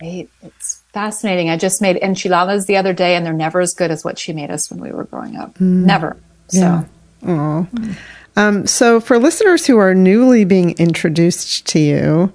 [0.00, 0.28] Right.
[0.42, 1.50] It's fascinating.
[1.50, 4.32] I just made enchiladas the other day and they're never as good as what she
[4.32, 5.54] made us when we were growing up.
[5.54, 5.84] Mm.
[5.84, 6.16] Never.
[6.48, 6.58] So.
[7.22, 7.64] Yeah.
[8.36, 12.32] Um, so, for listeners who are newly being introduced to you,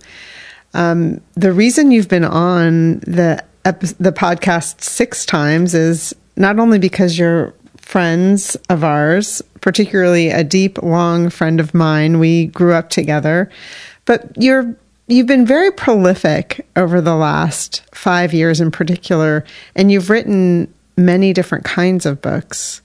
[0.74, 7.18] um, the reason you've been on the the podcast six times is not only because
[7.18, 7.54] you're
[7.88, 12.20] friends of ours, particularly a deep, long friend of mine.
[12.20, 13.50] We grew up together,
[14.04, 14.76] but you're
[15.08, 21.32] you've been very prolific over the last five years in particular, and you've written many
[21.32, 22.82] different kinds of books.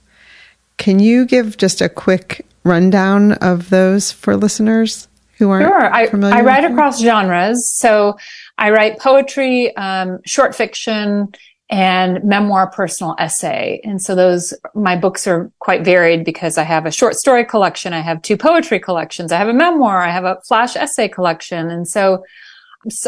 [0.77, 5.93] Can you give just a quick rundown of those for listeners who aren't sure.
[5.93, 6.35] I, familiar?
[6.37, 8.17] I write across genres, so
[8.57, 11.33] I write poetry, um, short fiction,
[11.69, 13.81] and memoir personal essay.
[13.83, 17.93] And so those, my books are quite varied because I have a short story collection.
[17.93, 19.31] I have two poetry collections.
[19.31, 20.01] I have a memoir.
[20.01, 21.69] I have a flash essay collection.
[21.69, 22.23] And so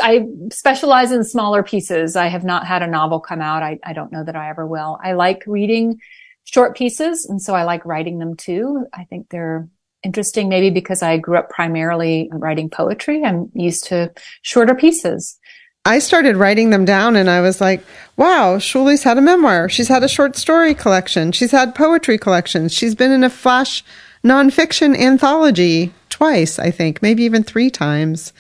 [0.02, 2.16] I specialize in smaller pieces.
[2.16, 3.62] I have not had a novel come out.
[3.62, 4.98] I, I don't know that I ever will.
[5.04, 6.00] I like reading
[6.46, 7.26] short pieces.
[7.26, 8.86] And so I like writing them too.
[8.94, 9.68] I think they're
[10.04, 13.24] interesting, maybe because I grew up primarily writing poetry.
[13.24, 14.14] I'm used to
[14.44, 15.38] shorter pieces.
[15.86, 17.86] I started writing them down and I was like,
[18.18, 19.70] wow, Shuly's had a memoir.
[19.70, 21.32] She's had a short story collection.
[21.32, 22.74] She's had poetry collections.
[22.74, 23.84] She's been in a flash
[24.24, 28.34] nonfiction anthology twice, I think, maybe even three times.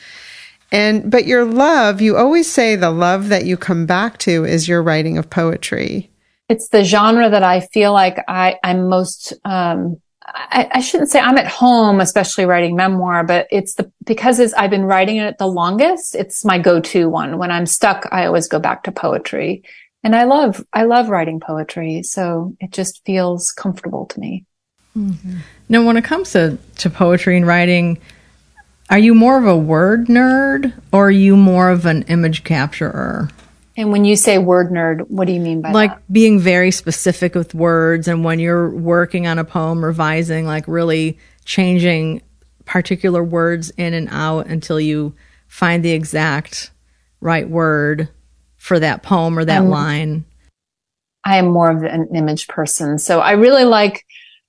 [0.71, 4.67] And, but your love, you always say the love that you come back to is
[4.67, 6.09] your writing of poetry.
[6.49, 11.19] It's the genre that I feel like I, I'm most, um, I, I, shouldn't say
[11.19, 15.47] I'm at home, especially writing memoir, but it's the, because I've been writing it the
[15.47, 17.37] longest, it's my go-to one.
[17.37, 19.63] When I'm stuck, I always go back to poetry.
[20.03, 22.01] And I love, I love writing poetry.
[22.03, 24.45] So it just feels comfortable to me.
[24.97, 25.37] Mm-hmm.
[25.69, 27.99] Now, when it comes to, to poetry and writing,
[28.89, 33.29] are you more of a word nerd or are you more of an image capturer?
[33.77, 35.95] And when you say word nerd, what do you mean by like that?
[35.97, 40.67] Like being very specific with words and when you're working on a poem, revising, like
[40.67, 42.21] really changing
[42.63, 45.13] particular words in and out until you
[45.47, 46.71] find the exact
[47.21, 48.09] right word
[48.57, 50.25] for that poem or that um, line.
[51.25, 52.97] I am more of an image person.
[52.97, 54.05] So I really like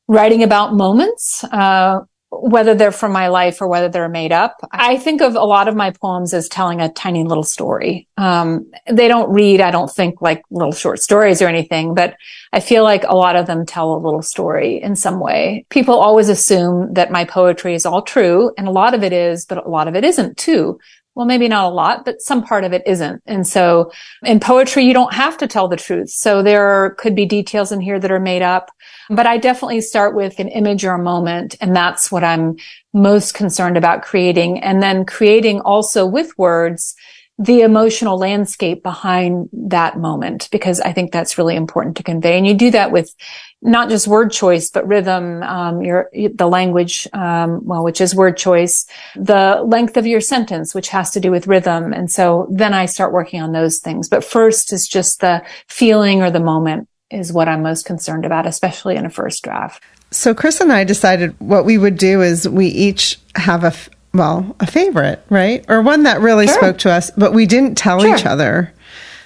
[0.09, 1.43] writing about moments.
[1.45, 2.01] Uh,
[2.43, 4.57] whether they're from my life or whether they're made up.
[4.71, 8.09] I think of a lot of my poems as telling a tiny little story.
[8.17, 12.17] Um, they don't read, I don't think like little short stories or anything, but
[12.53, 15.67] I feel like a lot of them tell a little story in some way.
[15.71, 19.45] People always assume that my poetry is all true and a lot of it is,
[19.45, 20.79] but a lot of it isn't too
[21.17, 23.23] well, maybe not a lot, but some part of it isn't.
[23.25, 23.91] And so
[24.23, 26.11] in poetry, you don't have to tell the truth.
[26.11, 28.71] So there could be details in here that are made up,
[29.09, 31.57] but I definitely start with an image or a moment.
[31.63, 32.57] And that's what I'm
[32.93, 34.63] most concerned about creating.
[34.63, 36.95] And then creating also with words
[37.39, 42.39] the emotional landscape behind that moment because I think that's really important to convey.
[42.39, 43.15] And you do that with
[43.61, 48.39] not just word choice, but rhythm, um, your, the language, um, well, which is word
[48.39, 48.87] choice,
[49.17, 51.93] the length of your sentence, which has to do with rhythm.
[51.93, 54.09] And so then I start working on those things.
[54.09, 58.47] But first is just the feeling or the moment is what I'm most concerned about,
[58.47, 59.83] especially in a first draft.
[60.11, 63.75] So Chris and I decided what we would do is we each have a,
[64.17, 65.65] well, a favorite, right?
[65.69, 66.57] Or one that really sure.
[66.57, 68.15] spoke to us, but we didn't tell sure.
[68.15, 68.73] each other.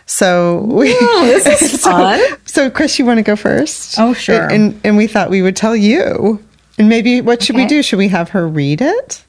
[0.06, 2.18] So we, this is fun.
[2.18, 3.98] So, so, Chris, you want to go first?
[3.98, 4.50] Oh, sure.
[4.50, 6.44] And and we thought we would tell you.
[6.78, 7.64] And maybe what should okay.
[7.64, 7.82] we do?
[7.82, 9.24] Should we have her read it,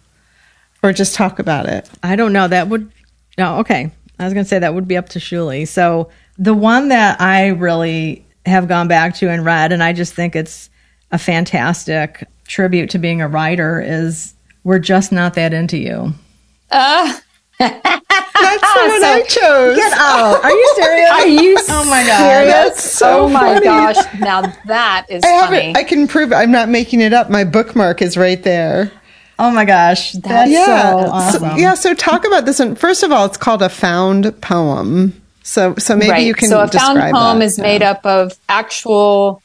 [0.82, 1.90] or just talk about it?
[2.02, 2.48] I don't know.
[2.48, 2.92] That would.
[3.38, 3.92] No, okay.
[4.18, 5.68] I was going to say that would be up to Shuly.
[5.68, 10.14] So the one that I really have gone back to and read, and I just
[10.14, 10.70] think it's
[11.12, 14.34] a fantastic tribute to being a writer is
[14.64, 16.14] we're just not that into you.
[16.70, 17.20] Uh.
[17.60, 19.78] That's the one so, I chose.
[19.78, 20.44] Get out.
[20.44, 21.10] Are you serious?
[21.12, 22.48] Are you Oh my god.
[22.48, 23.66] That's so oh my funny.
[23.66, 24.20] gosh.
[24.20, 25.76] Now that is I have funny.
[25.76, 26.36] I can prove it.
[26.36, 27.30] I'm not making it up.
[27.30, 28.92] My bookmark is right there.
[29.38, 30.14] Oh my gosh.
[30.14, 30.66] That's yeah.
[30.92, 31.50] so awesome.
[31.50, 32.76] So, yeah, so talk about this one.
[32.76, 35.22] First of all, it's called a found poem.
[35.44, 36.26] So so maybe right.
[36.26, 37.46] you can So a found poem that.
[37.46, 39.42] is made up of actual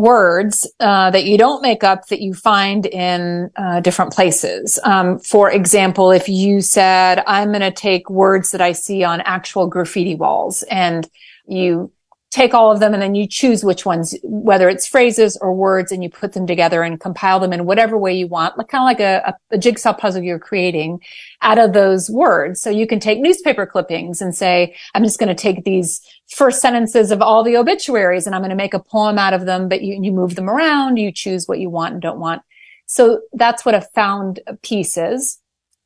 [0.00, 4.78] words uh, that you don't make up that you find in uh, different places.
[4.84, 9.20] Um, for example, if you said, "I'm going to take words that I see on
[9.20, 11.08] actual graffiti walls," and
[11.46, 11.92] you
[12.30, 15.90] take all of them and then you choose which ones, whether it's phrases or words,
[15.90, 18.82] and you put them together and compile them in whatever way you want, like kind
[18.82, 21.00] of like a, a, a, jigsaw puzzle you're creating
[21.42, 22.60] out of those words.
[22.60, 26.00] So you can take newspaper clippings and say, I'm just going to take these
[26.30, 29.46] first sentences of all the obituaries and I'm going to make a poem out of
[29.46, 32.42] them, but you, you move them around, you choose what you want and don't want.
[32.86, 35.38] So that's what a found piece is.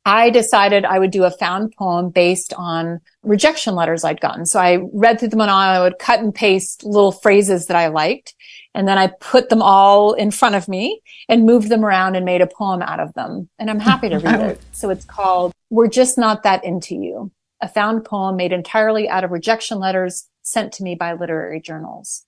[0.07, 4.45] I decided I would do a found poem based on rejection letters I'd gotten.
[4.45, 7.87] So I read through them and I would cut and paste little phrases that I
[7.87, 8.35] liked.
[8.75, 12.23] And then I put them all in front of me and moved them around and
[12.23, 13.49] made a poem out of them.
[13.57, 14.61] And I'm happy to read it.
[14.73, 17.31] So it's called We're Just Not That Into You,
[17.61, 22.25] a found poem made entirely out of rejection letters sent to me by literary journals.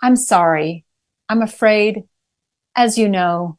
[0.00, 0.84] I'm sorry.
[1.28, 2.04] I'm afraid.
[2.76, 3.58] As you know,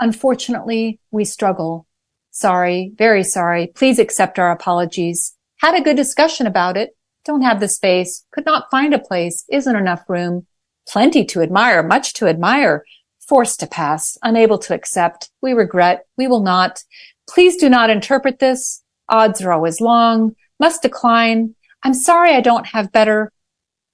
[0.00, 1.86] unfortunately, we struggle
[2.34, 3.66] Sorry, very sorry.
[3.66, 5.36] Please accept our apologies.
[5.58, 6.96] Had a good discussion about it.
[7.26, 8.24] Don't have the space.
[8.32, 9.44] Could not find a place.
[9.50, 10.46] Isn't enough room.
[10.88, 12.84] Plenty to admire, much to admire.
[13.28, 15.30] Forced to pass, unable to accept.
[15.42, 16.06] We regret.
[16.16, 16.82] We will not.
[17.28, 18.82] Please do not interpret this.
[19.10, 20.34] Odds are always long.
[20.58, 21.54] Must decline.
[21.82, 23.32] I'm sorry I don't have better.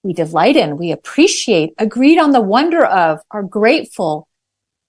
[0.03, 4.29] we delight in, we appreciate, agreed on the wonder of, are grateful,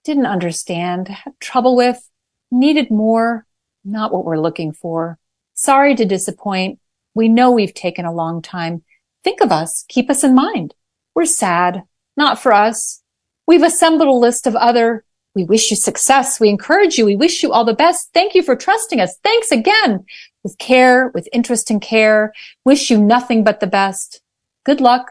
[0.04, 2.08] didn't understand, had trouble with,
[2.50, 3.44] needed more,
[3.84, 5.18] not what we're looking for.
[5.54, 6.78] Sorry to disappoint.
[7.14, 8.84] We know we've taken a long time.
[9.24, 9.84] Think of us.
[9.88, 10.74] Keep us in mind.
[11.14, 11.82] We're sad.
[12.16, 13.02] Not for us.
[13.46, 15.04] We've assembled a list of other.
[15.34, 16.40] We wish you success.
[16.40, 17.04] We encourage you.
[17.04, 18.10] We wish you all the best.
[18.14, 19.16] Thank you for trusting us.
[19.22, 20.04] Thanks again.
[20.42, 22.32] With care, with interest and care.
[22.64, 24.20] Wish you nothing but the best.
[24.64, 25.10] Good luck.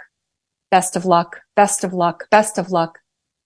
[0.72, 1.42] Best of luck.
[1.56, 2.28] Best of luck.
[2.30, 3.00] Best of luck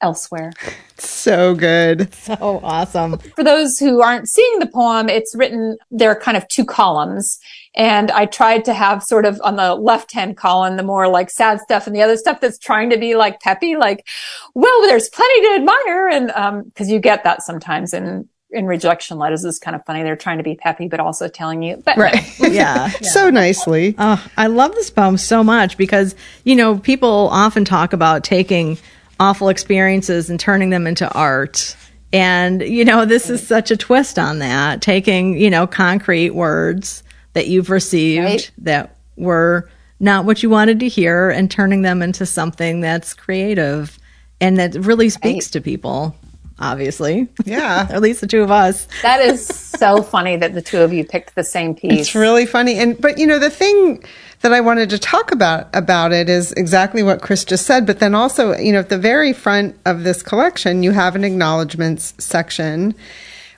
[0.03, 0.51] elsewhere.
[0.97, 2.13] So good.
[2.23, 3.17] So awesome.
[3.35, 7.37] For those who aren't seeing the poem, it's written, there are kind of two columns.
[7.75, 11.29] And I tried to have sort of on the left hand column, the more like
[11.29, 14.07] sad stuff and the other stuff that's trying to be like peppy, like,
[14.53, 16.07] well, there's plenty to admire.
[16.07, 20.03] And, um, cause you get that sometimes in, in rejection letters is kind of funny.
[20.03, 22.39] They're trying to be peppy, but also telling you, but right.
[22.39, 22.49] yeah.
[22.51, 22.87] yeah.
[23.01, 23.95] So nicely.
[23.97, 28.77] Oh, I love this poem so much because, you know, people often talk about taking
[29.19, 31.75] awful experiences and turning them into art.
[32.11, 37.03] And, you know, this is such a twist on that, taking, you know, concrete words
[37.33, 38.51] that you've received right.
[38.59, 39.67] that were
[39.99, 43.97] not what you wanted to hear and turning them into something that's creative
[44.39, 45.53] and that really speaks right.
[45.53, 46.15] to people
[46.59, 47.27] obviously.
[47.45, 47.87] Yeah.
[47.91, 48.87] at least the two of us.
[49.01, 51.99] That is so funny that the two of you picked the same piece.
[51.99, 52.77] It's really funny.
[52.77, 54.03] And but you know, the thing
[54.41, 57.99] that I wanted to talk about about it is exactly what Chris just said, but
[57.99, 62.13] then also, you know, at the very front of this collection, you have an acknowledgments
[62.17, 62.93] section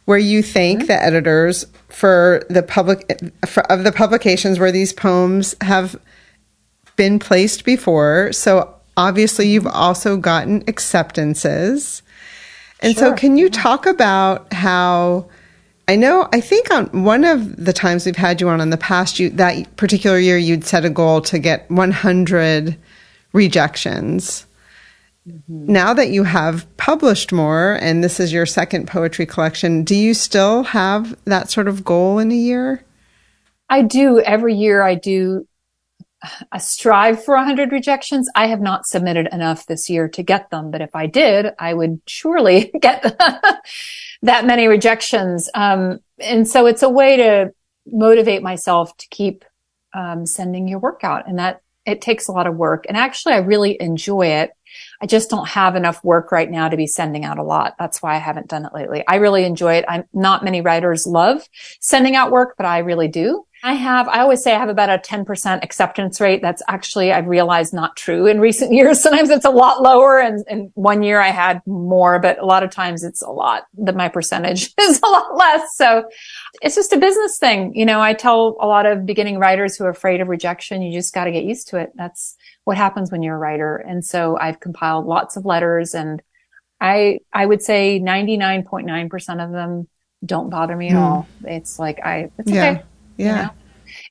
[0.06, 0.88] where you thank mm-hmm.
[0.88, 5.96] the editors for the public for, of the publications where these poems have
[6.96, 8.32] been placed before.
[8.32, 12.02] So obviously you've also gotten acceptances.
[12.82, 13.10] And sure.
[13.10, 15.30] so can you talk about how
[15.88, 18.78] I know, I think on one of the times we've had you on in the
[18.78, 22.78] past, you that particular year you'd set a goal to get 100
[23.34, 24.48] rejections.
[25.28, 25.72] Mm-hmm.
[25.72, 30.14] Now that you have published more and this is your second poetry collection, do you
[30.14, 32.84] still have that sort of goal in a year?
[33.70, 34.20] I do.
[34.22, 35.48] Every year I do
[36.52, 38.30] I strive for 100 rejections.
[38.36, 41.74] I have not submitted enough this year to get them, but if I did, I
[41.74, 43.02] would surely get
[44.22, 45.50] that many rejections.
[45.54, 47.54] Um, and so it's a way to
[47.88, 49.46] motivate myself to keep
[49.94, 52.86] um, sending your work out, and that it takes a lot of work.
[52.88, 54.52] And actually, I really enjoy it.
[55.02, 57.76] I just don't have enough work right now to be sending out a lot.
[57.80, 59.04] That's why I haven't done it lately.
[59.08, 59.86] I really enjoy it.
[59.88, 61.48] I'm not many writers love
[61.80, 63.46] sending out work, but I really do.
[63.66, 66.40] I have, I always say I have about a 10% acceptance rate.
[66.44, 69.02] That's actually, I've realized not true in recent years.
[69.02, 72.62] Sometimes it's a lot lower and, and one year I had more, but a lot
[72.62, 75.76] of times it's a lot that my percentage is a lot less.
[75.76, 76.08] So
[76.62, 77.74] it's just a business thing.
[77.74, 80.94] You know, I tell a lot of beginning writers who are afraid of rejection, you
[80.94, 81.92] just got to get used to it.
[81.96, 82.36] That's
[82.66, 83.78] what happens when you're a writer.
[83.78, 86.22] And so I've compiled lots of letters and
[86.80, 89.88] I, I would say 99.9% of them
[90.24, 91.02] don't bother me at mm.
[91.02, 91.28] all.
[91.44, 92.74] It's like I, it's okay.
[92.74, 92.82] Yeah.
[93.18, 93.50] You know?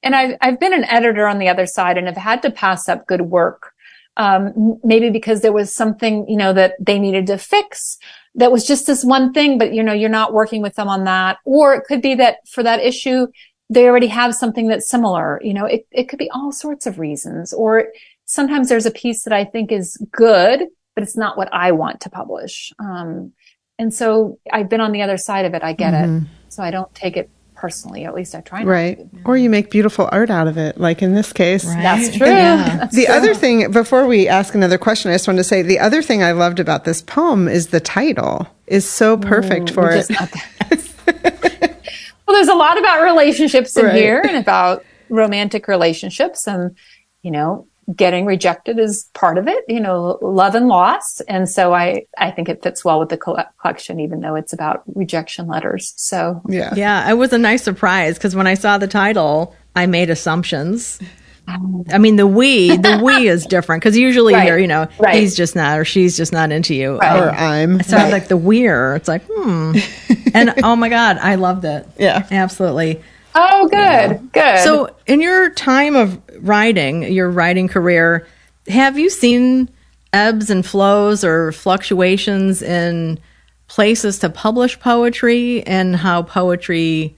[0.03, 2.89] And I've, I've been an editor on the other side and have had to pass
[2.89, 3.73] up good work.
[4.17, 7.99] Um, maybe because there was something, you know, that they needed to fix
[8.35, 11.05] that was just this one thing, but you know, you're not working with them on
[11.05, 11.39] that.
[11.45, 13.29] Or it could be that for that issue,
[13.71, 15.41] they already have something that's similar.
[15.43, 17.53] You know, it, it could be all sorts of reasons.
[17.53, 17.89] Or
[18.25, 20.65] sometimes there's a piece that I think is good,
[20.95, 22.73] but it's not what I want to publish.
[22.79, 23.33] Um,
[23.79, 25.63] and so I've been on the other side of it.
[25.63, 26.25] I get mm-hmm.
[26.25, 26.31] it.
[26.49, 27.31] So I don't take it
[27.65, 28.05] personally.
[28.05, 28.63] At least I try.
[28.63, 28.99] Right.
[28.99, 29.21] To.
[29.25, 31.65] Or you make beautiful art out of it, like in this case.
[31.65, 31.83] Right.
[31.83, 32.27] That's true.
[32.27, 32.57] Yeah.
[32.79, 33.15] That's the true.
[33.15, 36.23] other thing, before we ask another question, I just wanted to say the other thing
[36.23, 40.11] I loved about this poem is the title is so perfect Ooh, for it.
[42.27, 43.95] well, there's a lot about relationships in right.
[43.95, 46.77] here and about romantic relationships and
[47.23, 51.21] you know getting rejected is part of it, you know, love and loss.
[51.23, 54.83] And so I, I think it fits well with the collection, even though it's about
[54.95, 55.93] rejection letters.
[55.97, 56.73] So yeah.
[56.75, 57.11] Yeah.
[57.11, 61.01] It was a nice surprise because when I saw the title, I made assumptions.
[61.47, 64.45] I mean, the we, the we is different because usually right.
[64.45, 65.17] here, you know, right.
[65.17, 66.97] he's just not or she's just not into you.
[66.99, 67.21] Right.
[67.21, 67.83] Or I'm.
[67.83, 68.11] So right.
[68.11, 68.97] like the we're.
[68.97, 69.77] It's like, hmm.
[70.35, 71.87] and oh my God, I loved it.
[71.99, 72.27] Yeah.
[72.31, 73.03] Absolutely.
[73.35, 74.19] Oh, good, yeah.
[74.33, 74.65] good.
[74.65, 78.27] So, in your time of writing, your writing career,
[78.69, 79.69] have you seen
[80.13, 83.19] ebbs and flows or fluctuations in
[83.67, 87.17] places to publish poetry and how poetry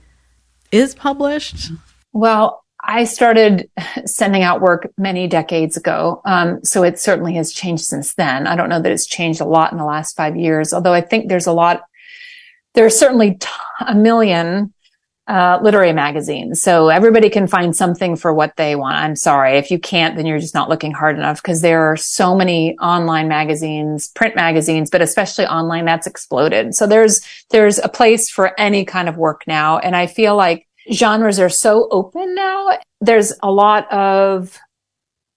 [0.71, 1.71] is published?
[2.13, 3.69] Well, I started
[4.05, 6.21] sending out work many decades ago.
[6.25, 8.47] Um, so it certainly has changed since then.
[8.47, 11.01] I don't know that it's changed a lot in the last five years, although I
[11.01, 11.81] think there's a lot,
[12.73, 13.47] there are certainly t-
[13.85, 14.73] a million
[15.27, 16.61] uh, literary magazines.
[16.61, 18.95] So everybody can find something for what they want.
[18.95, 19.57] I'm sorry.
[19.57, 22.77] If you can't, then you're just not looking hard enough because there are so many
[22.79, 26.75] online magazines, print magazines, but especially online that's exploded.
[26.75, 29.79] So there's, there's a place for any kind of work now.
[29.79, 32.77] And I feel like genres are so open now.
[33.01, 34.57] There's a lot of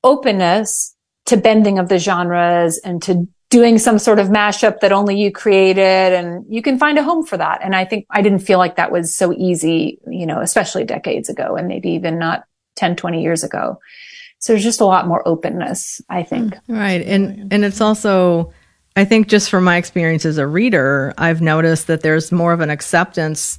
[0.05, 0.95] openness
[1.27, 5.33] to bending of the genres and to doing some sort of mashup that only you
[5.33, 7.61] created and you can find a home for that.
[7.63, 11.29] And I think I didn't feel like that was so easy, you know, especially decades
[11.29, 12.45] ago and maybe even not
[12.77, 13.81] 10, 20 years ago.
[14.39, 16.55] So there's just a lot more openness, I think.
[16.55, 17.03] Mm, right.
[17.03, 18.53] And, and it's also,
[18.95, 22.61] I think just from my experience as a reader, I've noticed that there's more of
[22.61, 23.59] an acceptance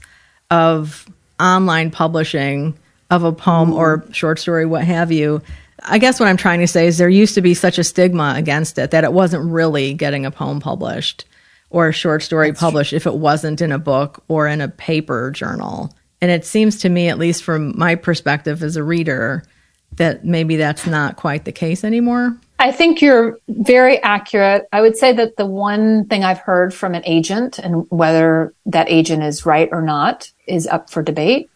[0.49, 1.05] of
[1.39, 2.77] online publishing
[3.09, 5.41] of a poem or short story, what have you,
[5.83, 8.33] I guess what I'm trying to say is there used to be such a stigma
[8.37, 11.25] against it that it wasn't really getting a poem published
[11.69, 12.97] or a short story That's published true.
[12.97, 15.93] if it wasn't in a book or in a paper journal.
[16.21, 19.43] And it seems to me, at least from my perspective as a reader,
[19.93, 22.37] that maybe that's not quite the case anymore.
[22.59, 24.67] I think you're very accurate.
[24.71, 28.89] I would say that the one thing I've heard from an agent and whether that
[28.89, 31.49] agent is right or not is up for debate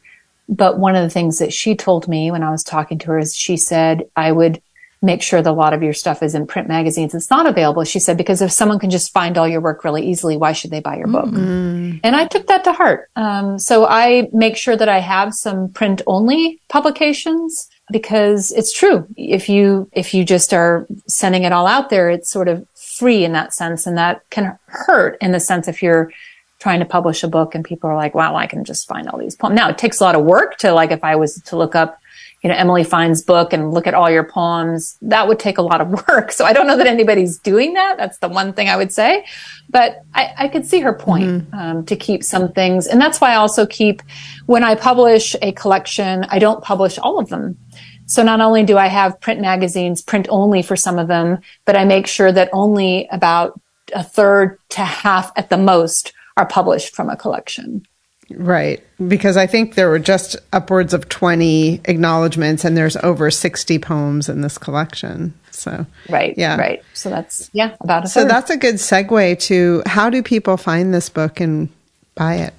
[0.48, 3.20] but one of the things that she told me when I was talking to her
[3.20, 4.62] is she said, I would
[5.02, 7.14] make sure that a lot of your stuff is in print magazines.
[7.14, 7.84] It's not available.
[7.84, 10.72] She said, because if someone can just find all your work really easily, why should
[10.72, 11.26] they buy your book?
[11.26, 11.98] Mm-hmm.
[12.04, 13.10] And I took that to heart.
[13.16, 19.08] Um, so I make sure that I have some print only publications because it's true.
[19.16, 23.24] If you, if you just are sending it all out there, it's sort of free
[23.24, 23.86] in that sense.
[23.86, 26.12] And that can hurt in the sense if you're
[26.60, 29.20] trying to publish a book and people are like, wow, I can just find all
[29.20, 29.56] these poems.
[29.56, 32.00] Now it takes a lot of work to like, if I was to look up,
[32.42, 35.62] you know, Emily Fine's book and look at all your poems, that would take a
[35.62, 36.32] lot of work.
[36.32, 37.98] So I don't know that anybody's doing that.
[37.98, 39.26] That's the one thing I would say,
[39.70, 41.56] but I, I could see her point, mm-hmm.
[41.56, 42.88] um, to keep some things.
[42.88, 44.02] And that's why I also keep,
[44.46, 47.58] when I publish a collection, I don't publish all of them.
[48.06, 51.76] So not only do I have print magazines, print only for some of them, but
[51.76, 53.60] I make sure that only about
[53.94, 57.86] a third to half at the most are published from a collection.
[58.32, 58.84] Right.
[59.08, 64.30] Because I think there were just upwards of 20 acknowledgments and there's over 60 poems
[64.30, 65.34] in this collection.
[65.52, 66.34] So, right.
[66.38, 66.58] Yeah.
[66.58, 66.84] Right.
[66.94, 70.94] So that's, yeah, about a So that's a good segue to how do people find
[70.94, 71.70] this book and
[72.16, 72.54] buy it?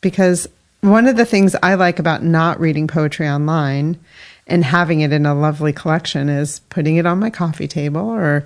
[0.00, 0.48] Because
[0.80, 3.98] one of the things I like about not reading poetry online
[4.46, 8.44] and having it in a lovely collection is putting it on my coffee table or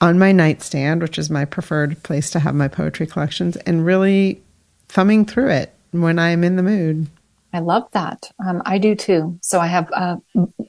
[0.00, 4.40] on my nightstand, which is my preferred place to have my poetry collections, and really
[4.88, 7.08] thumbing through it when I'm in the mood.
[7.52, 8.30] I love that.
[8.46, 9.38] Um, I do too.
[9.42, 10.20] So I have a,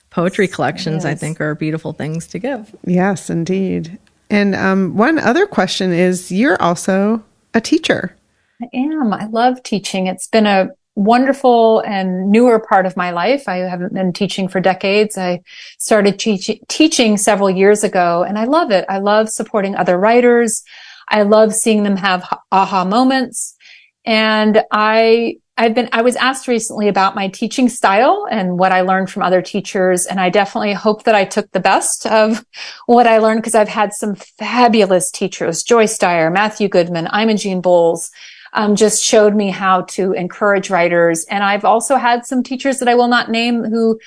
[0.09, 2.74] poetry collections, I think, are beautiful things to give.
[2.84, 3.98] Yes, indeed.
[4.30, 7.22] And um, one other question is you're also
[7.52, 8.16] a teacher.
[8.62, 9.12] I am.
[9.12, 10.06] I love teaching.
[10.06, 13.48] It's been a wonderful and newer part of my life.
[13.48, 15.18] I haven't been teaching for decades.
[15.18, 15.42] I
[15.78, 18.84] started teach- teaching several years ago and I love it.
[18.88, 20.62] I love supporting other writers.
[21.08, 23.56] I love seeing them have aha moments.
[24.06, 28.82] And I, I've been, I was asked recently about my teaching style and what I
[28.82, 30.06] learned from other teachers.
[30.06, 32.44] And I definitely hope that I took the best of
[32.86, 38.10] what I learned because I've had some fabulous teachers, Joyce Dyer, Matthew Goodman, Imogene Bowles,
[38.55, 41.24] um, just showed me how to encourage writers.
[41.24, 43.98] And I've also had some teachers that I will not name who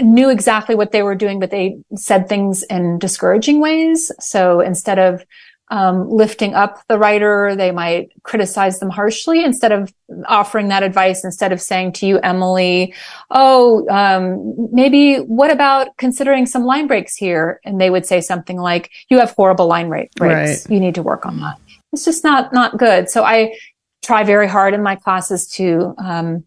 [0.00, 4.12] knew exactly what they were doing, but they said things in discouraging ways.
[4.20, 5.24] So instead of
[5.70, 9.92] um, lifting up the writer, they might criticize them harshly instead of
[10.26, 11.24] offering that advice.
[11.24, 12.92] Instead of saying to you, Emily,
[13.30, 18.58] "Oh, um, maybe what about considering some line breaks here?" And they would say something
[18.58, 20.66] like, "You have horrible line rate breaks.
[20.66, 20.74] Right.
[20.74, 21.56] You need to work on that."
[21.92, 23.08] It's just not not good.
[23.08, 23.54] So I
[24.02, 26.44] try very hard in my classes to um,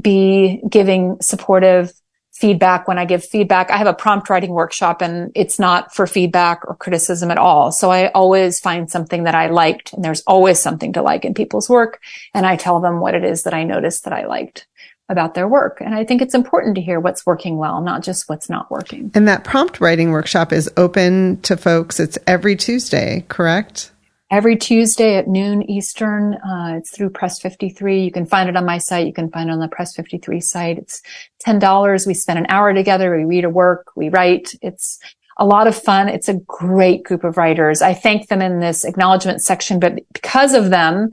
[0.00, 1.92] be giving supportive
[2.36, 3.70] feedback when I give feedback.
[3.70, 7.72] I have a prompt writing workshop and it's not for feedback or criticism at all.
[7.72, 11.32] So I always find something that I liked and there's always something to like in
[11.32, 12.02] people's work.
[12.34, 14.66] And I tell them what it is that I noticed that I liked
[15.08, 15.80] about their work.
[15.80, 19.10] And I think it's important to hear what's working well, not just what's not working.
[19.14, 22.00] And that prompt writing workshop is open to folks.
[22.00, 23.92] It's every Tuesday, correct?
[24.30, 26.34] Every Tuesday at noon Eastern.
[26.34, 28.02] Uh, it's through Press 53.
[28.02, 29.06] You can find it on my site.
[29.06, 30.78] You can find it on the Press 53 site.
[30.78, 31.02] It's
[31.46, 32.06] $10.
[32.06, 33.16] We spend an hour together.
[33.16, 33.88] We read a work.
[33.94, 34.54] We write.
[34.62, 34.98] It's
[35.38, 36.08] a lot of fun.
[36.08, 37.82] It's a great group of writers.
[37.82, 41.12] I thank them in this acknowledgement section, but because of them,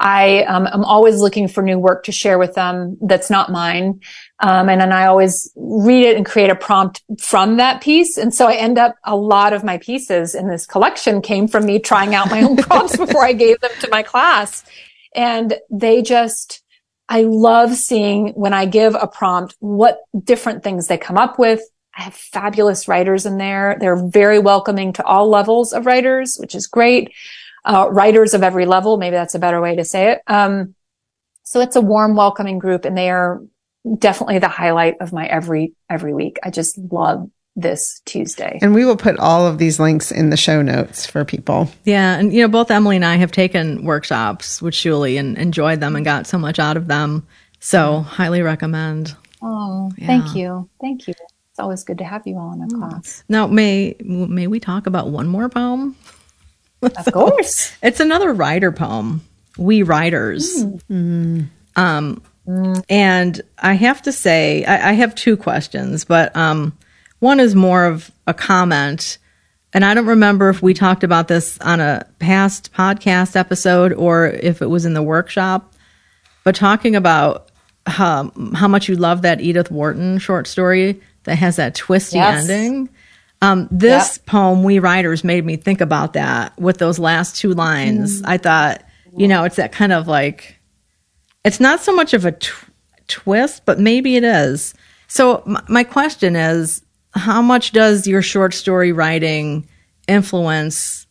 [0.00, 4.00] I um, am always looking for new work to share with them that's not mine.
[4.40, 8.16] Um, and then I always read it and create a prompt from that piece.
[8.16, 11.66] And so I end up a lot of my pieces in this collection came from
[11.66, 14.64] me trying out my own prompts before I gave them to my class.
[15.14, 16.62] And they just,
[17.08, 21.60] I love seeing when I give a prompt, what different things they come up with.
[21.94, 23.76] I have fabulous writers in there.
[23.78, 27.12] They're very welcoming to all levels of writers, which is great
[27.66, 28.96] uh, writers of every level.
[28.96, 30.22] Maybe that's a better way to say it.
[30.26, 30.74] Um,
[31.42, 33.42] so it's a warm, welcoming group and they are
[33.98, 36.38] definitely the highlight of my every, every week.
[36.42, 38.58] I just love this Tuesday.
[38.62, 41.70] And we will put all of these links in the show notes for people.
[41.84, 42.18] Yeah.
[42.18, 45.96] And, you know, both Emily and I have taken workshops with Shuly and enjoyed them
[45.96, 47.26] and got so much out of them.
[47.58, 49.14] So highly recommend.
[49.42, 50.06] Oh, yeah.
[50.06, 50.68] thank you.
[50.80, 51.14] Thank you.
[51.50, 52.78] It's always good to have you all in a mm.
[52.78, 53.24] class.
[53.28, 55.96] Now, may, may we talk about one more poem?
[56.82, 57.76] Of course.
[57.82, 59.22] it's another writer poem,
[59.58, 60.64] We Writers.
[60.64, 61.48] Mm.
[61.76, 62.20] Um, mm.
[62.46, 66.76] And I have to say, I, I have two questions, but um,
[67.20, 69.18] one is more of a comment.
[69.72, 74.26] And I don't remember if we talked about this on a past podcast episode or
[74.26, 75.74] if it was in the workshop,
[76.42, 77.50] but talking about
[77.86, 82.48] how, how much you love that Edith Wharton short story that has that twisty yes.
[82.48, 82.88] ending.
[83.42, 84.26] Um, this yep.
[84.26, 88.20] poem, We Writers, made me think about that with those last two lines.
[88.20, 88.28] Mm.
[88.28, 88.84] I thought,
[89.16, 90.59] you know, it's that kind of like,
[91.44, 92.70] it's not so much of a tw-
[93.08, 94.74] twist, but maybe it is.
[95.08, 99.68] So, m- my question is how much does your short story writing
[100.06, 101.06] influence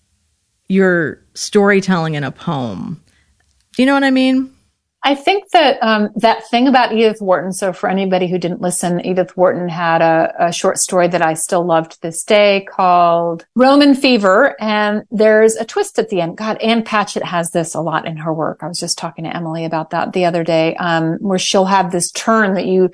[0.68, 3.02] your storytelling in a poem?
[3.74, 4.54] Do you know what I mean?
[5.02, 7.54] I think that um, that thing about Edith Wharton.
[7.54, 11.36] So, for anybody who didn't listen, Edith Wharton had a, a, short story that I
[11.36, 16.38] still love to this day called Roman Fever, and there's a twist at the end.
[16.38, 18.60] God, Ann Patchett has this a lot in her work.
[18.62, 21.92] I was just talking to Emily about that the other day, um, where she'll have
[21.92, 22.92] this turn that you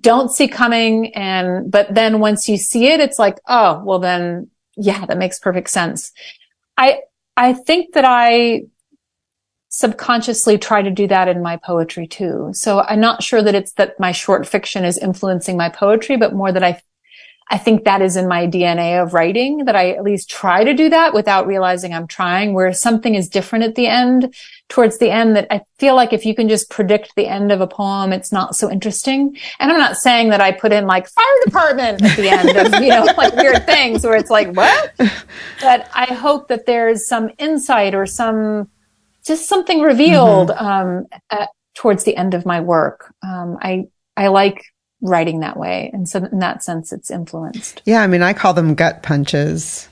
[0.00, 4.50] don't see coming, and but then once you see it, it's like, oh, well, then
[4.76, 6.10] yeah, that makes perfect sense.
[6.76, 6.98] I
[7.36, 8.62] I think that I
[9.76, 12.48] subconsciously try to do that in my poetry too.
[12.52, 16.32] So I'm not sure that it's that my short fiction is influencing my poetry, but
[16.32, 16.80] more that I,
[17.50, 20.74] I think that is in my DNA of writing that I at least try to
[20.74, 24.32] do that without realizing I'm trying where something is different at the end
[24.68, 27.60] towards the end that I feel like if you can just predict the end of
[27.60, 29.36] a poem, it's not so interesting.
[29.58, 32.80] And I'm not saying that I put in like fire department at the end of,
[32.80, 34.92] you know, like weird things where it's like, what?
[35.60, 38.68] But I hope that there's some insight or some,
[39.24, 40.64] just something revealed mm-hmm.
[40.64, 43.12] um, at, towards the end of my work.
[43.22, 43.86] Um, I
[44.16, 44.64] I like
[45.00, 47.82] writing that way, and so in that sense, it's influenced.
[47.84, 49.88] Yeah, I mean, I call them gut punches.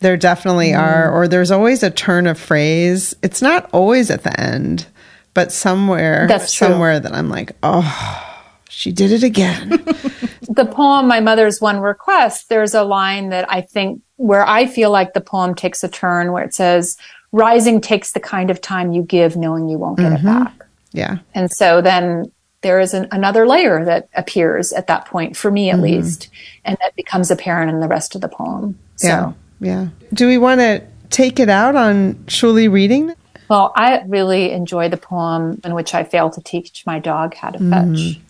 [0.00, 0.80] There definitely mm.
[0.80, 3.14] are, or there's always a turn of phrase.
[3.22, 4.86] It's not always at the end,
[5.34, 8.26] but somewhere, That's somewhere that I'm like, oh,
[8.70, 9.68] she did it again.
[10.48, 14.90] the poem, My Mother's One Request, there's a line that I think where I feel
[14.90, 16.96] like the poem takes a turn where it says,
[17.32, 20.26] rising takes the kind of time you give knowing you won't get mm-hmm.
[20.26, 20.66] it back.
[20.92, 21.18] Yeah.
[21.34, 22.32] And so then
[22.62, 25.84] there is an, another layer that appears at that point for me at mm-hmm.
[25.84, 26.28] least
[26.64, 28.78] and that becomes apparent in the rest of the poem.
[28.96, 29.32] So, yeah.
[29.60, 29.88] Yeah.
[30.12, 33.14] Do we want to take it out on Shuly reading?
[33.48, 37.50] Well, I really enjoy the poem in which I fail to teach my dog how
[37.50, 37.94] to mm-hmm.
[37.94, 38.20] fetch.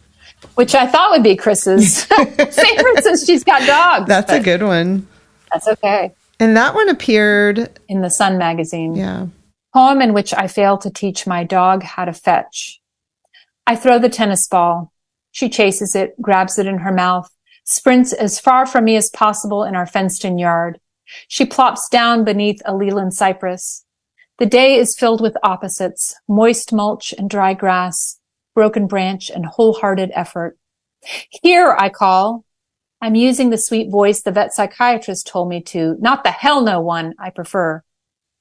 [0.55, 4.09] Which I thought would be Chris's favorite since she's got dogs.
[4.09, 5.07] That's a good one.
[5.53, 6.13] That's okay.
[6.41, 8.97] And that one appeared in the Sun magazine.
[8.97, 9.27] Yeah.
[9.75, 12.81] Poem in which I fail to teach my dog how to fetch.
[13.67, 14.93] I throw the tennis ball.
[15.31, 17.31] She chases it, grabs it in her mouth,
[17.65, 20.81] sprints as far from me as possible in our fenced in yard.
[21.29, 23.85] She plops down beneath a Leyland cypress.
[24.39, 28.19] The day is filled with opposites, moist mulch and dry grass,
[28.55, 30.57] broken branch and wholehearted effort.
[31.43, 32.45] Here, I call,
[33.03, 36.81] I'm using the sweet voice the vet psychiatrist told me to, not the hell no
[36.81, 37.83] one I prefer.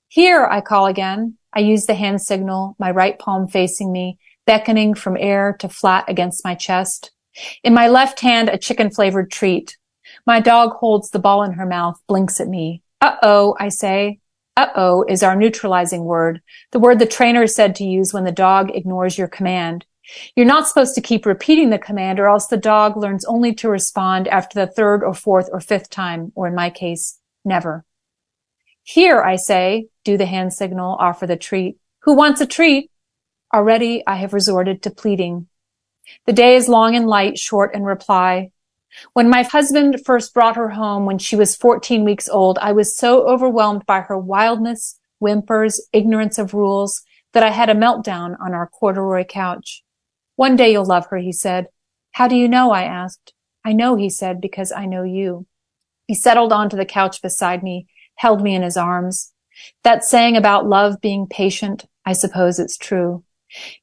[0.10, 1.38] Here, I call again.
[1.54, 6.06] I use the hand signal, my right palm facing me, beckoning from air to flat
[6.08, 7.12] against my chest.
[7.64, 9.78] In my left hand, a chicken flavored treat.
[10.26, 12.84] My dog holds the ball in her mouth, blinks at me.
[13.00, 14.20] Uh-oh, I say.
[14.58, 16.42] Uh-oh is our neutralizing word,
[16.72, 19.86] the word the trainer is said to use when the dog ignores your command.
[20.36, 23.70] You're not supposed to keep repeating the command or else the dog learns only to
[23.70, 27.86] respond after the third or fourth or fifth time, or in my case, never.
[28.84, 31.78] Here, I say, do the hand signal, offer the treat.
[32.00, 32.90] Who wants a treat?
[33.54, 35.48] Already I have resorted to pleading.
[36.26, 38.52] The day is long and light, short in reply.
[39.14, 42.96] When my husband first brought her home when she was 14 weeks old, I was
[42.96, 47.04] so overwhelmed by her wildness, whimpers, ignorance of rules,
[47.34, 49.84] that I had a meltdown on our corduroy couch.
[50.40, 51.68] One day you'll love her, he said.
[52.14, 52.72] How do you know?
[52.72, 53.34] I asked.
[53.66, 55.48] I know, he said, because I know you.
[56.08, 59.34] He settled onto the couch beside me, held me in his arms.
[59.84, 63.26] That saying about love being patient, I suppose it's true.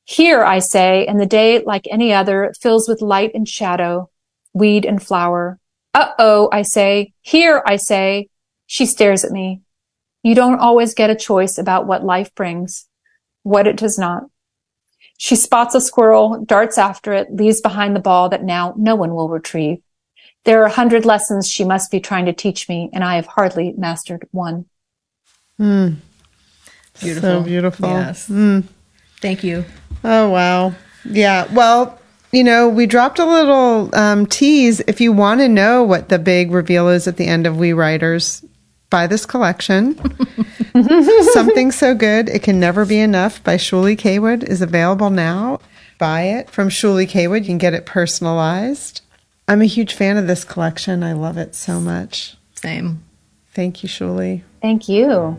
[0.04, 4.08] Here, I say, and the day, like any other, fills with light and shadow,
[4.54, 5.60] weed and flower.
[5.92, 7.12] Uh-oh, I say.
[7.20, 8.30] Here, I say.
[8.66, 9.60] She stares at me.
[10.22, 12.88] You don't always get a choice about what life brings,
[13.42, 14.22] what it does not.
[15.18, 19.14] She spots a squirrel, darts after it, leaves behind the ball that now no one
[19.14, 19.78] will retrieve.
[20.44, 23.26] There are a hundred lessons she must be trying to teach me, and I have
[23.26, 24.66] hardly mastered one.
[25.58, 25.96] Mm.
[27.00, 27.28] Beautiful.
[27.28, 27.88] So beautiful.
[27.88, 28.28] Yes.
[28.28, 28.64] Mm.
[29.20, 29.64] Thank you.
[30.04, 30.74] Oh, wow.
[31.04, 31.52] Yeah.
[31.52, 31.98] Well,
[32.32, 34.80] you know, we dropped a little um, tease.
[34.80, 37.72] If you want to know what the big reveal is at the end of We
[37.72, 38.44] Writers,
[38.90, 39.96] buy this collection.
[41.32, 45.60] Something so good it can never be enough by Shuly Cawood is available now.
[45.98, 47.40] Buy it from Shuly Cawood.
[47.40, 49.00] You can get it personalized.
[49.48, 51.02] I'm a huge fan of this collection.
[51.02, 52.36] I love it so much.
[52.54, 53.02] Same.
[53.54, 54.42] Thank you, Shuly.
[54.60, 55.36] Thank you.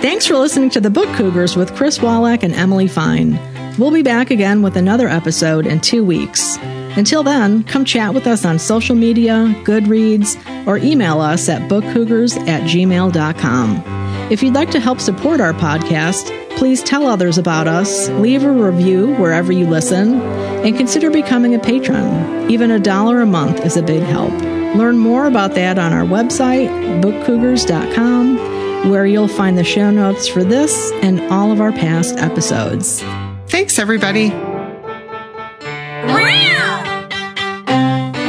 [0.00, 3.38] Thanks for listening to the Book Cougars with Chris Wallach and Emily Fine.
[3.78, 6.56] We'll be back again with another episode in two weeks.
[6.96, 10.36] Until then, come chat with us on social media, Goodreads,
[10.66, 13.82] or email us at bookcougars at gmail.com.
[14.30, 18.50] If you'd like to help support our podcast, please tell others about us, leave a
[18.50, 22.50] review wherever you listen, and consider becoming a patron.
[22.50, 24.32] Even a dollar a month is a big help.
[24.74, 26.68] Learn more about that on our website,
[27.02, 33.02] bookcougars.com, where you'll find the show notes for this and all of our past episodes.
[33.48, 34.55] Thanks, everybody.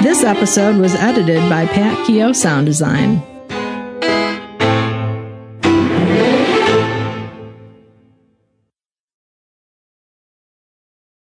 [0.07, 3.21] This episode was edited by Pat Keogh Sound Design.